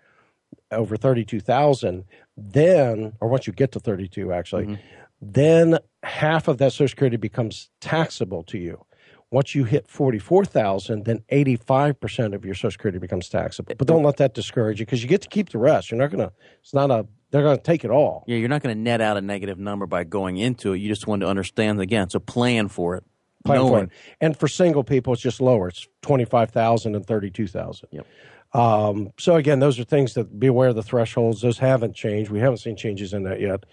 over 0.71 0.97
thirty-two 0.97 1.39
thousand, 1.39 2.05
then, 2.35 3.13
or 3.19 3.27
once 3.27 3.45
you 3.47 3.53
get 3.53 3.71
to 3.73 3.79
thirty-two, 3.79 4.31
actually, 4.31 4.65
mm-hmm. 4.65 4.81
then 5.21 5.79
half 6.03 6.47
of 6.47 6.57
that 6.57 6.73
Social 6.73 6.87
Security 6.87 7.17
becomes 7.17 7.69
taxable 7.81 8.43
to 8.43 8.57
you. 8.57 8.83
Once 9.31 9.53
you 9.53 9.63
hit 9.63 9.87
forty-four 9.87 10.45
thousand, 10.45 11.05
then 11.05 11.21
eighty-five 11.29 11.99
percent 11.99 12.33
of 12.33 12.43
your 12.43 12.55
Social 12.55 12.71
Security 12.71 12.97
becomes 12.97 13.29
taxable. 13.29 13.73
But 13.77 13.87
don't 13.87 14.01
let 14.03 14.17
that 14.17 14.33
discourage 14.33 14.79
you 14.79 14.85
because 14.87 15.03
you 15.03 15.09
get 15.09 15.21
to 15.21 15.29
keep 15.29 15.49
the 15.49 15.59
rest. 15.59 15.91
You're 15.91 15.99
not 15.99 16.09
gonna. 16.09 16.31
It's 16.61 16.73
not 16.73 16.89
a. 16.89 17.05
They're 17.31 17.43
gonna 17.43 17.57
take 17.59 17.85
it 17.85 17.91
all. 17.91 18.23
yeah, 18.25 18.37
you're 18.37 18.49
not 18.49 18.63
going 18.63 18.75
to 18.75 18.81
net 18.81 19.01
out 19.01 19.15
a 19.15 19.21
negative 19.21 19.59
number 19.59 19.85
by 19.85 20.03
going 20.03 20.37
into 20.37 20.73
it. 20.73 20.79
You 20.79 20.89
just 20.89 21.05
want 21.05 21.21
to 21.21 21.27
understand 21.27 21.79
again. 21.79 22.09
So 22.09 22.19
plan 22.19 22.69
for 22.69 22.95
it. 22.95 23.03
Plan 23.45 23.59
for 23.59 23.63
Knowing- 23.69 23.83
it. 23.85 23.89
And 24.21 24.37
for 24.37 24.47
single 24.47 24.83
people, 24.83 25.13
it's 25.13 25.21
just 25.21 25.41
lower. 25.41 25.67
It's 25.69 25.87
twenty 26.01 26.25
five 26.25 26.51
thousand 26.51 26.95
and 26.95 27.05
thirty 27.05 27.29
two 27.29 27.47
thousand. 27.47 27.89
Yep. 27.91 28.05
Um, 28.51 29.11
so 29.19 29.35
again, 29.35 29.59
those 29.59 29.79
are 29.79 29.83
things 29.83 30.15
that 30.15 30.39
be 30.39 30.47
aware 30.47 30.69
of 30.69 30.75
the 30.75 30.81
thresholds. 30.83 31.41
Those 31.41 31.59
haven't 31.59 31.95
changed. 31.95 32.31
We 32.31 32.39
haven't 32.39 32.57
seen 32.57 32.75
changes 32.75 33.13
in 33.13 33.23
that 33.23 33.39
yet. 33.39 33.63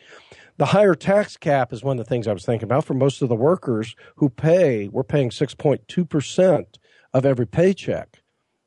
The 0.59 0.67
higher 0.67 0.95
tax 0.95 1.37
cap 1.37 1.73
is 1.73 1.83
one 1.83 1.99
of 1.99 2.05
the 2.05 2.09
things 2.09 2.27
I 2.27 2.33
was 2.33 2.45
thinking 2.45 2.65
about 2.65 2.85
for 2.85 2.95
most 2.95 3.23
of 3.23 3.29
the 3.29 3.35
workers 3.37 3.95
who 4.17 4.29
pay. 4.29 4.89
We're 4.89 5.03
paying 5.03 5.31
six 5.31 5.55
point 5.55 5.87
two 5.89 6.05
percent 6.05 6.79
of 7.15 7.25
every 7.25 7.47
paycheck 7.47 8.23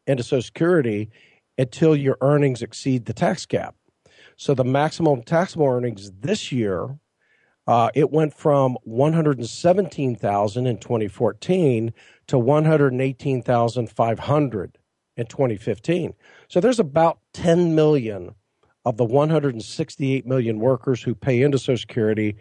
into 0.08 0.24
Social 0.24 0.42
Security 0.42 1.10
until 1.58 1.96
your 1.96 2.18
earnings 2.22 2.62
exceed 2.64 3.06
the 3.06 3.14
tax 3.14 3.46
cap. 3.46 3.76
So 4.38 4.54
the 4.56 4.64
maximum 4.64 5.22
taxable 5.22 5.68
earnings 5.68 6.12
this 6.20 6.52
year 6.52 6.98
uh, 7.70 7.90
it 7.94 8.10
went 8.10 8.34
from 8.34 8.76
117,000 8.86 10.66
in 10.66 10.78
2014 10.80 11.94
to 12.26 12.40
118,500 12.40 14.78
in 15.16 15.26
2015. 15.28 16.14
So 16.48 16.60
there's 16.60 16.80
about 16.80 17.20
10 17.34 17.76
million 17.76 18.34
of 18.86 18.98
the 18.98 19.06
168 19.06 20.26
million 20.26 20.60
workers 20.60 21.04
who 21.04 21.14
pay 21.14 21.44
into 21.44 21.60
Social 21.60 21.78
Security 21.78 22.38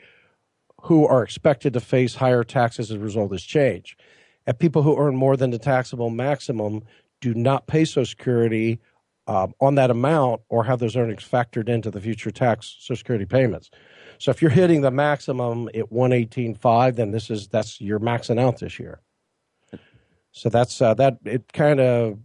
who 0.81 1.07
are 1.07 1.23
expected 1.23 1.75
to 1.75 1.81
face 1.81 2.15
higher 2.15 2.43
taxes 2.43 2.91
as 2.91 2.97
a 2.97 3.01
result 3.01 3.27
of 3.27 3.33
this 3.33 3.43
change. 3.43 3.99
And 4.47 4.59
people 4.59 4.83
who 4.83 4.97
earn 4.97 5.15
more 5.15 5.37
than 5.37 5.51
the 5.51 5.59
taxable 5.59 6.09
maximum 6.09 6.85
do 7.21 7.35
not 7.35 7.67
pay 7.67 7.85
Social 7.85 8.07
Security 8.07 8.81
um, 9.27 9.53
on 9.61 9.75
that 9.75 9.91
amount 9.91 10.41
or 10.49 10.65
have 10.65 10.79
those 10.79 10.97
earnings 10.97 11.29
factored 11.29 11.69
into 11.69 11.91
the 11.91 12.01
future 12.01 12.31
tax 12.31 12.77
Social 12.79 12.97
Security 12.97 13.27
payments. 13.27 13.71
So 14.19 14.31
if 14.31 14.43
you're 14.43 14.51
hitting 14.51 14.81
the 14.81 14.91
maximum 14.91 15.69
at 15.69 15.91
118.5, 15.91 16.97
then 16.97 17.11
this 17.13 17.31
is 17.31 17.49
that's 17.49 17.81
you're 17.81 18.01
maxing 18.01 18.39
out 18.39 18.59
this 18.59 18.79
year. 18.79 19.01
So 20.33 20.49
that's 20.49 20.81
uh, 20.83 20.95
that 20.95 21.19
it 21.25 21.53
kind 21.53 21.81
of 21.81 22.19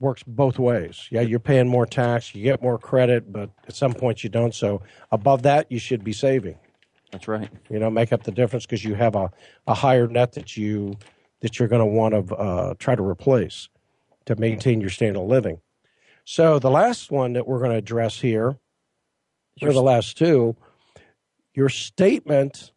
works 0.00 0.22
both 0.26 0.58
ways. 0.58 1.08
Yeah, 1.10 1.22
you're 1.22 1.40
paying 1.40 1.68
more 1.68 1.86
tax, 1.86 2.34
you 2.34 2.42
get 2.42 2.62
more 2.62 2.78
credit, 2.78 3.32
but 3.32 3.50
at 3.66 3.74
some 3.74 3.94
point 3.94 4.22
you 4.22 4.30
don't. 4.30 4.54
So 4.54 4.82
above 5.10 5.42
that, 5.42 5.70
you 5.70 5.78
should 5.78 6.04
be 6.04 6.12
saving. 6.12 6.58
That's 7.10 7.26
right. 7.26 7.50
You 7.70 7.78
know, 7.78 7.90
make 7.90 8.12
up 8.12 8.22
the 8.22 8.30
difference 8.30 8.66
because 8.66 8.84
you 8.84 8.94
have 8.94 9.16
a, 9.16 9.30
a 9.66 9.74
higher 9.74 10.06
net 10.06 10.32
that 10.32 10.56
you 10.56 10.96
that 11.40 11.58
you're 11.58 11.68
going 11.68 11.80
to 11.80 11.86
want 11.86 12.14
to 12.14 12.34
uh, 12.34 12.74
try 12.78 12.94
to 12.94 13.02
replace 13.02 13.68
to 14.26 14.36
maintain 14.36 14.80
your 14.80 14.90
standard 14.90 15.20
of 15.20 15.28
living. 15.28 15.60
So 16.24 16.58
the 16.58 16.70
last 16.70 17.10
one 17.10 17.32
that 17.34 17.46
we're 17.46 17.60
going 17.60 17.70
to 17.70 17.76
address 17.76 18.20
here, 18.20 18.58
or 19.62 19.72
the 19.72 19.82
last 19.82 20.18
two, 20.18 20.56
your 21.58 21.68
statement 21.68 22.70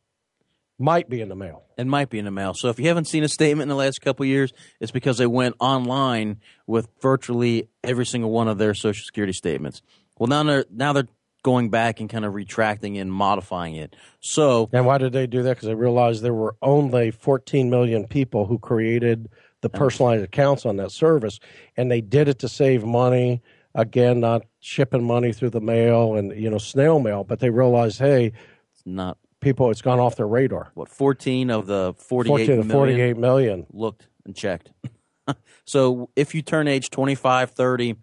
might 0.79 1.07
be 1.07 1.21
in 1.21 1.29
the 1.29 1.35
mail. 1.35 1.61
It 1.77 1.85
might 1.85 2.09
be 2.09 2.17
in 2.17 2.25
the 2.25 2.31
mail. 2.31 2.55
So 2.55 2.69
if 2.69 2.79
you 2.79 2.87
haven't 2.87 3.05
seen 3.05 3.23
a 3.23 3.27
statement 3.27 3.63
in 3.63 3.69
the 3.69 3.75
last 3.75 4.01
couple 4.01 4.23
of 4.23 4.27
years, 4.27 4.51
it's 4.79 4.91
because 4.91 5.19
they 5.19 5.27
went 5.27 5.55
online 5.59 6.41
with 6.65 6.87
virtually 6.99 7.69
every 7.83 8.07
single 8.07 8.31
one 8.31 8.47
of 8.47 8.57
their 8.57 8.73
Social 8.73 9.05
Security 9.05 9.33
statements. 9.33 9.83
Well, 10.17 10.25
now 10.25 10.41
they're 10.41 10.65
now 10.71 10.93
they're 10.93 11.07
going 11.43 11.69
back 11.69 11.99
and 11.99 12.09
kind 12.09 12.25
of 12.25 12.33
retracting 12.33 12.97
and 12.97 13.13
modifying 13.13 13.75
it. 13.75 13.95
So 14.19 14.67
And 14.73 14.87
why 14.87 14.97
did 14.97 15.13
they 15.13 15.27
do 15.27 15.43
that? 15.43 15.57
Because 15.57 15.67
they 15.67 15.75
realized 15.75 16.23
there 16.23 16.33
were 16.33 16.55
only 16.63 17.11
14 17.11 17.69
million 17.69 18.07
people 18.07 18.47
who 18.47 18.57
created 18.57 19.29
the 19.61 19.69
personalized 19.69 20.23
accounts 20.23 20.65
on 20.65 20.77
that 20.77 20.91
service, 20.91 21.39
and 21.77 21.91
they 21.91 22.01
did 22.01 22.27
it 22.27 22.39
to 22.39 22.49
save 22.49 22.83
money. 22.83 23.43
Again, 23.75 24.19
not 24.19 24.41
shipping 24.59 25.03
money 25.03 25.31
through 25.33 25.51
the 25.51 25.61
mail 25.61 26.15
and 26.15 26.35
you 26.35 26.49
know 26.49 26.57
snail 26.57 26.99
mail, 26.99 27.23
but 27.23 27.39
they 27.39 27.51
realized, 27.51 27.99
hey, 27.99 28.33
it's 28.81 28.87
not 28.87 29.17
people, 29.39 29.69
it's 29.69 29.81
gone 29.81 29.99
off 29.99 30.15
their 30.15 30.27
radar. 30.27 30.71
what 30.73 30.89
fourteen 30.89 31.49
of 31.49 31.67
the 31.67 31.93
48 31.97 32.27
14 32.29 32.47
to 32.47 32.63
million 32.63 32.69
48 32.69 33.17
million. 33.17 33.65
looked 33.71 34.07
and 34.25 34.35
checked. 34.35 34.71
so 35.65 36.09
if 36.15 36.33
you 36.33 36.41
turn 36.41 36.67
age 36.67 36.89
25, 36.89 37.51
30, 37.51 37.95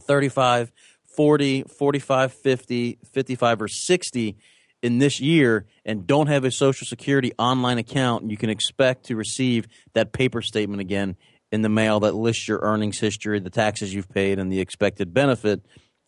35, 0.00 0.72
40, 1.16 1.62
45, 1.64 2.32
50, 2.32 2.98
55, 3.12 3.62
or 3.62 3.68
60 3.68 4.36
in 4.82 4.98
this 4.98 5.20
year 5.20 5.66
and 5.84 6.06
don't 6.06 6.26
have 6.28 6.44
a 6.44 6.50
Social 6.50 6.86
Security 6.86 7.32
online 7.38 7.78
account, 7.78 8.30
you 8.30 8.36
can 8.36 8.50
expect 8.50 9.06
to 9.06 9.16
receive 9.16 9.66
that 9.94 10.12
paper 10.12 10.42
statement 10.42 10.80
again 10.80 11.16
in 11.50 11.62
the 11.62 11.68
mail 11.68 12.00
that 12.00 12.14
lists 12.14 12.48
your 12.48 12.60
earnings 12.62 12.98
history, 12.98 13.38
the 13.38 13.50
taxes 13.50 13.94
you've 13.94 14.08
paid, 14.08 14.38
and 14.38 14.50
the 14.50 14.60
expected 14.60 15.12
benefit 15.12 15.60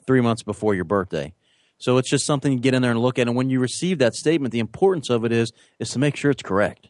three 0.06 0.20
months 0.20 0.42
before 0.42 0.74
your 0.74 0.84
birthday. 0.84 1.34
So 1.78 1.98
it's 1.98 2.08
just 2.08 2.26
something 2.26 2.52
you 2.52 2.60
get 2.60 2.74
in 2.74 2.82
there 2.82 2.90
and 2.90 3.00
look 3.00 3.18
at. 3.18 3.26
And 3.26 3.36
when 3.36 3.50
you 3.50 3.60
receive 3.60 3.98
that 3.98 4.14
statement, 4.14 4.52
the 4.52 4.60
importance 4.60 5.10
of 5.10 5.24
it 5.24 5.32
is 5.32 5.52
is 5.78 5.90
to 5.90 5.98
make 5.98 6.16
sure 6.16 6.30
it's 6.30 6.42
correct. 6.42 6.88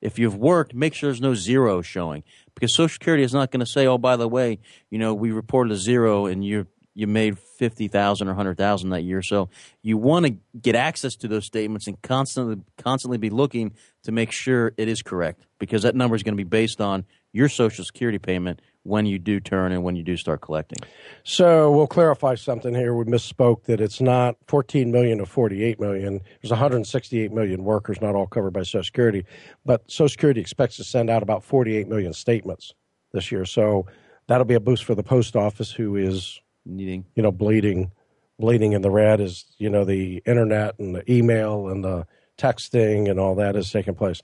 If 0.00 0.18
you've 0.18 0.36
worked, 0.36 0.74
make 0.74 0.94
sure 0.94 1.08
there's 1.08 1.20
no 1.20 1.34
zero 1.34 1.80
showing 1.80 2.24
because 2.54 2.74
Social 2.74 2.92
Security 2.92 3.22
is 3.22 3.32
not 3.32 3.50
going 3.50 3.60
to 3.60 3.66
say, 3.66 3.86
"Oh, 3.86 3.98
by 3.98 4.16
the 4.16 4.28
way, 4.28 4.58
you 4.90 4.98
know, 4.98 5.14
we 5.14 5.30
reported 5.30 5.72
a 5.72 5.76
zero 5.76 6.26
and 6.26 6.44
you 6.44 6.66
you 6.94 7.06
made 7.06 7.38
fifty 7.38 7.88
thousand 7.88 8.28
or 8.28 8.34
hundred 8.34 8.58
thousand 8.58 8.90
that 8.90 9.02
year." 9.02 9.22
So 9.22 9.48
you 9.80 9.96
want 9.96 10.26
to 10.26 10.36
get 10.60 10.74
access 10.74 11.14
to 11.16 11.28
those 11.28 11.46
statements 11.46 11.86
and 11.86 12.00
constantly 12.02 12.56
constantly 12.76 13.16
be 13.16 13.30
looking 13.30 13.74
to 14.02 14.12
make 14.12 14.32
sure 14.32 14.72
it 14.76 14.88
is 14.88 15.02
correct 15.02 15.46
because 15.60 15.82
that 15.82 15.94
number 15.94 16.16
is 16.16 16.24
going 16.24 16.36
to 16.36 16.44
be 16.44 16.48
based 16.48 16.80
on 16.80 17.04
your 17.32 17.48
Social 17.48 17.84
Security 17.84 18.18
payment 18.18 18.60
when 18.84 19.06
you 19.06 19.18
do 19.18 19.38
turn 19.38 19.72
and 19.72 19.84
when 19.84 19.94
you 19.94 20.02
do 20.02 20.16
start 20.16 20.40
collecting. 20.40 20.78
So 21.24 21.70
we'll 21.70 21.86
clarify 21.86 22.34
something 22.34 22.74
here. 22.74 22.94
We 22.94 23.04
misspoke 23.04 23.64
that 23.64 23.80
it's 23.80 24.00
not 24.00 24.36
14 24.48 24.90
million 24.90 25.18
to 25.18 25.26
48 25.26 25.78
million. 25.78 26.20
There's 26.40 26.50
168 26.50 27.32
million 27.32 27.62
workers, 27.62 28.00
not 28.00 28.14
all 28.14 28.26
covered 28.26 28.52
by 28.52 28.62
Social 28.62 28.82
Security, 28.82 29.24
but 29.64 29.88
Social 29.90 30.08
Security 30.08 30.40
expects 30.40 30.76
to 30.76 30.84
send 30.84 31.10
out 31.10 31.22
about 31.22 31.44
48 31.44 31.88
million 31.88 32.12
statements 32.12 32.74
this 33.12 33.30
year. 33.30 33.44
So 33.44 33.86
that'll 34.26 34.44
be 34.44 34.54
a 34.54 34.60
boost 34.60 34.84
for 34.84 34.94
the 34.94 35.04
post 35.04 35.36
office, 35.36 35.70
who 35.70 35.96
is 35.96 36.40
needing, 36.66 37.04
you 37.14 37.22
know, 37.22 37.32
bleeding, 37.32 37.92
bleeding 38.38 38.72
in 38.72 38.82
the 38.82 38.90
red 38.90 39.20
is 39.20 39.44
you 39.58 39.70
know 39.70 39.84
the 39.84 40.22
internet 40.26 40.78
and 40.78 40.94
the 40.94 41.10
email 41.10 41.68
and 41.68 41.84
the 41.84 42.04
texting 42.38 43.08
and 43.08 43.20
all 43.20 43.36
that 43.36 43.56
is 43.56 43.70
taking 43.70 43.94
place. 43.94 44.20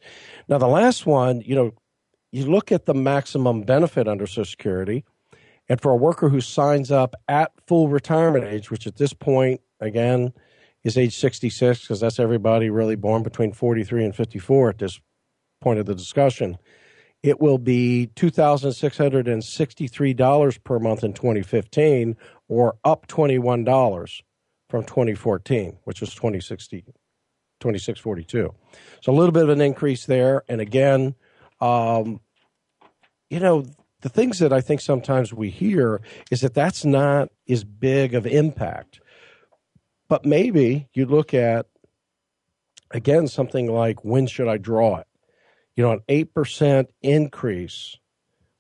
Now 0.49 0.59
the 0.59 0.67
last 0.67 1.07
one, 1.07 1.41
you 1.41 1.55
know, 1.55 1.73
you 2.33 2.47
look 2.47 2.72
at 2.72 2.87
the 2.87 2.95
maximum 2.95 3.62
benefit 3.62 4.09
under 4.09 4.26
Social 4.26 4.45
Security, 4.45 5.05
and 5.68 5.81
for 5.81 5.93
a 5.93 5.97
worker 5.97 6.29
who 6.29 6.41
signs 6.41 6.91
up 6.91 7.14
at 7.29 7.53
full 7.66 7.87
retirement 7.89 8.45
age, 8.45 8.70
which 8.70 8.87
at 8.87 8.97
this 8.97 9.12
point, 9.12 9.61
again, 9.81 10.33
is 10.85 10.97
age 10.97 11.16
66, 11.16 11.83
because 11.83 12.01
that's 12.01 12.18
everybody 12.18 12.70
really 12.70 12.97
born 12.97 13.22
between 13.22 13.53
43 13.53 14.07
and 14.07 14.16
54 14.16 14.70
at 14.70 14.79
this 14.79 14.99
point 15.61 15.79
of 15.79 15.85
the 15.87 15.95
discussion, 15.95 16.57
it 17.22 17.41
will 17.41 17.59
be 17.59 18.11
$2,663 18.14 20.64
per 20.64 20.79
month 20.79 21.05
in 21.05 21.12
2015, 21.12 22.16
or 22.49 22.79
up 22.85 23.07
$21 23.09 24.22
from 24.70 24.85
2014, 24.85 25.79
which 25.85 26.01
was 26.01 26.14
2060, 26.14 26.85
2642. 27.61 28.55
So 29.03 29.12
a 29.12 29.14
little 29.14 29.33
bit 29.33 29.43
of 29.43 29.49
an 29.49 29.61
increase 29.61 30.07
there. 30.07 30.45
And 30.49 30.61
again, 30.61 31.16
um, 31.61 32.21
you 33.31 33.41
know, 33.41 33.65
the 34.01 34.09
things 34.09 34.39
that 34.39 34.53
I 34.53 34.61
think 34.61 34.81
sometimes 34.81 35.33
we 35.33 35.51
hear 35.51 36.01
is 36.31 36.41
that 36.43 36.55
that's 36.55 36.85
not 36.85 37.31
as 37.49 37.65
big 37.65 38.15
of 38.15 38.27
impact. 38.27 39.01
But 40.09 40.25
maybe 40.25 40.89
you 40.95 41.05
look 41.05 41.35
at, 41.35 41.67
again, 42.91 43.27
something 43.29 43.71
like 43.71 44.05
when 44.05 44.27
should 44.27 44.49
I 44.49 44.57
draw 44.57 44.99
it? 44.99 45.07
You 45.77 45.85
know, 45.85 45.93
an 45.93 46.01
8% 46.09 46.87
increase 47.03 47.99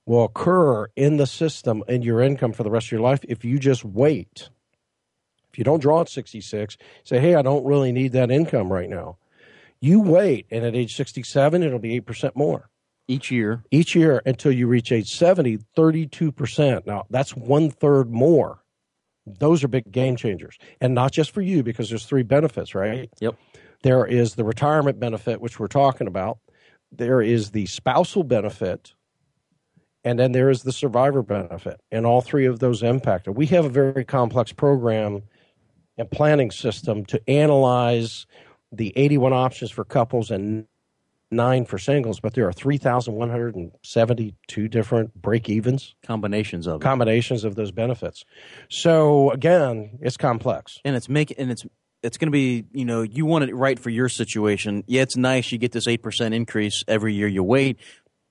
will 0.06 0.24
occur 0.24 0.88
in 0.96 1.16
the 1.16 1.26
system 1.26 1.82
in 1.88 2.02
your 2.02 2.20
income 2.20 2.52
for 2.52 2.62
the 2.62 2.70
rest 2.70 2.88
of 2.88 2.92
your 2.92 3.00
life 3.00 3.20
if 3.28 3.44
you 3.44 3.58
just 3.58 3.84
wait. 3.84 4.50
If 5.52 5.58
you 5.58 5.64
don't 5.64 5.80
draw 5.80 6.02
at 6.02 6.08
66, 6.08 6.76
say, 7.04 7.20
hey, 7.20 7.34
I 7.34 7.42
don't 7.42 7.64
really 7.64 7.92
need 7.92 8.12
that 8.12 8.30
income 8.30 8.72
right 8.72 8.88
now. 8.88 9.16
You 9.80 10.00
wait, 10.00 10.46
and 10.50 10.64
at 10.64 10.74
age 10.74 10.96
67, 10.96 11.62
it'll 11.62 11.78
be 11.78 12.00
8% 12.00 12.34
more 12.34 12.68
each 13.08 13.30
year. 13.30 13.64
Each 13.70 13.94
year 13.94 14.22
until 14.26 14.52
you 14.52 14.66
reach 14.66 14.92
age 14.92 15.16
70, 15.16 15.58
32%. 15.76 16.86
Now, 16.86 17.06
that's 17.10 17.34
one 17.34 17.70
third 17.70 18.10
more. 18.10 18.62
Those 19.26 19.64
are 19.64 19.68
big 19.68 19.90
game 19.90 20.16
changers. 20.16 20.56
And 20.80 20.94
not 20.94 21.12
just 21.12 21.32
for 21.32 21.42
you, 21.42 21.62
because 21.62 21.88
there's 21.88 22.06
three 22.06 22.22
benefits, 22.22 22.74
right? 22.74 23.10
Yep. 23.20 23.36
There 23.82 24.06
is 24.06 24.34
the 24.34 24.44
retirement 24.44 25.00
benefit, 25.00 25.40
which 25.40 25.58
we're 25.58 25.66
talking 25.66 26.06
about. 26.06 26.38
There 26.92 27.20
is 27.20 27.50
the 27.50 27.66
spousal 27.66 28.24
benefit. 28.24 28.94
And 30.04 30.18
then 30.18 30.32
there 30.32 30.48
is 30.48 30.62
the 30.62 30.72
survivor 30.72 31.22
benefit. 31.22 31.80
And 31.90 32.06
all 32.06 32.20
three 32.20 32.46
of 32.46 32.60
those 32.60 32.82
impact. 32.82 33.28
We 33.28 33.46
have 33.46 33.64
a 33.64 33.70
very 33.70 34.04
complex 34.04 34.52
program 34.52 35.22
and 35.98 36.10
planning 36.10 36.50
system 36.50 37.04
to 37.06 37.20
analyze 37.28 38.26
the 38.72 38.92
81 38.96 39.32
options 39.32 39.70
for 39.70 39.84
couples 39.84 40.30
and 40.30 40.66
nine 41.30 41.64
for 41.64 41.78
singles, 41.78 42.20
but 42.20 42.34
there 42.34 42.48
are 42.48 42.52
3,172 42.52 44.68
different 44.68 45.14
break 45.14 45.48
evens. 45.48 45.94
Combinations 46.02 46.66
of 46.66 46.80
Combinations 46.80 47.44
of 47.44 47.54
those 47.54 47.70
benefits. 47.70 48.24
So 48.70 49.30
again, 49.30 49.98
it's 50.00 50.16
complex. 50.16 50.78
And 50.84 50.96
it's 50.96 51.08
making 51.08 51.38
and 51.38 51.50
it's 51.50 51.64
it's 52.02 52.16
going 52.16 52.28
to 52.28 52.32
be, 52.32 52.64
you 52.72 52.84
know, 52.84 53.02
you 53.02 53.26
want 53.26 53.44
it 53.44 53.54
right 53.54 53.78
for 53.78 53.90
your 53.90 54.08
situation. 54.08 54.84
Yeah, 54.86 55.02
it's 55.02 55.16
nice 55.16 55.50
you 55.50 55.58
get 55.58 55.72
this 55.72 55.86
8% 55.86 56.32
increase 56.32 56.84
every 56.86 57.14
year 57.14 57.26
you 57.26 57.42
wait, 57.42 57.78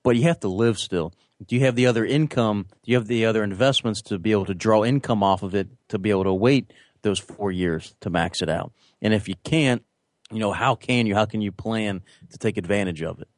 but 0.02 0.16
you 0.16 0.22
have 0.22 0.40
to 0.40 0.48
live 0.48 0.78
still. 0.78 1.12
Do 1.46 1.54
you 1.54 1.64
have 1.66 1.76
the 1.76 1.86
other 1.86 2.04
income? 2.04 2.66
Do 2.82 2.90
you 2.90 2.96
have 2.96 3.06
the 3.06 3.26
other 3.26 3.44
investments 3.44 4.02
to 4.02 4.18
be 4.18 4.32
able 4.32 4.46
to 4.46 4.54
draw 4.54 4.84
income 4.84 5.22
off 5.22 5.42
of 5.42 5.54
it 5.54 5.68
to 5.88 5.98
be 5.98 6.10
able 6.10 6.24
to 6.24 6.34
wait 6.34 6.72
those 7.02 7.18
4 7.18 7.52
years 7.52 7.94
to 8.00 8.10
max 8.10 8.42
it 8.42 8.48
out? 8.48 8.72
And 9.00 9.14
if 9.14 9.28
you 9.28 9.34
can't, 9.44 9.84
you 10.32 10.38
know, 10.38 10.52
how 10.52 10.74
can 10.74 11.06
you, 11.06 11.14
how 11.14 11.24
can 11.24 11.40
you 11.40 11.52
plan 11.52 12.02
to 12.30 12.38
take 12.38 12.56
advantage 12.56 13.02
of 13.02 13.20
it? 13.20 13.28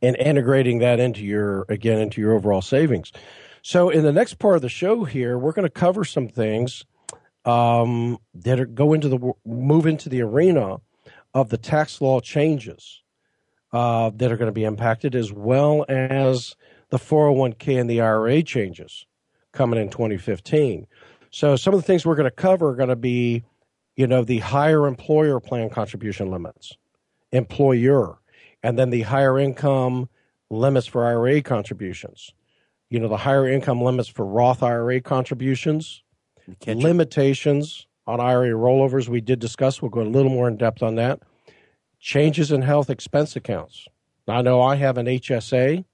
And 0.00 0.16
integrating 0.16 0.80
that 0.80 0.98
into 0.98 1.24
your, 1.24 1.64
again, 1.68 2.00
into 2.00 2.20
your 2.20 2.32
overall 2.32 2.62
savings. 2.62 3.12
So 3.62 3.90
in 3.90 4.02
the 4.02 4.12
next 4.12 4.34
part 4.34 4.56
of 4.56 4.62
the 4.62 4.68
show 4.68 5.04
here, 5.04 5.38
we're 5.38 5.52
going 5.52 5.66
to 5.66 5.70
cover 5.70 6.04
some 6.04 6.28
things 6.28 6.84
um, 7.44 8.18
that 8.34 8.58
are, 8.58 8.66
go 8.66 8.92
into 8.92 9.08
the, 9.08 9.32
move 9.46 9.86
into 9.86 10.08
the 10.08 10.22
arena 10.22 10.78
of 11.34 11.48
the 11.48 11.58
tax 11.58 12.00
law 12.00 12.20
changes 12.20 13.02
uh, 13.72 14.10
that 14.16 14.30
are 14.30 14.36
going 14.36 14.48
to 14.48 14.52
be 14.52 14.64
impacted, 14.64 15.14
as 15.14 15.32
well 15.32 15.84
as 15.88 16.56
the 16.90 16.98
401k 16.98 17.80
and 17.80 17.88
the 17.88 18.00
IRA 18.00 18.42
changes 18.42 19.06
coming 19.52 19.80
in 19.80 19.88
2015. 19.88 20.86
So 21.30 21.56
some 21.56 21.72
of 21.72 21.80
the 21.80 21.86
things 21.86 22.04
we're 22.04 22.16
going 22.16 22.24
to 22.24 22.30
cover 22.30 22.70
are 22.70 22.76
going 22.76 22.90
to 22.90 22.96
be 22.96 23.44
you 23.96 24.06
know, 24.06 24.24
the 24.24 24.38
higher 24.38 24.86
employer 24.86 25.40
plan 25.40 25.70
contribution 25.70 26.30
limits, 26.30 26.76
employer, 27.30 28.18
and 28.62 28.78
then 28.78 28.90
the 28.90 29.02
higher 29.02 29.38
income 29.38 30.08
limits 30.50 30.86
for 30.86 31.04
IRA 31.04 31.42
contributions. 31.42 32.32
You 32.90 33.00
know, 33.00 33.08
the 33.08 33.16
higher 33.18 33.48
income 33.48 33.82
limits 33.82 34.08
for 34.08 34.26
Roth 34.26 34.62
IRA 34.62 35.00
contributions, 35.00 36.02
limitations 36.66 37.86
on 38.06 38.20
IRA 38.20 38.50
rollovers. 38.50 39.08
We 39.08 39.20
did 39.20 39.38
discuss. 39.38 39.80
We'll 39.80 39.90
go 39.90 40.02
a 40.02 40.02
little 40.02 40.30
more 40.30 40.48
in 40.48 40.56
depth 40.56 40.82
on 40.82 40.96
that. 40.96 41.20
Changes 42.00 42.52
in 42.52 42.62
health 42.62 42.90
expense 42.90 43.36
accounts. 43.36 43.86
I 44.28 44.42
know 44.42 44.60
I 44.60 44.76
have 44.76 44.98
an 44.98 45.06
HSA. 45.06 45.84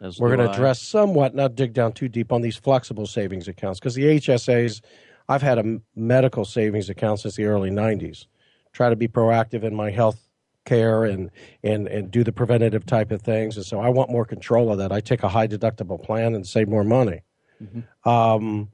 As 0.00 0.18
We're 0.18 0.34
going 0.34 0.46
to 0.46 0.52
address 0.52 0.82
somewhat, 0.82 1.34
not 1.34 1.54
dig 1.54 1.72
down 1.72 1.92
too 1.92 2.08
deep 2.08 2.32
on 2.32 2.42
these 2.42 2.56
flexible 2.56 3.06
savings 3.06 3.46
accounts 3.46 3.78
because 3.78 3.94
the 3.94 4.02
HSAs 4.02 4.80
I've 5.28 5.42
had 5.42 5.58
a 5.58 5.80
medical 5.94 6.44
savings 6.44 6.88
account 6.90 7.20
since 7.20 7.36
the 7.36 7.44
early 7.44 7.70
90s. 7.70 8.26
Try 8.72 8.90
to 8.90 8.96
be 8.96 9.08
proactive 9.08 9.62
in 9.62 9.74
my 9.74 9.90
health 9.90 10.28
care 10.64 11.04
and, 11.04 11.30
and, 11.62 11.88
and 11.88 12.10
do 12.10 12.24
the 12.24 12.32
preventative 12.32 12.86
type 12.86 13.10
of 13.10 13.22
things. 13.22 13.56
And 13.56 13.66
so 13.66 13.80
I 13.80 13.88
want 13.88 14.10
more 14.10 14.24
control 14.24 14.70
of 14.70 14.78
that. 14.78 14.92
I 14.92 15.00
take 15.00 15.22
a 15.22 15.28
high 15.28 15.48
deductible 15.48 16.02
plan 16.02 16.34
and 16.34 16.46
save 16.46 16.68
more 16.68 16.84
money. 16.84 17.22
Mm-hmm. 17.62 18.08
Um, 18.08 18.70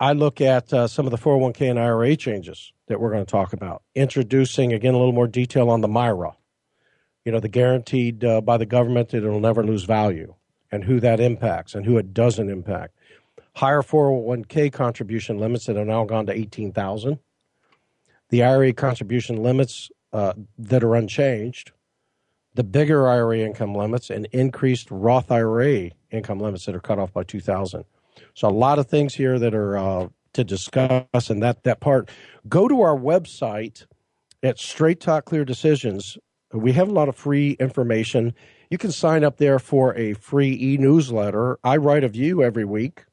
I 0.00 0.14
look 0.14 0.40
at 0.40 0.72
uh, 0.72 0.88
some 0.88 1.06
of 1.06 1.12
the 1.12 1.18
401k 1.18 1.70
and 1.70 1.78
IRA 1.78 2.16
changes 2.16 2.72
that 2.88 3.00
we're 3.00 3.12
going 3.12 3.24
to 3.24 3.30
talk 3.30 3.52
about. 3.52 3.82
Introducing, 3.94 4.72
again, 4.72 4.94
a 4.94 4.98
little 4.98 5.12
more 5.12 5.28
detail 5.28 5.70
on 5.70 5.80
the 5.80 5.88
myRA. 5.88 6.36
You 7.24 7.30
know, 7.30 7.38
the 7.38 7.48
guaranteed 7.48 8.24
uh, 8.24 8.40
by 8.40 8.56
the 8.56 8.66
government 8.66 9.10
that 9.10 9.18
it'll 9.18 9.38
never 9.38 9.64
lose 9.64 9.84
value 9.84 10.34
and 10.72 10.82
who 10.82 10.98
that 11.00 11.20
impacts 11.20 11.74
and 11.74 11.86
who 11.86 11.98
it 11.98 12.12
doesn't 12.12 12.50
impact 12.50 12.96
higher 13.54 13.82
401k 13.82 14.72
contribution 14.72 15.38
limits 15.38 15.66
that 15.66 15.76
have 15.76 15.86
now 15.86 16.04
gone 16.04 16.26
to 16.26 16.32
18,000. 16.32 17.18
The 18.30 18.42
IRA 18.42 18.72
contribution 18.72 19.42
limits 19.42 19.90
uh, 20.12 20.32
that 20.58 20.82
are 20.82 20.94
unchanged. 20.94 21.72
The 22.54 22.64
bigger 22.64 23.08
IRA 23.08 23.38
income 23.38 23.74
limits 23.74 24.10
and 24.10 24.26
increased 24.32 24.90
Roth 24.90 25.30
IRA 25.30 25.90
income 26.10 26.38
limits 26.38 26.66
that 26.66 26.74
are 26.74 26.80
cut 26.80 26.98
off 26.98 27.12
by 27.12 27.24
2,000. 27.24 27.84
So 28.34 28.48
a 28.48 28.50
lot 28.50 28.78
of 28.78 28.86
things 28.88 29.14
here 29.14 29.38
that 29.38 29.54
are 29.54 29.76
uh, 29.76 30.08
to 30.34 30.44
discuss 30.44 31.30
in 31.30 31.40
that 31.40 31.64
that 31.64 31.80
part. 31.80 32.10
Go 32.48 32.68
to 32.68 32.80
our 32.82 32.96
website 32.96 33.86
at 34.42 34.58
Straight 34.58 35.00
Talk 35.00 35.24
Clear 35.26 35.44
Decisions. 35.44 36.18
We 36.52 36.72
have 36.72 36.88
a 36.88 36.92
lot 36.92 37.08
of 37.08 37.16
free 37.16 37.52
information. 37.52 38.34
You 38.70 38.78
can 38.78 38.92
sign 38.92 39.24
up 39.24 39.36
there 39.36 39.58
for 39.58 39.94
a 39.96 40.14
free 40.14 40.52
e 40.60 40.76
newsletter. 40.78 41.58
I 41.64 41.76
write 41.76 42.04
a 42.04 42.08
view 42.08 42.42
every 42.42 42.64
week 42.64 43.04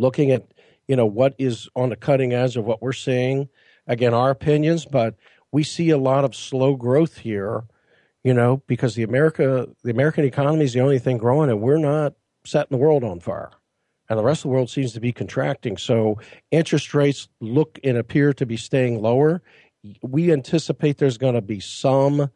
looking 0.00 0.30
at 0.30 0.52
you 0.88 0.96
know 0.96 1.06
what 1.06 1.34
is 1.38 1.68
on 1.76 1.90
the 1.90 1.96
cutting 1.96 2.32
edge 2.32 2.56
of 2.56 2.64
what 2.64 2.82
we're 2.82 2.92
seeing. 2.92 3.48
Again, 3.86 4.14
our 4.14 4.30
opinions, 4.30 4.84
but 4.84 5.14
we 5.52 5.62
see 5.62 5.90
a 5.90 5.98
lot 5.98 6.24
of 6.24 6.34
slow 6.34 6.74
growth 6.74 7.18
here. 7.18 7.64
You 8.22 8.34
know, 8.34 8.62
because 8.66 8.96
the 8.96 9.02
America 9.02 9.68
the 9.82 9.90
American 9.90 10.24
economy 10.24 10.64
is 10.64 10.72
the 10.72 10.80
only 10.80 10.98
thing 10.98 11.16
growing, 11.16 11.48
and 11.48 11.62
we're 11.62 11.78
not 11.78 12.14
setting 12.44 12.76
the 12.76 12.82
world 12.82 13.04
on 13.04 13.20
fire. 13.20 13.50
And 14.10 14.18
the 14.18 14.24
rest 14.24 14.40
of 14.40 14.42
the 14.42 14.48
world 14.48 14.68
seems 14.68 14.92
to 14.94 15.00
be 15.00 15.12
contracting. 15.12 15.76
So 15.76 16.18
interest 16.50 16.92
rates 16.92 17.28
look 17.40 17.78
and 17.84 17.96
appear 17.96 18.32
to 18.34 18.44
be 18.44 18.56
staying 18.56 19.00
lower. 19.00 19.40
We 20.02 20.32
anticipate 20.32 20.98
there's 20.98 21.16
going 21.16 21.34
to 21.34 21.40
be 21.40 21.60
some 21.60 22.30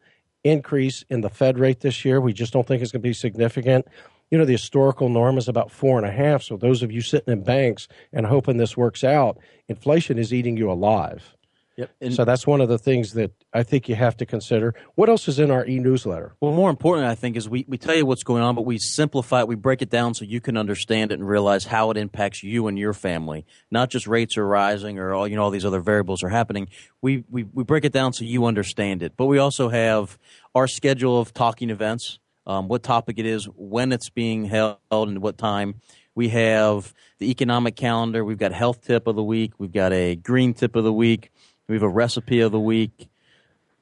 increase 0.45 1.03
in 1.09 1.19
the 1.19 1.29
Fed 1.29 1.59
rate 1.59 1.81
this 1.81 2.05
year. 2.05 2.21
We 2.21 2.31
just 2.31 2.53
don't 2.53 2.65
think 2.65 2.81
it's 2.81 2.93
going 2.93 3.01
to 3.01 3.07
be 3.07 3.13
significant 3.13 3.87
you 4.31 4.37
know, 4.37 4.45
the 4.45 4.53
historical 4.53 5.09
norm 5.09 5.37
is 5.37 5.47
about 5.47 5.71
four 5.71 5.97
and 5.97 6.07
a 6.07 6.11
half. 6.11 6.43
So 6.43 6.57
those 6.57 6.83
of 6.83 6.91
you 6.91 7.01
sitting 7.01 7.31
in 7.31 7.43
banks 7.43 7.87
and 8.11 8.25
hoping 8.25 8.57
this 8.57 8.75
works 8.75 9.03
out, 9.03 9.37
inflation 9.67 10.17
is 10.17 10.33
eating 10.33 10.57
you 10.57 10.71
alive. 10.71 11.35
Yep. 11.77 11.91
And 11.99 12.13
so 12.13 12.23
that's 12.23 12.47
one 12.47 12.61
of 12.61 12.69
the 12.69 12.77
things 12.77 13.13
that 13.13 13.31
I 13.53 13.63
think 13.63 13.89
you 13.89 13.95
have 13.95 14.15
to 14.17 14.25
consider. 14.25 14.73
What 14.95 15.09
else 15.09 15.27
is 15.27 15.39
in 15.39 15.51
our 15.51 15.65
e-newsletter? 15.65 16.33
Well, 16.39 16.53
more 16.53 16.69
importantly, 16.69 17.11
I 17.11 17.15
think 17.15 17.35
is 17.35 17.49
we, 17.49 17.65
we 17.67 17.77
tell 17.77 17.95
you 17.95 18.05
what's 18.05 18.23
going 18.23 18.43
on, 18.43 18.55
but 18.55 18.61
we 18.61 18.77
simplify 18.77 19.41
it. 19.41 19.49
We 19.49 19.55
break 19.55 19.81
it 19.81 19.89
down 19.89 20.13
so 20.13 20.23
you 20.23 20.39
can 20.39 20.55
understand 20.55 21.11
it 21.11 21.15
and 21.15 21.27
realize 21.27 21.65
how 21.65 21.91
it 21.91 21.97
impacts 21.97 22.43
you 22.43 22.67
and 22.67 22.79
your 22.79 22.93
family. 22.93 23.45
Not 23.71 23.89
just 23.89 24.07
rates 24.07 24.37
are 24.37 24.47
rising 24.47 24.99
or 24.99 25.13
all 25.13 25.27
you 25.27 25.35
know 25.35 25.43
all 25.43 25.51
these 25.51 25.65
other 25.65 25.81
variables 25.81 26.23
are 26.23 26.29
happening. 26.29 26.69
We 27.01 27.25
we, 27.29 27.43
we 27.43 27.65
break 27.65 27.83
it 27.83 27.91
down 27.91 28.13
so 28.13 28.23
you 28.23 28.45
understand 28.45 29.03
it. 29.03 29.17
But 29.17 29.25
we 29.25 29.37
also 29.37 29.67
have 29.67 30.17
our 30.53 30.67
schedule 30.67 31.19
of 31.19 31.33
talking 31.33 31.69
events, 31.69 32.19
um, 32.47 32.67
what 32.67 32.83
topic 32.83 33.19
it 33.19 33.25
is, 33.25 33.45
when 33.55 33.91
it's 33.91 34.09
being 34.09 34.45
held, 34.45 34.77
and 34.91 35.21
what 35.21 35.37
time. 35.37 35.75
We 36.13 36.29
have 36.29 36.93
the 37.19 37.29
economic 37.29 37.75
calendar. 37.75 38.23
We've 38.23 38.37
got 38.37 38.53
health 38.53 38.85
tip 38.85 39.05
of 39.07 39.17
the 39.17 39.23
week. 39.23 39.51
We've 39.57 39.71
got 39.71 39.91
a 39.91 40.15
green 40.15 40.53
tip 40.53 40.77
of 40.77 40.85
the 40.85 40.93
week. 40.93 41.29
We 41.67 41.75
have 41.75 41.83
a 41.83 41.89
recipe 41.89 42.39
of 42.39 42.53
the 42.53 42.59
week. 42.59 43.09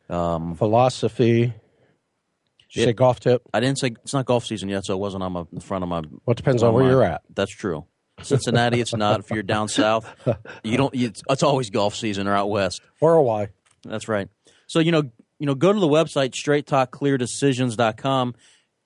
Um, 0.10 0.56
Philosophy. 0.56 1.54
Yeah. 2.72 2.86
Say 2.86 2.94
golf 2.94 3.20
tip. 3.20 3.44
I 3.54 3.60
didn't 3.60 3.78
say 3.78 3.94
it's 4.04 4.14
not 4.14 4.26
golf 4.26 4.46
season 4.46 4.68
yet, 4.68 4.84
so 4.86 4.96
it 4.96 5.00
wasn't 5.00 5.22
on 5.22 5.32
my, 5.32 5.44
the 5.52 5.62
front 5.62 5.84
of 5.84 5.90
my. 5.90 6.00
Well, 6.00 6.32
it 6.32 6.38
depends 6.38 6.64
on 6.64 6.74
where 6.74 6.84
my- 6.84 6.90
you're 6.90 7.04
at. 7.04 7.22
That's 7.34 7.52
true. 7.52 7.86
Cincinnati, 8.22 8.80
it's 8.80 8.96
not. 8.96 9.20
If 9.20 9.32
you're 9.32 9.44
down 9.44 9.68
south, 9.68 10.08
you 10.64 10.78
don't. 10.78 10.94
It's, 10.96 11.22
it's 11.30 11.44
always 11.44 11.70
golf 11.70 11.96
season 11.96 12.28
or 12.28 12.36
out 12.36 12.50
west. 12.50 12.82
Or 13.02 13.16
a 13.16 13.22
why. 13.22 13.50
That's 13.84 14.08
right. 14.08 14.28
So 14.68 14.80
you 14.80 14.92
know, 14.92 15.04
you 15.44 15.48
know, 15.48 15.56
go 15.56 15.74
to 15.74 15.80
the 15.82 15.90
website 15.90 16.32
straighttalkcleardecisions.com. 16.32 18.36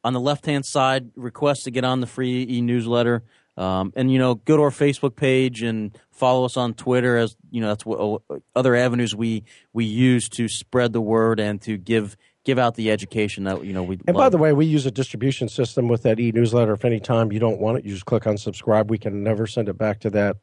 On 0.04 0.14
the 0.14 0.20
left 0.20 0.48
hand 0.48 0.66
side, 0.66 1.12
request 1.16 1.66
to 1.66 1.72
get 1.72 1.84
on 1.84 2.00
the 2.00 2.08
free 2.08 2.48
e 2.50 2.62
newsletter, 2.62 3.22
um, 3.58 3.94
and 3.96 4.12
you 4.12 4.18
know, 4.18 4.34
go 4.34 4.58
to 4.58 4.64
our 4.64 4.72
Facebook 4.72 5.16
page 5.16 5.62
and 5.62 5.96
follow 6.10 6.46
us 6.46 6.58
on 6.58 6.74
Twitter. 6.74 7.16
As 7.16 7.36
you 7.52 7.62
know, 7.62 7.68
that's 7.68 7.86
what 7.86 8.00
uh, 8.00 8.18
other 8.56 8.76
avenues 8.76 9.14
we 9.14 9.44
we 9.72 9.86
use 9.86 10.30
to 10.30 10.48
spread 10.48 10.94
the 10.94 11.02
word 11.02 11.40
and 11.40 11.62
to 11.62 11.78
give 11.78 12.18
give 12.44 12.58
out 12.58 12.74
the 12.74 12.90
education 12.90 13.44
that 13.44 13.64
you 13.64 13.74
know 13.74 13.84
we. 13.84 14.00
And 14.08 14.18
by 14.18 14.30
the 14.30 14.40
way, 14.40 14.52
we 14.52 14.66
use 14.66 14.88
a 14.88 14.92
distribution 14.92 15.50
system 15.50 15.88
with 15.88 16.02
that 16.04 16.20
e-newsletter. 16.20 16.74
If 16.74 16.86
any 16.86 17.00
time 17.00 17.32
you 17.32 17.38
don't 17.38 17.60
want 17.60 17.78
it, 17.78 17.86
you 17.86 17.94
just 17.94 18.08
click 18.08 18.26
on 18.26 18.40
subscribe. 18.40 18.90
We 18.90 18.98
can 18.98 19.24
never 19.24 19.46
send 19.46 19.70
it 19.70 19.78
back 19.78 20.00
to 20.00 20.10
that 20.10 20.38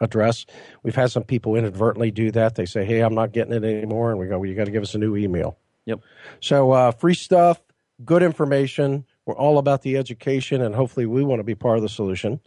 address. 0.00 0.46
We've 0.82 0.94
had 0.94 1.10
some 1.10 1.24
people 1.24 1.56
inadvertently 1.56 2.10
do 2.10 2.30
that. 2.32 2.54
They 2.54 2.66
say, 2.66 2.84
"Hey, 2.84 3.00
I'm 3.00 3.14
not 3.14 3.32
getting 3.32 3.52
it 3.52 3.64
anymore," 3.64 4.10
and 4.10 4.18
we 4.18 4.26
go, 4.26 4.38
"Well, 4.38 4.48
you 4.48 4.54
got 4.54 4.64
to 4.64 4.70
give 4.70 4.82
us 4.82 4.94
a 4.94 4.98
new 4.98 5.16
email." 5.16 5.58
Yep. 5.86 6.00
So 6.40 6.72
uh, 6.72 6.90
free 6.92 7.14
stuff, 7.14 7.60
good 8.04 8.22
information. 8.22 9.04
We're 9.26 9.36
all 9.36 9.58
about 9.58 9.82
the 9.82 9.96
education, 9.96 10.60
and 10.62 10.74
hopefully, 10.74 11.06
we 11.06 11.22
want 11.22 11.40
to 11.40 11.44
be 11.44 11.54
part 11.54 11.76
of 11.76 11.82
the 11.82 11.88
solution. 11.88 12.40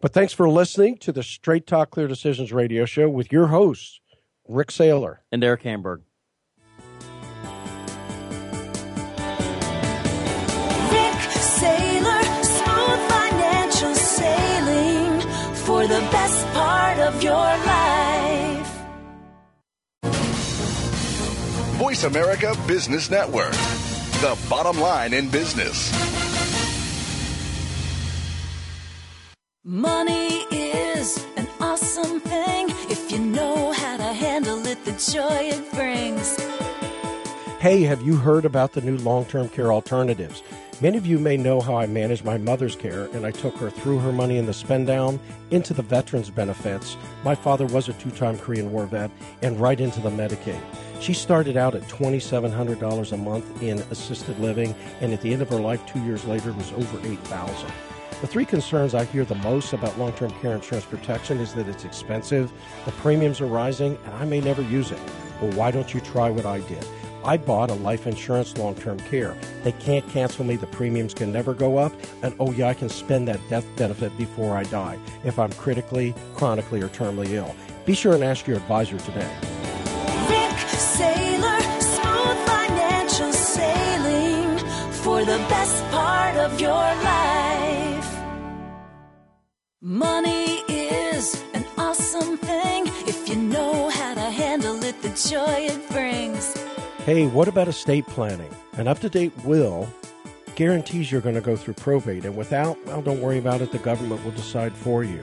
But 0.00 0.12
thanks 0.12 0.32
for 0.32 0.48
listening 0.48 0.98
to 0.98 1.12
the 1.12 1.22
Straight 1.22 1.66
Talk 1.66 1.90
Clear 1.90 2.06
Decisions 2.06 2.52
radio 2.52 2.84
show 2.84 3.08
with 3.08 3.32
your 3.32 3.48
hosts, 3.48 4.00
Rik 4.46 4.68
Saylor. 4.68 5.18
and 5.32 5.42
Eric 5.42 5.62
Hamburg. 5.62 6.02
The 15.88 16.00
best 16.10 16.46
part 16.48 16.98
of 16.98 17.22
your 17.22 17.32
life. 17.32 18.78
Voice 21.78 22.04
America 22.04 22.54
Business 22.66 23.10
Network, 23.10 23.52
the 24.20 24.38
bottom 24.50 24.78
line 24.78 25.14
in 25.14 25.30
business. 25.30 25.90
Money 29.64 30.44
is 30.50 31.24
an 31.38 31.48
awesome 31.58 32.20
thing 32.20 32.68
if 32.90 33.10
you 33.10 33.18
know 33.18 33.72
how 33.72 33.96
to 33.96 34.12
handle 34.12 34.66
it, 34.66 34.84
the 34.84 34.92
joy 34.92 35.48
it 35.56 35.72
brings. 35.72 36.36
Hey, 37.60 37.84
have 37.84 38.02
you 38.02 38.16
heard 38.16 38.44
about 38.44 38.72
the 38.72 38.82
new 38.82 38.98
long 38.98 39.24
term 39.24 39.48
care 39.48 39.72
alternatives? 39.72 40.42
Many 40.80 40.96
of 40.96 41.06
you 41.06 41.18
may 41.18 41.36
know 41.36 41.60
how 41.60 41.76
I 41.76 41.86
managed 41.86 42.24
my 42.24 42.38
mother's 42.38 42.76
care, 42.76 43.06
and 43.06 43.26
I 43.26 43.32
took 43.32 43.56
her 43.56 43.68
through 43.68 43.98
her 43.98 44.12
money 44.12 44.38
in 44.38 44.46
the 44.46 44.54
spend 44.54 44.86
down 44.86 45.18
into 45.50 45.74
the 45.74 45.82
veterans 45.82 46.30
benefits. 46.30 46.96
My 47.24 47.34
father 47.34 47.66
was 47.66 47.88
a 47.88 47.94
two 47.94 48.12
time 48.12 48.38
Korean 48.38 48.70
War 48.70 48.86
vet, 48.86 49.10
and 49.42 49.58
right 49.58 49.80
into 49.80 50.00
the 50.00 50.10
Medicaid. 50.10 50.60
She 51.00 51.14
started 51.14 51.56
out 51.56 51.74
at 51.74 51.82
$2,700 51.88 53.12
a 53.12 53.16
month 53.16 53.60
in 53.60 53.80
assisted 53.90 54.38
living, 54.38 54.72
and 55.00 55.12
at 55.12 55.20
the 55.20 55.32
end 55.32 55.42
of 55.42 55.48
her 55.48 55.60
life, 55.60 55.84
two 55.84 56.00
years 56.04 56.24
later, 56.26 56.52
was 56.52 56.70
over 56.72 57.00
8000 57.04 57.72
the 58.20 58.26
three 58.26 58.44
concerns 58.44 58.94
I 58.94 59.04
hear 59.04 59.24
the 59.24 59.36
most 59.36 59.72
about 59.72 59.96
long 59.96 60.12
term 60.12 60.32
care 60.42 60.52
insurance 60.52 60.84
protection 60.84 61.38
is 61.38 61.54
that 61.54 61.68
it's 61.68 61.84
expensive, 61.84 62.52
the 62.84 62.90
premiums 62.92 63.40
are 63.40 63.46
rising, 63.46 63.96
and 64.04 64.14
I 64.14 64.24
may 64.24 64.40
never 64.40 64.62
use 64.62 64.90
it. 64.90 64.98
Well, 65.40 65.52
why 65.52 65.70
don't 65.70 65.94
you 65.94 66.00
try 66.00 66.28
what 66.28 66.44
I 66.44 66.58
did? 66.62 66.84
I 67.24 67.36
bought 67.36 67.70
a 67.70 67.74
life 67.74 68.06
insurance 68.06 68.56
long 68.56 68.74
term 68.74 68.98
care. 69.00 69.36
They 69.64 69.72
can't 69.72 70.08
cancel 70.08 70.44
me, 70.44 70.56
the 70.56 70.66
premiums 70.66 71.14
can 71.14 71.32
never 71.32 71.54
go 71.54 71.78
up, 71.78 71.92
and 72.22 72.34
oh, 72.38 72.52
yeah, 72.52 72.68
I 72.68 72.74
can 72.74 72.88
spend 72.88 73.28
that 73.28 73.40
death 73.48 73.66
benefit 73.76 74.16
before 74.16 74.56
I 74.56 74.62
die 74.64 74.98
if 75.24 75.38
I'm 75.38 75.52
critically, 75.52 76.14
chronically, 76.34 76.80
or 76.80 76.88
terminally 76.88 77.30
ill. 77.30 77.54
Be 77.84 77.94
sure 77.94 78.14
and 78.14 78.24
ask 78.24 78.46
your 78.46 78.56
advisor 78.56 78.98
today. 78.98 79.30
Rik 80.28 80.58
Saylor, 80.96 81.60
smooth 81.80 82.38
financial 82.46 83.32
sailing 83.32 84.58
for 84.92 85.20
the 85.24 85.38
best 85.48 85.82
part 85.90 86.36
of 86.36 86.60
your 86.60 86.70
life. 86.74 87.38
Money 89.80 90.62
is 90.68 91.42
an 91.54 91.64
awesome 91.76 92.36
thing 92.36 92.86
if 93.06 93.28
you 93.28 93.36
know 93.36 93.88
how 93.90 94.14
to 94.14 94.20
handle 94.20 94.82
it, 94.84 95.00
the 95.02 95.08
joy 95.10 95.66
it 95.66 95.88
brings. 95.90 96.67
Hey, 97.08 97.26
what 97.26 97.48
about 97.48 97.68
estate 97.68 98.06
planning? 98.06 98.54
An 98.74 98.86
up 98.86 98.98
to 98.98 99.08
date 99.08 99.32
will 99.42 99.88
guarantees 100.56 101.10
you're 101.10 101.22
going 101.22 101.36
to 101.36 101.40
go 101.40 101.56
through 101.56 101.72
probate, 101.72 102.26
and 102.26 102.36
without, 102.36 102.76
well, 102.84 103.00
don't 103.00 103.22
worry 103.22 103.38
about 103.38 103.62
it, 103.62 103.72
the 103.72 103.78
government 103.78 104.22
will 104.26 104.32
decide 104.32 104.74
for 104.74 105.02
you. 105.04 105.22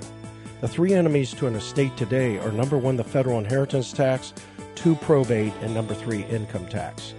The 0.62 0.68
three 0.68 0.96
enemies 0.96 1.32
to 1.36 1.46
an 1.46 1.54
estate 1.54 1.96
today 1.96 2.40
are 2.40 2.52
number 2.52 2.76
one, 2.76 2.96
the 2.96 3.04
federal 3.04 3.38
inheritance 3.38 3.94
tax, 3.94 4.34
two, 4.74 4.96
probate, 4.96 5.54
and 5.62 5.76
number 5.76 5.94
three, 5.94 6.24
income 6.24 6.66
tax. 6.70 7.14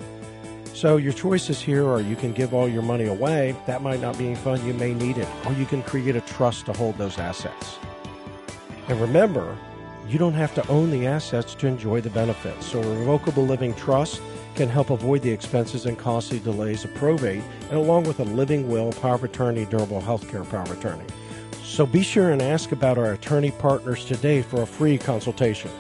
So 0.74 0.96
your 0.96 1.12
choices 1.12 1.60
here 1.60 1.86
are 1.86 2.00
you 2.00 2.16
can 2.16 2.32
give 2.32 2.52
all 2.52 2.68
your 2.68 2.82
money 2.82 3.06
away, 3.06 3.54
that 3.68 3.82
might 3.82 4.00
not 4.00 4.18
be 4.18 4.26
any 4.26 4.34
fun, 4.34 4.66
you 4.66 4.74
may 4.74 4.94
need 4.94 5.16
it, 5.16 5.28
or 5.46 5.52
you 5.52 5.66
can 5.66 5.84
create 5.84 6.16
a 6.16 6.22
trust 6.22 6.66
to 6.66 6.72
hold 6.72 6.98
those 6.98 7.18
assets. 7.18 7.78
And 8.88 9.00
remember, 9.00 9.56
you 10.08 10.18
don't 10.18 10.34
have 10.34 10.56
to 10.56 10.66
own 10.66 10.90
the 10.90 11.06
assets 11.06 11.54
to 11.54 11.68
enjoy 11.68 12.00
the 12.00 12.10
benefits. 12.10 12.66
So 12.66 12.82
a 12.82 12.98
revocable 12.98 13.46
living 13.46 13.72
trust 13.74 14.20
can 14.56 14.68
help 14.68 14.90
avoid 14.90 15.22
the 15.22 15.30
expenses 15.30 15.86
and 15.86 15.98
costly 15.98 16.38
delays 16.40 16.84
of 16.84 16.92
probate, 16.94 17.42
and 17.68 17.78
along 17.78 18.04
with 18.04 18.18
a 18.20 18.24
living 18.24 18.68
will, 18.68 18.92
power 18.92 19.14
of 19.14 19.24
attorney, 19.24 19.66
durable 19.66 20.00
health 20.00 20.28
care 20.28 20.44
power 20.44 20.62
of 20.62 20.70
attorney. 20.72 21.04
So 21.62 21.84
be 21.84 22.02
sure 22.02 22.30
and 22.30 22.40
ask 22.40 22.72
about 22.72 22.96
our 22.96 23.12
attorney 23.12 23.50
partners 23.50 24.04
today 24.04 24.40
for 24.40 24.62
a 24.62 24.66
free 24.66 24.96
consultation. 24.96 25.70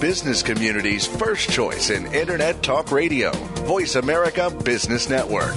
Business 0.00 0.44
community's 0.44 1.06
first 1.06 1.50
choice 1.50 1.90
in 1.90 2.06
Internet 2.14 2.62
Talk 2.62 2.92
Radio. 2.92 3.32
Voice 3.66 3.96
America 3.96 4.48
Business 4.64 5.08
Network. 5.08 5.56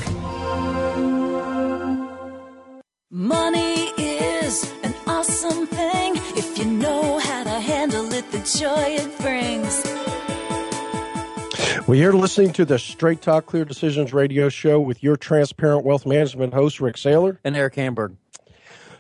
Money 3.11 3.91
is 3.99 4.73
an 4.81 4.95
awesome 5.05 5.67
thing 5.67 6.15
if 6.35 6.57
you 6.57 6.65
know 6.65 7.19
how 7.19 7.43
to 7.43 7.51
handle 7.51 8.11
it, 8.13 8.31
the 8.31 8.39
joy 8.39 8.95
it 8.97 9.19
brings. 9.19 9.83
Well, 11.87 11.99
you're 11.99 12.13
listening 12.13 12.53
to 12.53 12.65
the 12.65 12.79
Straight 12.79 13.21
Talk 13.21 13.45
Clear 13.45 13.65
Decisions 13.65 14.11
radio 14.11 14.49
show 14.49 14.79
with 14.79 15.03
your 15.03 15.17
transparent 15.17 15.85
wealth 15.85 16.07
management 16.07 16.55
host, 16.55 16.81
Rik 16.81 16.95
Saylor. 16.95 17.37
And 17.43 17.55
Eric 17.55 17.75
Hamburg. 17.75 18.15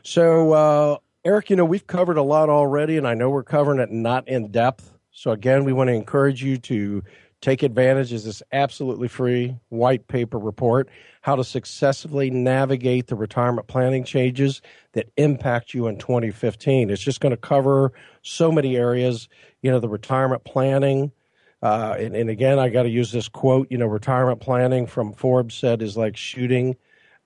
So, 0.03 0.53
uh, 0.53 0.97
Eric, 1.25 1.49
you 1.49 1.55
know, 1.55 1.65
we've 1.65 1.87
covered 1.87 2.17
a 2.17 2.23
lot 2.23 2.49
already, 2.49 2.97
and 2.97 3.07
I 3.07 3.15
know 3.15 3.31
we're 3.31 3.43
covering 3.43 3.79
it 3.79 3.91
not 3.91 4.27
in 4.27 4.51
depth. 4.51 4.99
So, 5.21 5.29
again, 5.29 5.65
we 5.65 5.71
want 5.71 5.89
to 5.89 5.93
encourage 5.93 6.43
you 6.43 6.57
to 6.57 7.03
take 7.41 7.61
advantage 7.61 8.11
of 8.11 8.23
this 8.23 8.41
absolutely 8.51 9.07
free 9.07 9.55
white 9.69 10.07
paper 10.07 10.39
report 10.39 10.89
how 11.21 11.35
to 11.35 11.43
successfully 11.43 12.31
navigate 12.31 13.05
the 13.05 13.15
retirement 13.15 13.67
planning 13.67 14.03
changes 14.03 14.63
that 14.93 15.11
impact 15.17 15.75
you 15.75 15.85
in 15.85 15.99
2015. 15.99 16.89
It's 16.89 17.03
just 17.03 17.19
going 17.19 17.29
to 17.29 17.37
cover 17.37 17.93
so 18.23 18.51
many 18.51 18.75
areas, 18.75 19.29
you 19.61 19.69
know, 19.69 19.79
the 19.79 19.87
retirement 19.87 20.43
planning. 20.43 21.11
Uh, 21.61 21.97
and, 21.99 22.15
and 22.15 22.31
again, 22.31 22.57
I 22.57 22.69
got 22.69 22.83
to 22.83 22.89
use 22.89 23.11
this 23.11 23.29
quote, 23.29 23.67
you 23.69 23.77
know, 23.77 23.85
retirement 23.85 24.41
planning 24.41 24.87
from 24.87 25.13
Forbes 25.13 25.53
said 25.53 25.83
is 25.83 25.95
like 25.95 26.17
shooting 26.17 26.75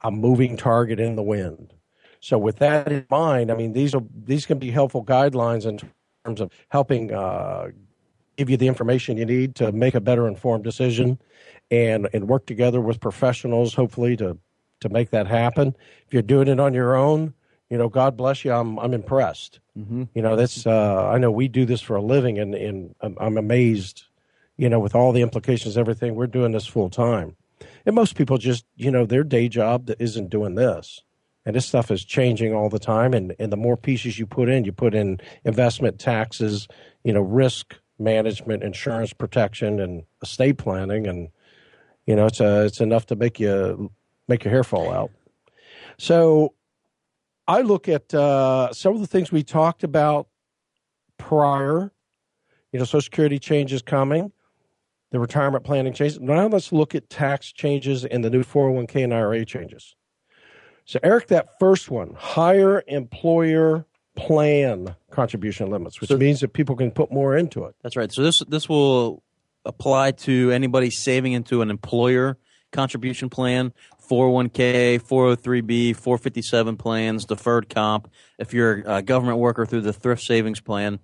a 0.01 0.11
moving 0.11 0.57
target 0.57 0.99
in 0.99 1.15
the 1.15 1.23
wind. 1.23 1.73
So 2.19 2.37
with 2.37 2.57
that 2.57 2.91
in 2.91 3.05
mind, 3.09 3.53
I 3.53 3.55
mean 3.55 3.71
these 3.71 3.95
are 3.95 4.03
these 4.13 4.45
can 4.45 4.59
be 4.59 4.71
helpful 4.71 5.05
guidelines 5.05 5.65
in 5.65 5.79
terms 6.25 6.41
of 6.41 6.51
helping 6.69 7.13
uh, 7.13 7.69
give 8.35 8.49
you 8.49 8.57
the 8.57 8.67
information 8.67 9.17
you 9.17 9.25
need 9.25 9.55
to 9.55 9.71
make 9.71 9.95
a 9.95 10.01
better 10.01 10.27
informed 10.27 10.63
decision. 10.63 11.19
and 11.71 12.07
and 12.13 12.27
work 12.27 12.45
together 12.45 12.81
with 12.81 12.99
professionals, 12.99 13.73
hopefully 13.73 14.15
to 14.17 14.37
to 14.81 14.89
make 14.89 15.09
that 15.11 15.27
happen. 15.27 15.75
If 16.05 16.13
you're 16.13 16.21
doing 16.21 16.47
it 16.47 16.59
on 16.59 16.73
your 16.73 16.95
own, 16.95 17.33
you 17.69 17.77
know, 17.77 17.89
God 17.89 18.15
bless 18.15 18.45
you. 18.45 18.51
I'm 18.51 18.77
I'm 18.79 18.93
impressed. 18.93 19.59
Mm-hmm. 19.77 20.03
You 20.13 20.21
know, 20.21 20.35
that's 20.35 20.67
uh, 20.67 21.09
I 21.09 21.17
know 21.17 21.31
we 21.31 21.47
do 21.47 21.65
this 21.65 21.81
for 21.81 21.95
a 21.95 22.01
living, 22.01 22.39
and 22.39 22.53
and 22.55 22.95
I'm, 23.01 23.17
I'm 23.19 23.37
amazed. 23.37 24.03
You 24.57 24.69
know, 24.69 24.79
with 24.79 24.95
all 24.95 25.11
the 25.11 25.21
implications, 25.21 25.77
everything 25.77 26.15
we're 26.15 26.27
doing 26.27 26.53
this 26.53 26.65
full 26.67 26.89
time, 26.89 27.35
and 27.85 27.95
most 27.95 28.15
people 28.15 28.37
just 28.37 28.65
you 28.75 28.91
know 28.91 29.05
their 29.05 29.23
day 29.23 29.49
job 29.49 29.91
isn't 29.99 30.29
doing 30.29 30.55
this, 30.55 31.01
and 31.45 31.55
this 31.55 31.65
stuff 31.65 31.91
is 31.91 32.05
changing 32.05 32.53
all 32.53 32.69
the 32.69 32.79
time. 32.79 33.13
And 33.13 33.35
and 33.39 33.51
the 33.51 33.57
more 33.57 33.75
pieces 33.75 34.19
you 34.19 34.25
put 34.25 34.47
in, 34.47 34.63
you 34.63 34.71
put 34.71 34.93
in 34.93 35.19
investment, 35.43 35.99
taxes, 35.99 36.67
you 37.03 37.11
know, 37.11 37.21
risk 37.21 37.75
management, 37.99 38.63
insurance 38.63 39.13
protection, 39.13 39.79
and 39.79 40.03
estate 40.21 40.57
planning, 40.57 41.07
and 41.07 41.29
you 42.05 42.15
know, 42.15 42.27
it's 42.27 42.39
a, 42.39 42.61
uh, 42.61 42.63
it's 42.63 42.81
enough 42.81 43.05
to 43.07 43.15
make 43.15 43.39
you 43.39 43.91
make 44.27 44.43
your 44.43 44.51
hair 44.51 44.63
fall 44.63 44.91
out. 44.91 45.11
So 45.97 46.53
I 47.47 47.61
look 47.61 47.87
at 47.87 48.13
uh, 48.13 48.73
some 48.73 48.95
of 48.95 49.01
the 49.01 49.07
things 49.07 49.31
we 49.31 49.43
talked 49.43 49.83
about 49.83 50.27
prior. 51.17 51.91
You 52.71 52.79
know, 52.79 52.85
Social 52.85 53.01
Security 53.01 53.39
changes 53.39 53.81
coming, 53.81 54.31
the 55.11 55.19
retirement 55.19 55.63
planning 55.63 55.93
changes. 55.93 56.19
Now 56.19 56.47
let's 56.47 56.73
look 56.73 56.93
at 56.93 57.09
tax 57.09 57.51
changes 57.53 58.03
and 58.03 58.23
the 58.23 58.29
new 58.29 58.43
401k 58.43 59.03
and 59.03 59.13
IRA 59.13 59.45
changes. 59.45 59.95
So, 60.83 60.99
Eric, 61.01 61.27
that 61.27 61.57
first 61.57 61.89
one, 61.89 62.13
higher 62.15 62.83
employer 62.87 63.85
plan 64.15 64.95
contribution 65.11 65.69
limits, 65.69 66.01
which 66.01 66.09
so, 66.09 66.17
means 66.17 66.39
that 66.39 66.53
people 66.53 66.75
can 66.75 66.91
put 66.91 67.11
more 67.11 67.35
into 67.35 67.65
it. 67.65 67.75
That's 67.81 67.95
right. 67.95 68.11
So 68.11 68.23
this 68.23 68.39
this 68.47 68.69
will 68.69 69.23
apply 69.65 70.11
to 70.11 70.51
anybody 70.51 70.89
saving 70.89 71.33
into 71.33 71.61
an 71.61 71.69
employer 71.69 72.37
contribution 72.71 73.29
plan 73.29 73.73
401k, 74.07 75.01
403b, 75.01 75.95
457 75.95 76.77
plans, 76.77 77.25
deferred 77.25 77.69
comp. 77.69 78.11
If 78.37 78.53
you're 78.53 78.83
a 78.85 79.01
government 79.01 79.39
worker 79.39 79.65
through 79.65 79.81
the 79.81 79.93
thrift 79.93 80.23
savings 80.23 80.61
plan, 80.61 80.99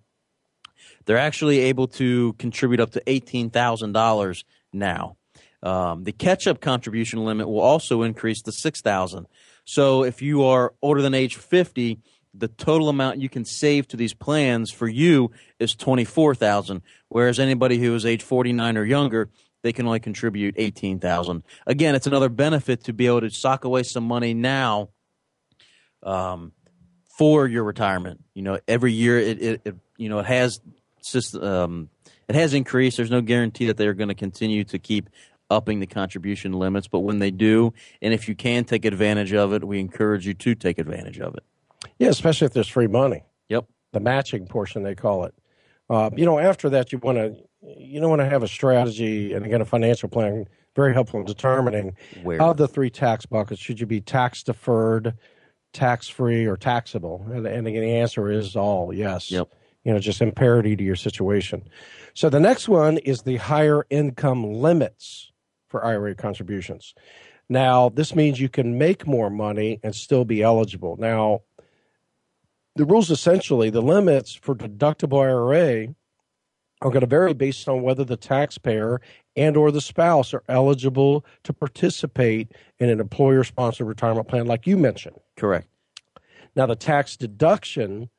they're 1.05 1.18
actually 1.18 1.59
able 1.59 1.88
to 1.88 2.34
contribute 2.34 2.80
up 2.80 2.91
to 2.91 3.01
$18,000 3.07 4.43
now. 4.72 5.18
Um, 5.64 6.03
the 6.03 6.12
catch-up 6.12 6.59
contribution 6.59 7.24
limit 7.24 7.47
will 7.47 7.62
also 7.62 8.01
increase 8.01 8.41
to 8.43 8.51
6000 8.51 9.28
So 9.66 10.03
if 10.03 10.22
you 10.22 10.43
are 10.43 10.74
older 10.82 11.01
than 11.01 11.14
age 11.14 11.36
50, 11.36 11.99
the 12.34 12.48
total 12.48 12.90
amount 12.90 13.20
you 13.20 13.30
can 13.30 13.46
save 13.46 13.88
to 13.90 13.98
these 13.98 14.14
plans 14.14 14.72
for 14.72 14.88
you 14.88 15.32
is 15.60 15.74
24000 15.74 16.82
whereas 17.10 17.40
anybody 17.40 17.78
who 17.78 17.94
is 17.94 18.06
age 18.06 18.24
49 18.24 18.78
or 18.78 18.86
younger 18.86 19.30
they 19.64 19.74
can 19.74 19.86
only 19.86 20.00
contribute 20.00 20.56
18000 20.58 21.44
again 21.68 21.96
it's 21.96 22.08
another 22.08 22.30
benefit 22.30 22.84
to 22.86 22.94
be 22.94 23.08
able 23.08 23.22
to 23.22 23.30
sock 23.30 23.66
away 23.66 23.84
some 23.84 24.06
money 24.06 24.34
now 24.34 24.90
um, 26.04 26.52
for 27.18 27.48
your 27.48 27.64
retirement. 27.64 28.24
You 28.34 28.42
know 28.44 28.60
every 28.68 28.94
year 28.94 29.20
it, 29.20 29.42
it, 29.42 29.62
it 29.66 29.76
you 29.98 30.10
know 30.10 30.20
it 30.20 30.26
has 30.26 30.60
just 31.04 31.36
um, 31.36 31.90
it 32.28 32.36
has 32.36 32.54
increased. 32.54 32.98
There's 32.98 33.12
no 33.12 33.22
guarantee 33.22 33.68
that 33.68 33.78
they're 33.78 33.94
going 33.94 34.10
to 34.10 34.16
continue 34.16 34.64
to 34.66 34.80
keep 34.80 35.10
upping 35.50 35.82
the 35.82 35.86
contribution 35.86 36.54
limits 36.54 36.88
but 36.88 37.00
when 37.00 37.20
they 37.20 37.30
do 37.30 37.74
and 38.02 38.14
if 38.14 38.30
you 38.30 38.34
can 38.34 38.64
take 38.64 38.86
advantage 38.86 39.34
of 39.34 39.52
it 39.52 39.66
we 39.66 39.82
encourage 39.82 40.26
you 40.26 40.34
to 40.34 40.56
take 40.56 40.80
advantage 40.80 41.20
of 41.20 41.36
it 41.36 41.44
yeah 42.02 42.10
especially 42.10 42.45
if 42.45 42.54
there's 42.54 42.68
free 42.68 42.88
money. 42.88 43.24
Yep. 43.49 43.66
The 43.93 43.99
matching 43.99 44.47
portion 44.47 44.84
they 44.84 44.95
call 44.95 45.26
it. 45.26 45.34
Uh, 45.89 46.10
you 46.16 46.26
know 46.26 46.39
after 46.39 46.70
that 46.70 46.91
you 46.91 46.97
want 46.97 47.18
to 47.18 47.36
you 47.62 47.99
don't 47.99 48.10
want 48.10 48.22
to 48.22 48.30
have 48.30 48.43
a 48.43 48.47
strategy 48.47 49.34
and 49.34 49.45
again 49.45 49.62
a 49.62 49.66
financial 49.66 50.10
plan 50.10 50.45
very 50.76 50.93
helpful 50.93 51.20
in 51.20 51.26
determining 51.26 51.95
Where? 52.24 52.41
of 52.41 52.58
the 52.58 52.68
three 52.68 52.89
tax 52.89 53.26
buckets 53.26 53.62
should 53.62 53.80
you 53.80 53.86
be 53.86 54.02
tax 54.02 54.43
deferred 54.43 55.16
tax 55.74 56.08
free 56.10 56.45
or 56.45 56.58
taxable? 56.58 57.26
And, 57.32 57.45
and 57.45 57.68
again 57.68 57.82
the 57.82 57.95
answer 57.95 58.30
is 58.30 58.56
all 58.56 58.93
yes. 58.93 59.32
Yep. 59.32 59.49
You 59.84 59.93
know 59.93 59.99
just 59.99 60.22
in 60.22 60.32
parity 60.32 60.76
to 60.76 60.84
your 60.84 60.95
situation. 60.95 61.68
So 62.14 62.30
the 62.30 62.39
next 62.39 62.68
one 62.68 62.97
is 62.99 63.24
the 63.24 63.38
higher 63.38 63.86
income 63.89 64.54
limits 64.54 65.32
for 65.70 65.84
ira 65.84 66.16
contributions. 66.16 66.93
Now 67.49 67.89
this 67.89 68.16
means 68.16 68.39
you 68.39 68.49
can 68.49 68.78
make 68.78 69.08
more 69.08 69.30
money 69.30 69.80
and 69.84 69.95
still 69.95 70.24
be 70.24 70.41
eligible. 70.41 70.97
Now 70.97 71.41
the 72.76 72.86
rules 72.86 73.12
essentially 73.12 73.70
the 73.70 73.82
limits 73.82 74.34
for 74.34 74.56
deductible 74.56 75.20
ira 75.20 75.94
are 76.82 76.90
going 76.90 77.02
to 77.02 77.08
vary 77.08 77.34
based 77.34 77.68
on 77.68 77.84
whether 77.84 78.04
the 78.04 78.18
taxpayer 78.18 79.00
and 79.36 79.56
or 79.56 79.72
the 79.72 79.82
spouse 79.82 80.34
are 80.34 80.44
eligible 80.48 81.24
to 81.44 81.54
participate 81.54 82.52
in 82.80 82.90
an 82.90 83.00
employer 83.00 83.44
sponsored 83.44 83.88
retirement 83.88 84.28
plan 84.28 84.48
like 84.48 84.66
you 84.66 84.78
mentioned. 84.78 85.18
Correct. 85.38 85.68
Now 86.56 86.66
the 86.66 86.76
tax 86.76 87.16
deduction 87.18 88.10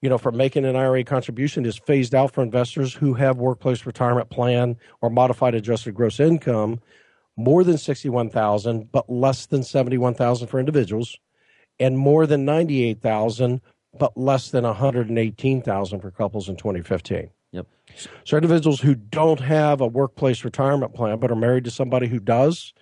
you 0.00 0.08
know 0.08 0.18
for 0.18 0.32
making 0.32 0.64
an 0.64 0.76
ira 0.76 1.04
contribution 1.04 1.66
is 1.66 1.78
phased 1.78 2.14
out 2.14 2.32
for 2.32 2.42
investors 2.42 2.94
who 2.94 3.14
have 3.14 3.36
workplace 3.36 3.84
retirement 3.84 4.30
plan 4.30 4.76
or 5.02 5.10
modified 5.10 5.54
adjusted 5.54 5.94
gross 5.94 6.20
income 6.20 6.80
more 7.36 7.64
than 7.64 7.76
61000 7.76 8.90
but 8.90 9.10
less 9.10 9.46
than 9.46 9.62
71000 9.62 10.46
for 10.46 10.58
individuals 10.58 11.18
and 11.78 11.98
more 11.98 12.26
than 12.26 12.44
98000 12.44 13.60
but 13.98 14.16
less 14.16 14.50
than 14.50 14.64
118000 14.64 16.00
for 16.00 16.10
couples 16.10 16.48
in 16.48 16.56
2015 16.56 17.30
Yep. 17.52 17.66
So 18.24 18.36
individuals 18.36 18.80
who 18.80 18.94
don't 18.94 19.40
have 19.40 19.80
a 19.80 19.86
workplace 19.86 20.44
retirement 20.44 20.94
plan 20.94 21.18
but 21.18 21.30
are 21.30 21.36
married 21.36 21.64
to 21.64 21.70
somebody 21.70 22.06
who 22.06 22.20
does, 22.20 22.72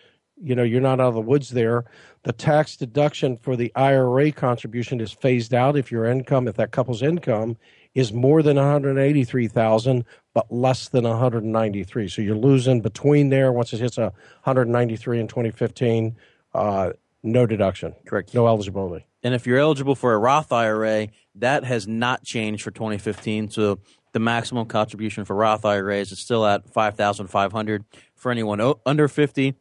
you 0.41 0.55
know, 0.55 0.63
you're 0.63 0.81
not 0.81 1.01
out 1.01 1.09
of 1.09 1.15
the 1.15 1.21
woods 1.21 1.51
there. 1.51 1.85
The 2.25 2.33
tax 2.33 2.77
deduction 2.77 3.37
for 3.37 3.57
the 3.57 3.73
IRA 3.75 4.31
contribution 4.33 5.01
is 5.01 5.13
phased 5.13 5.55
out 5.55 5.77
if 5.77 5.91
your 5.91 6.05
income, 6.05 6.47
if 6.49 6.57
that 6.57 6.73
couple's 6.73 7.03
income 7.03 7.57
is 7.95 8.13
more 8.13 8.43
than 8.43 8.57
183,000 8.57 10.05
but 10.35 10.53
less 10.53 10.89
than 10.89 11.05
193. 11.05 12.09
So 12.09 12.23
you're 12.23 12.37
losing 12.37 12.81
between 12.81 13.31
there 13.31 13.51
once 13.53 13.73
it 13.73 13.81
hits 13.81 13.99
a 13.99 14.13
193 14.45 15.21
in 15.21 15.27
2015, 15.27 16.17
uh, 16.55 16.93
no 17.23 17.47
deduction. 17.47 17.95
Correct. 18.07 18.35
No 18.35 18.47
eligibility. 18.47 19.08
And 19.23 19.35
if 19.35 19.47
you're 19.47 19.59
eligible 19.59 19.95
for 19.95 20.15
a 20.15 20.19
Roth 20.19 20.53
IRA, 20.53 21.09
that 21.37 21.65
has 21.65 21.89
not 21.89 22.25
changed 22.25 22.63
for 22.63 22.71
2015. 22.71 23.51
So 23.51 23.81
the 24.13 24.21
maximum 24.21 24.67
contribution 24.67 25.25
for 25.25 25.35
Roth 25.35 25.65
IRAs 25.65 26.13
is 26.13 26.19
still 26.19 26.47
at 26.47 26.69
5500 26.69 27.85
for 28.15 28.33
anyone 28.33 28.75
under 28.87 29.09
50 29.09 29.55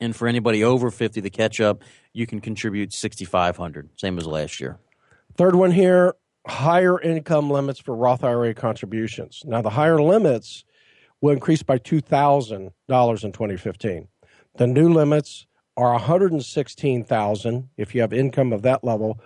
and 0.00 0.14
for 0.14 0.28
anybody 0.28 0.62
over 0.62 0.90
50 0.90 1.20
the 1.20 1.30
catch 1.30 1.60
up 1.60 1.82
you 2.12 2.26
can 2.26 2.40
contribute 2.40 2.92
6500 2.92 3.90
same 3.96 4.18
as 4.18 4.26
last 4.26 4.60
year. 4.60 4.78
Third 5.36 5.54
one 5.54 5.72
here 5.72 6.14
higher 6.46 7.00
income 7.00 7.50
limits 7.50 7.78
for 7.80 7.94
Roth 7.94 8.24
IRA 8.24 8.54
contributions. 8.54 9.42
Now 9.44 9.62
the 9.62 9.70
higher 9.70 10.00
limits 10.00 10.64
will 11.20 11.32
increase 11.32 11.62
by 11.62 11.78
$2000 11.78 12.60
in 13.24 13.32
2015 13.32 14.08
the 14.56 14.66
new 14.66 14.92
limits 14.92 15.46
are 15.78 15.92
116000 15.92 17.68
if 17.76 17.94
you 17.94 18.00
have 18.00 18.12
income 18.12 18.52
of 18.52 18.62
that 18.62 18.82
level 18.82 19.20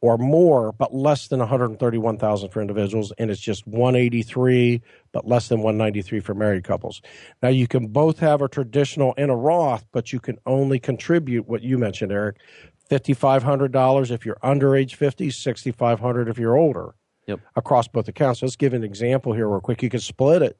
or 0.00 0.16
more, 0.16 0.72
but 0.72 0.94
less 0.94 1.28
than 1.28 1.40
131,000 1.40 2.48
for 2.48 2.62
individuals, 2.62 3.12
and 3.18 3.30
it's 3.30 3.40
just 3.40 3.66
183, 3.66 4.80
but 5.12 5.26
less 5.26 5.48
than 5.48 5.58
193 5.58 6.20
for 6.20 6.32
married 6.32 6.64
couples. 6.64 7.02
Now 7.42 7.50
you 7.50 7.66
can 7.66 7.88
both 7.88 8.18
have 8.20 8.40
a 8.40 8.48
traditional 8.48 9.12
and 9.18 9.30
a 9.30 9.34
Roth, 9.34 9.84
but 9.92 10.12
you 10.12 10.20
can 10.20 10.38
only 10.46 10.78
contribute 10.78 11.46
what 11.46 11.62
you 11.62 11.76
mentioned, 11.76 12.12
Eric, 12.12 12.38
$5,500 12.90 14.10
if 14.10 14.24
you're 14.24 14.38
under 14.42 14.74
age 14.74 14.94
50, 14.94 15.30
6,500 15.30 16.28
if 16.28 16.38
you're 16.38 16.56
older. 16.56 16.94
Yep. 17.26 17.40
Across 17.54 17.88
both 17.88 18.08
accounts. 18.08 18.42
Let's 18.42 18.56
give 18.56 18.72
an 18.72 18.82
example 18.82 19.34
here 19.34 19.48
real 19.48 19.60
quick. 19.60 19.82
You 19.82 19.90
could 19.90 20.02
split 20.02 20.40
it. 20.40 20.56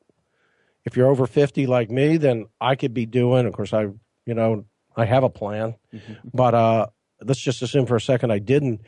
If 0.84 0.96
you're 0.96 1.08
over 1.08 1.26
50 1.26 1.66
like 1.66 1.90
me, 1.90 2.16
then 2.16 2.46
I 2.60 2.74
could 2.74 2.94
be 2.94 3.06
doing, 3.06 3.46
of 3.46 3.54
course, 3.54 3.72
I, 3.72 3.88
you 4.26 4.34
know, 4.34 4.66
I 5.00 5.06
have 5.06 5.24
a 5.24 5.30
plan, 5.30 5.74
mm-hmm. 5.92 6.12
but 6.32 6.54
uh, 6.54 6.86
let's 7.22 7.40
just 7.40 7.62
assume 7.62 7.86
for 7.86 7.96
a 7.96 8.00
second 8.00 8.30
I 8.30 8.38
didn't 8.38 8.80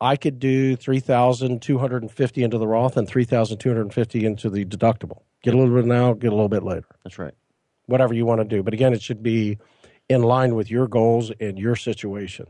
I 0.00 0.16
could 0.16 0.38
do 0.38 0.76
3250 0.76 2.42
into 2.42 2.58
the 2.58 2.66
Roth 2.66 2.96
and 2.96 3.06
3250 3.06 4.24
into 4.24 4.48
the 4.48 4.64
deductible. 4.64 5.22
Get 5.42 5.54
a 5.54 5.58
little 5.58 5.74
bit 5.74 5.84
now, 5.84 6.14
get 6.14 6.28
a 6.28 6.34
little 6.34 6.48
bit 6.48 6.62
later. 6.62 6.86
That's 7.04 7.18
right. 7.18 7.34
Whatever 7.86 8.14
you 8.14 8.24
want 8.24 8.40
to 8.40 8.44
do. 8.46 8.62
But 8.62 8.72
again, 8.72 8.94
it 8.94 9.02
should 9.02 9.22
be 9.22 9.58
in 10.08 10.22
line 10.22 10.54
with 10.54 10.70
your 10.70 10.88
goals 10.88 11.30
and 11.38 11.58
your 11.58 11.76
situation. 11.76 12.46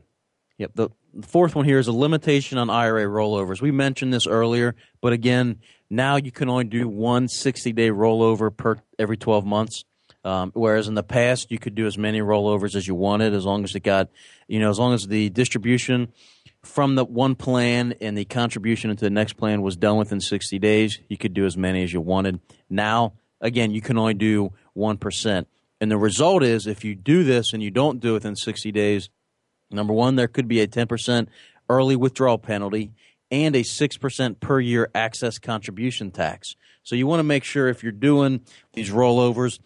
Yep. 0.58 0.72
The 0.74 0.90
fourth 1.22 1.56
one 1.56 1.64
here 1.64 1.78
is 1.78 1.88
a 1.88 1.92
limitation 1.92 2.56
on 2.58 2.70
IRA 2.70 3.06
rollovers. 3.06 3.60
We 3.60 3.72
mentioned 3.72 4.12
this 4.12 4.26
earlier, 4.26 4.76
but 5.00 5.12
again, 5.12 5.60
now 5.88 6.16
you 6.16 6.30
can 6.30 6.48
only 6.48 6.64
do 6.64 6.86
one 6.86 7.26
60 7.26 7.72
day 7.72 7.88
rollover 7.88 8.54
per 8.54 8.76
every 8.98 9.16
12 9.16 9.44
months. 9.44 9.84
Um, 10.24 10.50
whereas 10.54 10.86
in 10.86 10.94
the 10.94 11.02
past, 11.02 11.50
you 11.50 11.58
could 11.58 11.74
do 11.74 11.86
as 11.86 11.96
many 11.96 12.20
rollovers 12.20 12.74
as 12.74 12.86
you 12.86 12.94
wanted, 12.94 13.32
as 13.32 13.44
long 13.44 13.64
as 13.64 13.74
it 13.74 13.80
got, 13.80 14.08
you 14.48 14.58
know, 14.60 14.68
as 14.68 14.78
long 14.78 14.92
as 14.92 15.06
the 15.06 15.30
distribution 15.30 16.12
from 16.62 16.94
the 16.94 17.04
one 17.04 17.34
plan 17.34 17.94
and 18.00 18.16
the 18.16 18.26
contribution 18.26 18.90
into 18.90 19.04
the 19.04 19.10
next 19.10 19.34
plan 19.34 19.62
was 19.62 19.76
done 19.76 19.96
within 19.96 20.20
60 20.20 20.58
days, 20.58 20.98
you 21.08 21.16
could 21.16 21.32
do 21.32 21.46
as 21.46 21.56
many 21.56 21.82
as 21.82 21.92
you 21.92 22.00
wanted. 22.00 22.40
Now, 22.68 23.14
again, 23.40 23.70
you 23.70 23.80
can 23.80 23.96
only 23.96 24.14
do 24.14 24.52
1%. 24.76 25.46
And 25.80 25.90
the 25.90 25.96
result 25.96 26.42
is 26.42 26.66
if 26.66 26.84
you 26.84 26.94
do 26.94 27.24
this 27.24 27.54
and 27.54 27.62
you 27.62 27.70
don't 27.70 28.00
do 28.00 28.10
it 28.10 28.14
within 28.14 28.36
60 28.36 28.70
days, 28.72 29.08
number 29.70 29.94
one, 29.94 30.16
there 30.16 30.28
could 30.28 30.48
be 30.48 30.60
a 30.60 30.66
10% 30.66 31.28
early 31.70 31.96
withdrawal 31.96 32.36
penalty 32.36 32.92
and 33.30 33.56
a 33.56 33.60
6% 33.60 34.40
per 34.40 34.60
year 34.60 34.90
access 34.94 35.38
contribution 35.38 36.10
tax. 36.10 36.56
So 36.82 36.96
you 36.96 37.06
want 37.06 37.20
to 37.20 37.24
make 37.24 37.44
sure 37.44 37.68
if 37.68 37.82
you're 37.82 37.92
doing 37.92 38.40
these 38.72 38.90
rollovers, 38.90 39.60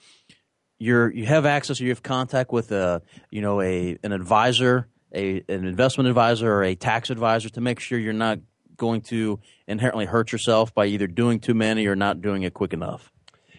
you're 0.78 1.12
you 1.12 1.26
have 1.26 1.46
access 1.46 1.80
or 1.80 1.84
you 1.84 1.90
have 1.90 2.02
contact 2.02 2.52
with 2.52 2.72
a 2.72 3.02
you 3.30 3.40
know 3.40 3.60
a 3.60 3.96
an 4.02 4.12
advisor, 4.12 4.88
a 5.14 5.42
an 5.48 5.64
investment 5.66 6.08
advisor 6.08 6.52
or 6.52 6.62
a 6.62 6.74
tax 6.74 7.10
advisor 7.10 7.48
to 7.50 7.60
make 7.60 7.80
sure 7.80 7.98
you're 7.98 8.12
not 8.12 8.38
going 8.76 9.00
to 9.00 9.38
inherently 9.66 10.04
hurt 10.04 10.32
yourself 10.32 10.74
by 10.74 10.86
either 10.86 11.06
doing 11.06 11.38
too 11.38 11.54
many 11.54 11.86
or 11.86 11.94
not 11.94 12.20
doing 12.20 12.42
it 12.42 12.54
quick 12.54 12.72
enough. 12.72 13.12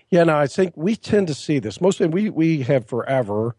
Yeah, 0.09 0.23
no, 0.23 0.37
I 0.37 0.47
think 0.47 0.73
we 0.75 0.95
tend 0.95 1.27
to 1.27 1.33
see 1.33 1.59
this. 1.59 1.81
Mostly 1.81 2.07
we 2.07 2.29
we 2.29 2.61
have 2.63 2.87
forever 2.87 3.55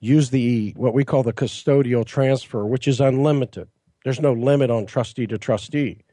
used 0.00 0.32
the 0.32 0.72
what 0.76 0.94
we 0.94 1.04
call 1.04 1.22
the 1.22 1.32
custodial 1.32 2.04
transfer, 2.04 2.66
which 2.66 2.86
is 2.86 3.00
unlimited. 3.00 3.68
There's 4.04 4.20
no 4.20 4.32
limit 4.32 4.70
on 4.70 4.86
trustee 4.86 5.26
to 5.26 5.38
trustee. 5.38 6.04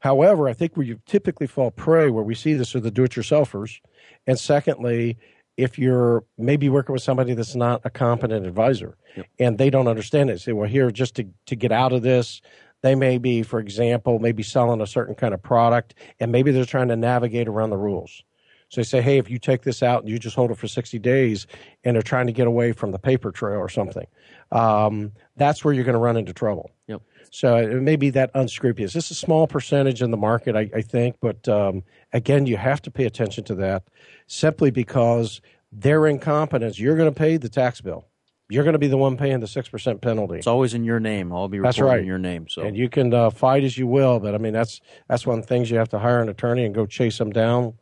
However, 0.00 0.48
I 0.48 0.52
think 0.52 0.76
where 0.76 0.84
you 0.84 1.00
typically 1.06 1.46
fall 1.46 1.70
prey, 1.70 2.10
where 2.10 2.24
we 2.24 2.34
see 2.34 2.54
this, 2.54 2.74
are 2.74 2.80
the 2.80 2.90
do-it-yourselfers, 2.90 3.80
and 4.26 4.38
secondly, 4.38 5.16
if 5.56 5.78
you're 5.78 6.24
maybe 6.38 6.68
working 6.68 6.92
with 6.92 7.02
somebody 7.02 7.34
that's 7.34 7.54
not 7.54 7.80
a 7.84 7.90
competent 7.90 8.46
advisor 8.46 8.96
yep. 9.16 9.26
and 9.38 9.58
they 9.58 9.70
don't 9.70 9.88
understand 9.88 10.30
it, 10.30 10.40
say, 10.40 10.52
well, 10.52 10.68
here 10.68 10.90
just 10.90 11.16
to 11.16 11.26
to 11.46 11.56
get 11.56 11.72
out 11.72 11.92
of 11.92 12.02
this, 12.02 12.40
they 12.82 12.94
may 12.94 13.18
be, 13.18 13.42
for 13.42 13.60
example, 13.60 14.18
maybe 14.18 14.42
selling 14.42 14.80
a 14.80 14.86
certain 14.86 15.14
kind 15.14 15.34
of 15.34 15.42
product, 15.42 15.94
and 16.20 16.32
maybe 16.32 16.50
they're 16.50 16.64
trying 16.64 16.88
to 16.88 16.96
navigate 16.96 17.48
around 17.48 17.70
the 17.70 17.76
rules. 17.76 18.22
So 18.68 18.80
they 18.80 18.84
say, 18.84 19.02
hey, 19.02 19.18
if 19.18 19.28
you 19.28 19.38
take 19.38 19.62
this 19.62 19.82
out 19.82 20.00
and 20.00 20.08
you 20.08 20.18
just 20.18 20.34
hold 20.34 20.50
it 20.50 20.56
for 20.56 20.66
60 20.66 20.98
days, 20.98 21.46
and 21.84 21.94
they're 21.94 22.02
trying 22.02 22.26
to 22.26 22.32
get 22.32 22.46
away 22.46 22.72
from 22.72 22.90
the 22.90 22.98
paper 22.98 23.30
trail 23.30 23.58
or 23.58 23.68
something, 23.68 24.06
um, 24.50 25.12
that's 25.36 25.62
where 25.64 25.74
you're 25.74 25.84
going 25.84 25.92
to 25.92 26.00
run 26.00 26.16
into 26.16 26.32
trouble. 26.32 26.70
So 27.34 27.56
it 27.56 27.80
may 27.80 27.96
be 27.96 28.10
that 28.10 28.30
unscrupulous. 28.34 28.94
It's 28.94 29.10
a 29.10 29.14
small 29.14 29.46
percentage 29.46 30.02
in 30.02 30.10
the 30.10 30.18
market, 30.18 30.54
I, 30.54 30.70
I 30.74 30.82
think, 30.82 31.16
but 31.20 31.48
um, 31.48 31.82
again, 32.12 32.44
you 32.44 32.58
have 32.58 32.82
to 32.82 32.90
pay 32.90 33.06
attention 33.06 33.42
to 33.44 33.54
that 33.56 33.84
simply 34.26 34.70
because 34.70 35.40
their 35.72 36.06
incompetence. 36.06 36.78
You're 36.78 36.96
going 36.96 37.12
to 37.12 37.18
pay 37.18 37.38
the 37.38 37.48
tax 37.48 37.80
bill. 37.80 38.06
You're 38.50 38.64
going 38.64 38.74
to 38.74 38.78
be 38.78 38.88
the 38.88 38.98
one 38.98 39.16
paying 39.16 39.40
the 39.40 39.46
six 39.46 39.68
percent 39.68 40.02
penalty. 40.02 40.36
It's 40.36 40.46
always 40.46 40.74
in 40.74 40.84
your 40.84 41.00
name. 41.00 41.32
I'll 41.32 41.48
be 41.48 41.58
that's 41.58 41.80
right. 41.80 42.00
in 42.00 42.06
your 42.06 42.18
name. 42.18 42.48
So 42.48 42.62
and 42.62 42.76
you 42.76 42.90
can 42.90 43.14
uh, 43.14 43.30
fight 43.30 43.64
as 43.64 43.78
you 43.78 43.86
will, 43.86 44.20
but 44.20 44.34
I 44.34 44.38
mean 44.38 44.52
that's 44.52 44.82
that's 45.08 45.26
one 45.26 45.38
of 45.38 45.44
the 45.44 45.48
things 45.48 45.70
you 45.70 45.78
have 45.78 45.88
to 45.90 45.98
hire 45.98 46.20
an 46.20 46.28
attorney 46.28 46.66
and 46.66 46.74
go 46.74 46.84
chase 46.84 47.16
them 47.16 47.30
down, 47.30 47.78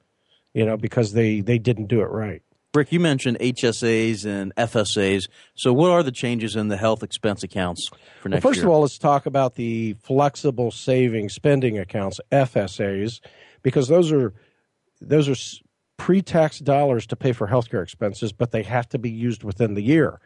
you 0.55 0.65
know, 0.65 0.77
because 0.77 1.13
they 1.13 1.41
they 1.41 1.59
didn't 1.59 1.87
do 1.87 2.03
it 2.03 2.11
right. 2.11 2.43
Rik, 2.73 2.93
you 2.93 3.01
mentioned 3.01 3.39
HSAs 3.41 4.25
and 4.25 4.55
FSAs. 4.55 5.29
So, 5.57 5.73
what 5.73 5.91
are 5.91 6.05
the 6.05 6.13
changes 6.13 6.55
in 6.55 6.69
the 6.69 6.77
health 6.77 7.03
expense 7.03 7.43
accounts 7.43 7.91
for 8.21 8.29
next 8.29 8.45
well, 8.45 8.53
first 8.53 8.59
year? 8.59 8.69
of 8.69 8.73
all, 8.73 8.81
let's 8.83 8.97
talk 8.97 9.27
about 9.27 9.57
the 9.57 9.95
flexible 9.95 10.71
savings 10.71 11.35
spending 11.35 11.79
accounts 11.79 12.21
(FSAs) 12.31 13.21
because 13.63 13.89
those 13.89 14.13
are 14.13 14.35
those 15.01 15.29
are 15.29 15.65
pre-tax 15.97 16.61
dollars 16.61 17.07
to 17.09 17.17
pay 17.17 17.33
for 17.33 17.49
healthcare 17.49 17.83
expenses, 17.83 18.33
but 18.33 18.53
they 18.53 18.63
have 18.63 18.89
to 18.91 18.99
be 18.99 19.11
used 19.11 19.43
within 19.43 19.75
the 19.75 19.83
year. 19.83 20.21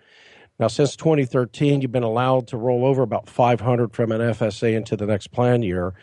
Now, 0.58 0.68
since 0.68 0.96
2013, 0.96 1.80
you've 1.80 1.92
been 1.92 2.02
allowed 2.02 2.46
to 2.48 2.58
roll 2.58 2.84
over 2.84 3.02
about 3.02 3.28
500 3.28 3.94
from 3.94 4.12
an 4.12 4.20
FSA 4.20 4.76
into 4.76 4.96
the 4.96 5.06
next 5.06 5.28
plan 5.28 5.62
year 5.62 5.94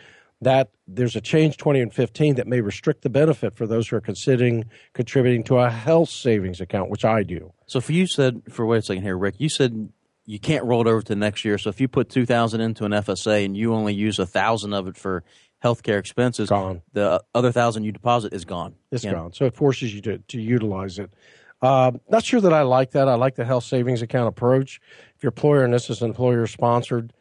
that 0.42 0.70
there's 0.88 1.16
a 1.16 1.20
change 1.20 1.56
2015 1.56 2.34
that 2.34 2.46
may 2.46 2.60
restrict 2.60 3.02
the 3.02 3.08
benefit 3.08 3.54
for 3.54 3.66
those 3.66 3.88
who 3.88 3.96
are 3.96 4.00
considering 4.00 4.64
contributing 4.92 5.44
to 5.44 5.56
a 5.58 5.70
health 5.70 6.10
savings 6.10 6.60
account, 6.60 6.90
which 6.90 7.04
I 7.04 7.22
do. 7.22 7.52
So, 7.66 7.78
if 7.78 7.88
you 7.88 8.06
said 8.06 8.42
for 8.50 8.66
wait 8.66 8.78
a 8.78 8.82
second 8.82 9.02
here, 9.02 9.16
Rik, 9.16 9.36
you 9.38 9.48
said 9.48 9.90
you 10.26 10.38
can't 10.38 10.64
roll 10.64 10.80
it 10.82 10.90
over 10.90 11.02
to 11.02 11.14
next 11.14 11.44
year. 11.44 11.58
So, 11.58 11.70
if 11.70 11.80
you 11.80 11.88
put 11.88 12.10
two 12.10 12.26
thousand 12.26 12.60
into 12.60 12.84
an 12.84 12.92
FSA 12.92 13.44
and 13.44 13.56
you 13.56 13.72
only 13.72 13.94
use 13.94 14.18
a 14.18 14.26
thousand 14.26 14.74
of 14.74 14.88
it 14.88 14.96
for 14.96 15.22
healthcare 15.62 15.98
expenses, 15.98 16.48
gone. 16.48 16.82
The 16.92 17.22
other 17.34 17.52
thousand 17.52 17.84
you 17.84 17.92
deposit 17.92 18.34
is 18.34 18.44
gone. 18.44 18.74
It's 18.90 19.04
gone. 19.04 19.32
So 19.32 19.46
it 19.46 19.54
forces 19.54 19.94
you 19.94 20.00
to 20.02 20.18
to 20.18 20.40
utilize 20.40 20.98
it. 20.98 21.14
Uh, 21.62 21.92
not 22.10 22.24
sure 22.24 22.40
that 22.40 22.52
I 22.52 22.62
like 22.62 22.90
that. 22.90 23.08
I 23.08 23.14
like 23.14 23.36
the 23.36 23.44
health 23.44 23.62
savings 23.62 24.02
account 24.02 24.28
approach. 24.28 24.80
If 25.16 25.22
your 25.22 25.30
employer 25.30 25.64
and 25.64 25.72
this 25.72 25.88
is 25.88 26.02
employer 26.02 26.48
sponsored, 26.48 27.12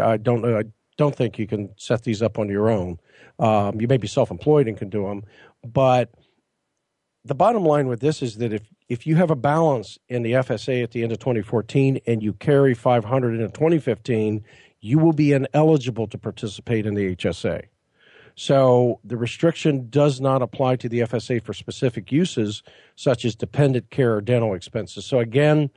I 0.00 0.16
don't 0.16 0.40
know 0.40 0.62
don't 1.00 1.16
think 1.16 1.38
you 1.38 1.46
can 1.46 1.70
set 1.78 2.02
these 2.04 2.20
up 2.20 2.38
on 2.38 2.50
your 2.50 2.68
own. 2.68 2.98
Um, 3.38 3.80
you 3.80 3.88
may 3.88 3.96
be 3.96 4.06
self 4.06 4.30
employed 4.30 4.68
and 4.68 4.76
can 4.76 4.90
do 4.90 5.06
them, 5.06 5.24
but 5.66 6.10
the 7.24 7.34
bottom 7.34 7.64
line 7.64 7.88
with 7.88 8.00
this 8.00 8.20
is 8.20 8.36
that 8.36 8.52
if, 8.52 8.62
if 8.90 9.06
you 9.06 9.16
have 9.16 9.30
a 9.30 9.36
balance 9.36 9.98
in 10.10 10.22
the 10.22 10.32
FSA 10.32 10.82
at 10.82 10.90
the 10.90 11.02
end 11.02 11.12
of 11.12 11.18
2014 11.18 12.00
and 12.06 12.22
you 12.22 12.34
carry 12.34 12.74
500 12.74 13.34
into 13.34 13.48
2015, 13.48 14.44
you 14.80 14.98
will 14.98 15.14
be 15.14 15.32
ineligible 15.32 16.06
to 16.06 16.18
participate 16.18 16.84
in 16.84 16.92
the 16.92 17.16
HSA. 17.16 17.64
So 18.34 19.00
the 19.02 19.16
restriction 19.16 19.88
does 19.88 20.20
not 20.20 20.42
apply 20.42 20.76
to 20.76 20.88
the 20.88 21.00
FSA 21.00 21.42
for 21.42 21.54
specific 21.54 22.12
uses 22.12 22.62
such 22.94 23.24
as 23.24 23.34
dependent 23.34 23.88
care 23.88 24.16
or 24.16 24.20
dental 24.20 24.52
expenses. 24.52 25.06
So 25.06 25.18
again, 25.18 25.70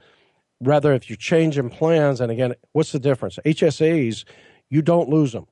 rather 0.61 0.93
if 0.93 1.09
you're 1.09 1.15
changing 1.15 1.69
plans, 1.69 2.19
and 2.19 2.29
again, 2.29 2.55
what's 2.73 2.91
the 2.91 2.99
difference? 2.99 3.39
HSAs 3.45 4.25
you 4.73 4.81
don't 4.81 5.07
lose 5.07 5.33
them. 5.33 5.45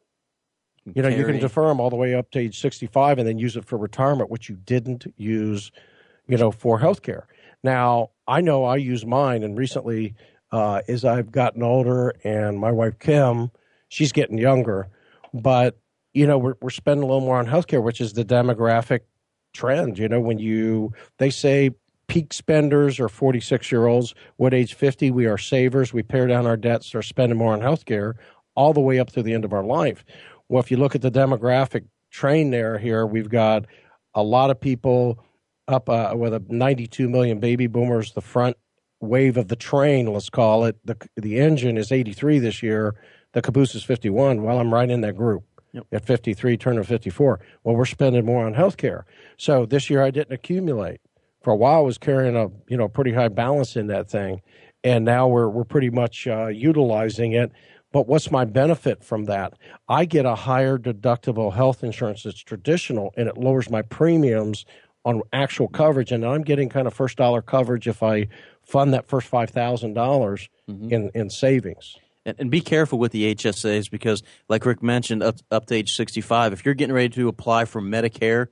You 0.95 1.03
know, 1.03 1.09
you 1.09 1.25
can 1.25 1.37
defer 1.37 1.67
them 1.67 1.79
all 1.79 1.91
the 1.91 1.95
way 1.95 2.15
up 2.15 2.31
to 2.31 2.39
age 2.39 2.59
65 2.59 3.19
and 3.19 3.27
then 3.27 3.37
use 3.37 3.55
it 3.55 3.65
for 3.65 3.77
retirement, 3.77 4.31
which 4.31 4.49
you 4.49 4.55
didn't 4.55 5.05
use, 5.15 5.71
you 6.27 6.37
know, 6.37 6.49
for 6.49 6.79
health 6.79 7.03
care. 7.03 7.27
Now, 7.63 8.09
I 8.27 8.41
know 8.41 8.63
I 8.63 8.77
use 8.77 9.05
mine, 9.05 9.43
and 9.43 9.55
recently, 9.55 10.15
uh, 10.51 10.81
as 10.87 11.05
I've 11.05 11.31
gotten 11.31 11.61
older, 11.61 12.15
and 12.23 12.57
my 12.57 12.71
wife 12.71 12.97
Kim, 12.97 13.51
she's 13.89 14.11
getting 14.11 14.39
younger, 14.39 14.87
but 15.35 15.77
you 16.13 16.25
know, 16.25 16.39
we're 16.39 16.55
we're 16.59 16.71
spending 16.71 17.03
a 17.03 17.05
little 17.05 17.21
more 17.21 17.37
on 17.37 17.45
healthcare, 17.45 17.83
which 17.83 18.01
is 18.01 18.13
the 18.13 18.25
demographic 18.25 19.01
trend. 19.53 19.99
You 19.99 20.09
know, 20.09 20.19
when 20.19 20.39
you 20.39 20.93
they 21.19 21.29
say 21.29 21.69
peak 22.07 22.33
spenders 22.33 22.99
are 22.99 23.07
46 23.07 23.71
year 23.71 23.85
olds. 23.85 24.13
What 24.35 24.53
age 24.53 24.73
50? 24.73 25.11
We 25.11 25.27
are 25.27 25.37
savers. 25.37 25.93
We 25.93 26.03
pare 26.03 26.27
down 26.27 26.45
our 26.45 26.57
debts, 26.57 26.87
start 26.87 27.05
spending 27.05 27.37
more 27.37 27.53
on 27.53 27.61
healthcare 27.61 28.15
all 28.55 28.73
the 28.73 28.81
way 28.81 28.99
up 28.99 29.11
to 29.11 29.23
the 29.23 29.33
end 29.33 29.45
of 29.45 29.53
our 29.53 29.63
life. 29.63 30.03
Well, 30.49 30.61
if 30.61 30.71
you 30.71 30.77
look 30.77 30.95
at 30.95 31.01
the 31.01 31.11
demographic 31.11 31.85
train 32.09 32.51
there 32.51 32.77
here, 32.77 33.05
we've 33.05 33.29
got 33.29 33.65
a 34.13 34.23
lot 34.23 34.49
of 34.49 34.59
people 34.59 35.23
up 35.67 35.89
uh, 35.89 36.13
with 36.15 36.33
a 36.33 36.43
92 36.49 37.09
million 37.09 37.39
baby 37.39 37.67
boomers. 37.67 38.13
The 38.13 38.21
front 38.21 38.57
wave 38.99 39.37
of 39.37 39.47
the 39.47 39.55
train, 39.55 40.07
let's 40.07 40.29
call 40.29 40.65
it, 40.65 40.77
the 40.85 40.97
the 41.15 41.39
engine 41.39 41.77
is 41.77 41.91
83 41.91 42.39
this 42.39 42.61
year. 42.61 42.95
The 43.33 43.41
caboose 43.41 43.75
is 43.75 43.83
51. 43.83 44.43
Well, 44.43 44.59
I'm 44.59 44.73
right 44.73 44.89
in 44.89 45.01
that 45.01 45.15
group. 45.15 45.43
Yep. 45.73 45.85
At 45.93 46.05
53, 46.05 46.57
turning 46.57 46.83
54. 46.83 47.39
Well, 47.63 47.75
we're 47.77 47.85
spending 47.85 48.25
more 48.25 48.45
on 48.45 48.53
health 48.53 48.75
care. 48.75 49.05
So 49.37 49.65
this 49.65 49.89
year 49.89 50.03
I 50.03 50.11
didn't 50.11 50.33
accumulate. 50.33 50.99
For 51.41 51.51
a 51.51 51.55
while, 51.55 51.77
I 51.77 51.83
was 51.83 51.97
carrying 51.97 52.35
a 52.35 52.49
you 52.67 52.77
know 52.77 52.87
pretty 52.87 53.13
high 53.13 53.29
balance 53.29 53.75
in 53.75 53.87
that 53.87 54.09
thing, 54.09 54.41
and 54.83 55.05
now 55.05 55.27
we're 55.27 55.47
we're 55.47 55.63
pretty 55.63 55.89
much 55.89 56.27
uh, 56.27 56.47
utilizing 56.47 57.31
it. 57.31 57.51
But 57.91 58.07
what's 58.07 58.31
my 58.31 58.45
benefit 58.45 59.03
from 59.03 59.25
that? 59.25 59.53
I 59.89 60.05
get 60.05 60.25
a 60.25 60.35
higher 60.35 60.77
deductible 60.77 61.53
health 61.53 61.83
insurance 61.83 62.23
that's 62.23 62.41
traditional 62.41 63.13
and 63.17 63.27
it 63.27 63.37
lowers 63.37 63.69
my 63.69 63.81
premiums 63.81 64.65
on 65.03 65.21
actual 65.33 65.67
coverage. 65.67 66.11
And 66.11 66.25
I'm 66.25 66.43
getting 66.43 66.69
kind 66.69 66.87
of 66.87 66.93
first 66.93 67.17
dollar 67.17 67.41
coverage 67.41 67.87
if 67.87 68.01
I 68.03 68.27
fund 68.63 68.93
that 68.93 69.07
first 69.07 69.29
$5,000 69.29 69.93
mm-hmm. 69.93 70.93
in, 70.93 71.11
in 71.13 71.29
savings. 71.29 71.97
And, 72.25 72.35
and, 72.39 72.51
be 72.51 72.61
careful 72.61 72.99
with 72.99 73.11
the 73.13 73.33
HSAs 73.33 73.89
because, 73.89 74.21
like 74.47 74.63
Rick 74.63 74.83
mentioned, 74.83 75.23
up, 75.23 75.37
up 75.49 75.65
to 75.65 75.75
age 75.75 75.93
65, 75.93 76.53
if 76.53 76.63
you're 76.63 76.75
getting 76.75 76.93
ready 76.93 77.09
to 77.09 77.27
apply 77.27 77.65
for 77.65 77.81
Medicare, 77.81 78.47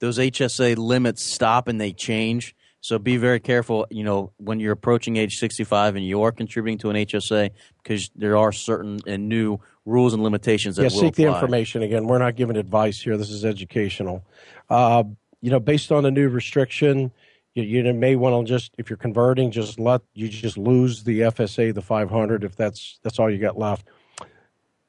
those 0.00 0.18
HSA 0.18 0.76
limits 0.76 1.24
stop 1.24 1.68
and 1.68 1.80
they 1.80 1.92
change. 1.92 2.56
So 2.84 2.98
be 2.98 3.16
very 3.16 3.40
careful, 3.40 3.86
you 3.88 4.04
know, 4.04 4.30
when 4.36 4.60
you're 4.60 4.74
approaching 4.74 5.16
age 5.16 5.38
65 5.38 5.96
and 5.96 6.04
you 6.04 6.20
are 6.20 6.30
contributing 6.30 6.76
to 6.80 6.90
an 6.90 6.96
HSA 6.96 7.48
because 7.82 8.10
there 8.14 8.36
are 8.36 8.52
certain 8.52 9.00
and 9.06 9.26
new 9.26 9.58
rules 9.86 10.12
and 10.12 10.22
limitations 10.22 10.76
that 10.76 10.82
yeah, 10.82 10.88
will 10.88 11.00
seek 11.00 11.14
apply. 11.14 11.24
the 11.24 11.34
information. 11.34 11.82
Again, 11.82 12.04
we're 12.06 12.18
not 12.18 12.36
giving 12.36 12.58
advice 12.58 13.00
here. 13.00 13.16
This 13.16 13.30
is 13.30 13.42
educational. 13.42 14.22
Uh, 14.68 15.04
you 15.40 15.50
know, 15.50 15.60
based 15.60 15.92
on 15.92 16.02
the 16.02 16.10
new 16.10 16.28
restriction, 16.28 17.10
you, 17.54 17.62
you 17.62 17.94
may 17.94 18.16
want 18.16 18.46
to 18.46 18.52
just, 18.52 18.74
if 18.76 18.90
you're 18.90 18.98
converting, 18.98 19.50
just 19.50 19.80
let 19.80 20.02
you 20.12 20.28
just 20.28 20.58
lose 20.58 21.04
the 21.04 21.20
FSA, 21.20 21.72
the 21.72 21.80
500, 21.80 22.44
if 22.44 22.54
that's 22.54 22.98
that's 23.02 23.18
all 23.18 23.30
you 23.30 23.38
got 23.38 23.56
left. 23.56 23.88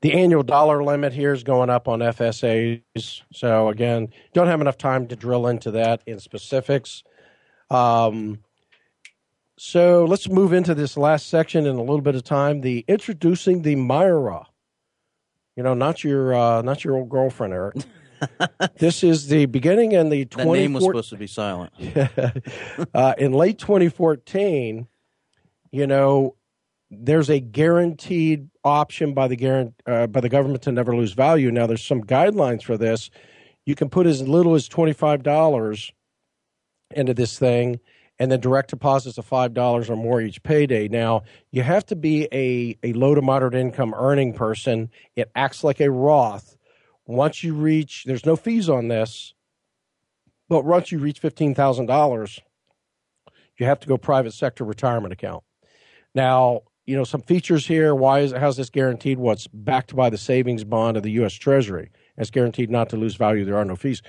The 0.01 0.11
annual 0.11 0.43
dollar 0.43 0.83
limit 0.83 1.13
here 1.13 1.31
is 1.31 1.43
going 1.43 1.69
up 1.69 1.87
on 1.87 1.99
FSAs. 1.99 3.21
So 3.31 3.69
again, 3.69 4.09
don't 4.33 4.47
have 4.47 4.59
enough 4.59 4.77
time 4.77 5.07
to 5.07 5.15
drill 5.15 5.47
into 5.47 5.71
that 5.71 6.01
in 6.05 6.19
specifics. 6.19 7.05
Um, 7.70 8.39
so 9.57 10.05
let's 10.05 10.30
move 10.30 10.53
into 10.53 10.76
this 10.76 10.97
last 10.97 11.28
section 11.28 11.66
in 11.66 11.76
a 11.76 11.82
little 11.82 12.01
bit 12.01 12.16
of 12.16 12.24
time. 12.24 12.61
The 12.61 12.84
introducing 12.88 13.61
the 13.61 13.76
myRA. 13.76 14.45
You 15.55 15.63
know, 15.63 15.74
not 15.74 16.03
your 16.03 16.34
uh, 16.34 16.61
not 16.61 16.84
your 16.84 16.95
old 16.95 17.09
girlfriend, 17.09 17.53
Eric. 17.53 17.78
this 18.78 19.03
is 19.03 19.28
the 19.28 19.45
beginning 19.45 19.93
in 19.93 20.09
the 20.09 20.26
That 20.26 20.45
name 20.45 20.74
was 20.74 20.84
supposed 20.84 21.09
to 21.11 21.18
be 21.18 21.28
silent. 21.28 21.74
uh, 22.93 23.13
in 23.18 23.32
late 23.32 23.57
2014. 23.59 24.88
You 25.72 25.88
know, 25.88 26.36
there's 26.89 27.30
a 27.30 27.39
guaranteed 27.39 28.49
option 28.63 29.13
by 29.13 29.28
the 29.28 29.36
guarant- 29.38 29.74
uh, 29.86 30.07
by 30.07 30.22
the 30.22 30.30
government 30.30 30.63
to 30.63 30.72
never 30.72 30.95
lose 30.95 31.13
value. 31.13 31.51
Now, 31.51 31.68
there's 31.68 31.86
some 31.86 32.03
guidelines 32.03 32.63
for 32.63 32.78
this. 32.78 33.09
You 33.66 33.76
can 33.76 33.89
put 33.89 34.05
as 34.05 34.28
little 34.28 34.55
as 34.55 34.68
twenty 34.68 34.93
five 34.93 35.24
dollars 35.24 35.91
into 36.91 37.13
this 37.13 37.38
thing, 37.38 37.79
and 38.19 38.31
then 38.31 38.39
direct 38.39 38.69
deposits 38.69 39.17
of 39.17 39.25
five 39.25 39.53
dollars 39.53 39.89
or 39.89 39.95
more 39.95 40.21
each 40.21 40.41
payday. 40.43 40.88
Now, 40.88 41.23
you 41.51 41.63
have 41.63 41.86
to 41.88 41.95
be 41.95 42.27
a 42.31 42.77
a 42.83 42.93
low 42.93 43.15
to 43.15 43.21
moderate 43.21 43.55
income 43.55 43.93
earning 43.95 44.33
person. 44.33 44.89
It 45.15 45.31
acts 45.36 45.63
like 45.63 45.79
a 45.79 45.91
Roth. 45.91 46.57
Once 47.05 47.43
you 47.43 47.53
reach, 47.53 48.03
there's 48.05 48.25
no 48.25 48.36
fees 48.36 48.69
on 48.69 48.88
this, 48.88 49.33
but 50.49 50.65
once 50.65 50.91
you 50.91 50.99
reach 50.99 51.19
fifteen 51.19 51.53
thousand 51.53 51.88
dollars, 51.88 52.39
you 53.57 53.65
have 53.65 53.79
to 53.81 53.88
go 53.88 53.97
private 53.97 54.33
sector 54.33 54.63
retirement 54.63 55.13
account. 55.13 55.43
Now, 56.13 56.61
you 56.86 56.95
know, 56.95 57.03
some 57.03 57.21
features 57.21 57.67
here. 57.67 57.93
Why 57.95 58.19
is 58.19 58.31
how's 58.31 58.57
this 58.57 58.69
guaranteed? 58.69 59.19
What's 59.19 59.47
backed 59.47 59.95
by 59.95 60.09
the 60.09 60.17
savings 60.17 60.63
bond 60.63 60.97
of 60.97 61.03
the 61.03 61.11
U.S. 61.11 61.33
Treasury? 61.33 61.91
It's 62.17 62.29
guaranteed 62.29 62.69
not 62.69 62.89
to 62.89 62.97
lose 62.97 63.15
value. 63.15 63.43
There 63.43 63.57
are 63.57 63.65
no 63.65 63.75
fees. 63.75 64.01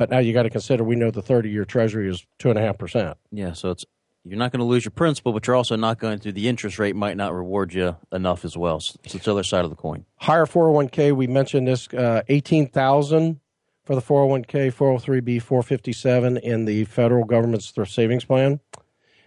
But 0.00 0.08
now 0.08 0.16
you 0.16 0.32
got 0.32 0.44
to 0.44 0.50
consider. 0.50 0.82
We 0.82 0.96
know 0.96 1.10
the 1.10 1.20
thirty-year 1.20 1.66
Treasury 1.66 2.08
is 2.08 2.24
two 2.38 2.48
and 2.48 2.58
a 2.58 2.62
half 2.62 2.78
percent. 2.78 3.18
Yeah, 3.30 3.52
so 3.52 3.72
it's 3.72 3.84
you're 4.24 4.38
not 4.38 4.50
going 4.50 4.60
to 4.60 4.64
lose 4.64 4.82
your 4.82 4.92
principal, 4.92 5.34
but 5.34 5.46
you're 5.46 5.54
also 5.54 5.76
not 5.76 5.98
going 5.98 6.20
to. 6.20 6.32
The 6.32 6.48
interest 6.48 6.78
rate 6.78 6.96
might 6.96 7.18
not 7.18 7.34
reward 7.34 7.74
you 7.74 7.98
enough 8.10 8.46
as 8.46 8.56
well. 8.56 8.80
So 8.80 8.98
it's 9.04 9.12
the 9.12 9.30
other 9.30 9.42
side 9.42 9.62
of 9.64 9.68
the 9.68 9.76
coin. 9.76 10.06
Higher 10.16 10.46
four 10.46 10.64
hundred 10.64 10.74
one 10.74 10.88
k. 10.88 11.12
We 11.12 11.26
mentioned 11.26 11.68
this 11.68 11.86
uh, 11.92 12.22
eighteen 12.28 12.66
thousand 12.66 13.40
for 13.84 13.94
the 13.94 14.00
four 14.00 14.22
hundred 14.22 14.30
one 14.30 14.44
k, 14.46 14.70
four 14.70 14.88
hundred 14.88 15.02
three 15.02 15.20
b, 15.20 15.38
four 15.38 15.62
fifty 15.62 15.92
seven 15.92 16.38
in 16.38 16.64
the 16.64 16.86
federal 16.86 17.26
government's 17.26 17.70
thrift 17.70 17.92
savings 17.92 18.24
plan. 18.24 18.58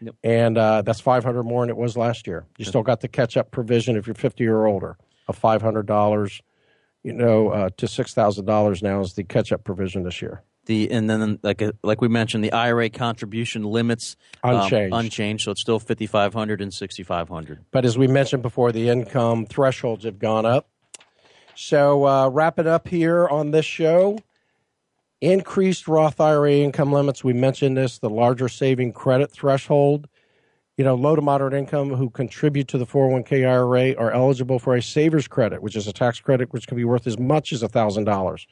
Yep. 0.02 0.16
And 0.24 0.58
uh, 0.58 0.82
that's 0.82 1.00
500 1.00 1.44
more 1.44 1.62
than 1.62 1.70
it 1.70 1.78
was 1.78 1.96
last 1.96 2.26
year. 2.26 2.48
You 2.58 2.66
still 2.66 2.82
got 2.82 3.02
the 3.02 3.08
catch 3.08 3.38
up 3.38 3.52
provision 3.52 3.96
if 3.96 4.08
you're 4.08 4.16
50 4.16 4.48
or 4.48 4.66
older 4.66 4.98
of 5.28 5.40
$500, 5.40 6.42
you 7.04 7.14
know, 7.14 7.50
uh, 7.50 7.70
to 7.78 7.86
$6,000 7.86 8.82
now 8.82 9.02
is 9.02 9.14
the 9.14 9.24
catch 9.24 9.52
up 9.54 9.64
provision 9.64 10.04
this 10.04 10.20
year. 10.22 10.42
The 10.66 10.90
and 10.92 11.10
then 11.10 11.40
like 11.44 11.62
uh, 11.62 11.74
like 11.84 12.00
we 12.00 12.08
mentioned, 12.08 12.44
the 12.44 12.54
IRA 12.54 12.90
contribution 12.90 13.64
limits 13.64 14.16
um, 14.44 14.56
Unchanged. 14.56 14.96
unchanged. 14.96 15.44
So 15.44 15.52
it's 15.52 15.62
still 15.62 15.80
fifty 15.80 16.08
five 16.08 16.34
hundred 16.34 16.62
and 16.62 16.74
sixty 16.74 17.04
five 17.04 17.28
hundred. 17.28 17.66
But 17.72 17.84
as 17.84 17.98
we 17.98 18.08
mentioned 18.08 18.44
before, 18.44 18.72
the 18.72 18.88
income 18.90 19.46
thresholds 19.46 20.06
have 20.06 20.20
gone 20.20 20.46
up. 20.46 20.70
So, 21.56 22.08
uh, 22.08 22.30
wrap 22.30 22.58
it 22.60 22.66
up 22.68 22.88
here 22.88 23.28
on 23.28 23.52
this 23.52 23.66
show. 23.66 24.18
Increased 25.22 25.88
Roth 25.88 26.20
IRA 26.20 26.56
income 26.56 26.92
limits. 26.92 27.24
We 27.24 27.34
mentioned 27.34 27.78
this, 27.78 28.00
the 28.00 28.10
larger 28.10 28.50
saving 28.50 28.94
credit 28.94 29.32
threshold. 29.32 30.08
You 30.78 30.84
know, 30.84 30.96
low 30.96 31.16
to 31.16 31.22
moderate 31.22 31.54
income 31.54 31.94
who 31.94 32.10
contribute 32.10 32.68
to 32.70 32.78
the 32.80 32.86
401k 32.86 33.48
IRA 33.48 33.94
are 33.96 34.12
eligible 34.12 34.58
for 34.58 34.76
a 34.76 34.82
saver's 34.82 35.28
credit, 35.28 35.62
which 35.62 35.76
is 35.76 35.88
a 35.88 35.94
tax 35.94 36.20
credit 36.20 36.52
which 36.52 36.68
can 36.68 36.76
be 36.76 36.84
worth 36.84 37.06
as 37.06 37.20
much 37.20 37.54
as 37.54 37.62
$1,000 37.62 38.46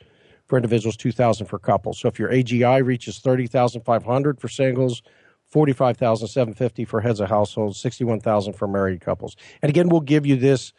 for 0.51 0.57
individuals, 0.57 0.97
2000 0.97 1.45
for 1.45 1.57
couples. 1.57 1.97
So 1.97 2.09
if 2.09 2.19
your 2.19 2.27
AGI 2.29 2.83
reaches 2.85 3.19
30500 3.19 4.41
for 4.41 4.49
singles, 4.49 5.01
45750 5.45 6.83
for 6.83 6.99
heads 6.99 7.21
of 7.21 7.29
households, 7.29 7.79
61000 7.79 8.51
for 8.51 8.67
married 8.67 8.99
couples. 8.99 9.37
And 9.61 9.69
again, 9.69 9.87
we'll 9.87 10.01
give 10.01 10.25
you 10.25 10.35
this 10.35 10.73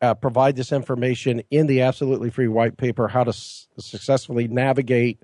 uh, 0.00 0.14
provide 0.14 0.56
this 0.56 0.72
information 0.72 1.40
in 1.52 1.68
the 1.68 1.82
absolutely 1.82 2.30
free 2.30 2.48
white 2.48 2.76
paper 2.76 3.06
how 3.06 3.22
to 3.22 3.28
s- 3.28 3.68
successfully 3.78 4.48
navigate 4.48 5.22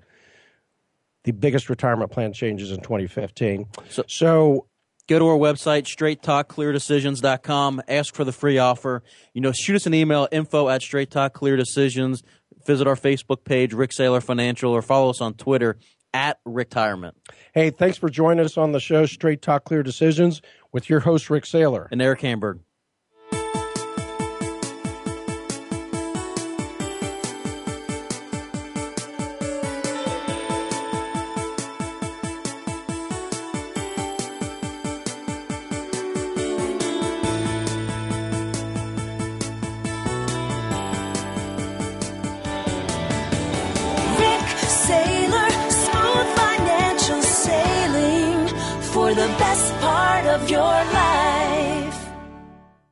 the 1.25 1.33
biggest 1.33 1.69
retirement 1.69 2.09
plan 2.09 2.31
changes 2.31 2.71
in 2.71 2.79
2015. 2.79 3.65
So- 3.89 4.03
so 4.07 4.65
Go 5.09 5.17
to 5.17 5.25
our 5.27 5.37
website, 5.37 5.87
straighttalkcleardecisions.com. 5.87 7.81
Ask 7.87 8.13
for 8.13 8.23
the 8.23 8.31
free 8.31 8.59
offer. 8.59 9.01
You 9.33 9.41
know, 9.41 9.51
shoot 9.51 9.75
us 9.75 9.87
an 9.87 9.95
email, 9.95 10.27
info 10.31 10.69
at 10.69 10.83
Straight 10.83 11.09
Talk 11.09 11.33
Clear 11.33 11.57
Decisions. 11.57 12.21
Visit 12.69 12.85
our 12.85 12.95
Facebook 12.95 13.45
page, 13.45 13.73
Rik 13.73 13.89
Saylor 13.89 14.21
Financial, 14.21 14.71
or 14.71 14.83
follow 14.83 15.09
us 15.09 15.21
on 15.21 15.33
Twitter 15.33 15.79
at 16.13 16.37
Retirement. 16.45 17.17
hey, 17.55 17.71
thanks 17.71 17.97
for 17.97 18.09
joining 18.09 18.45
us 18.45 18.59
on 18.59 18.73
the 18.73 18.79
show, 18.79 19.07
Straight 19.07 19.41
Talk 19.41 19.63
Clear 19.63 19.81
Decisions, 19.81 20.43
with 20.71 20.87
your 20.87 20.99
host, 20.99 21.31
Rik 21.31 21.45
Saylor. 21.45 21.87
And 21.89 21.99
Eric 21.99 22.21
Hamburg. 22.21 22.59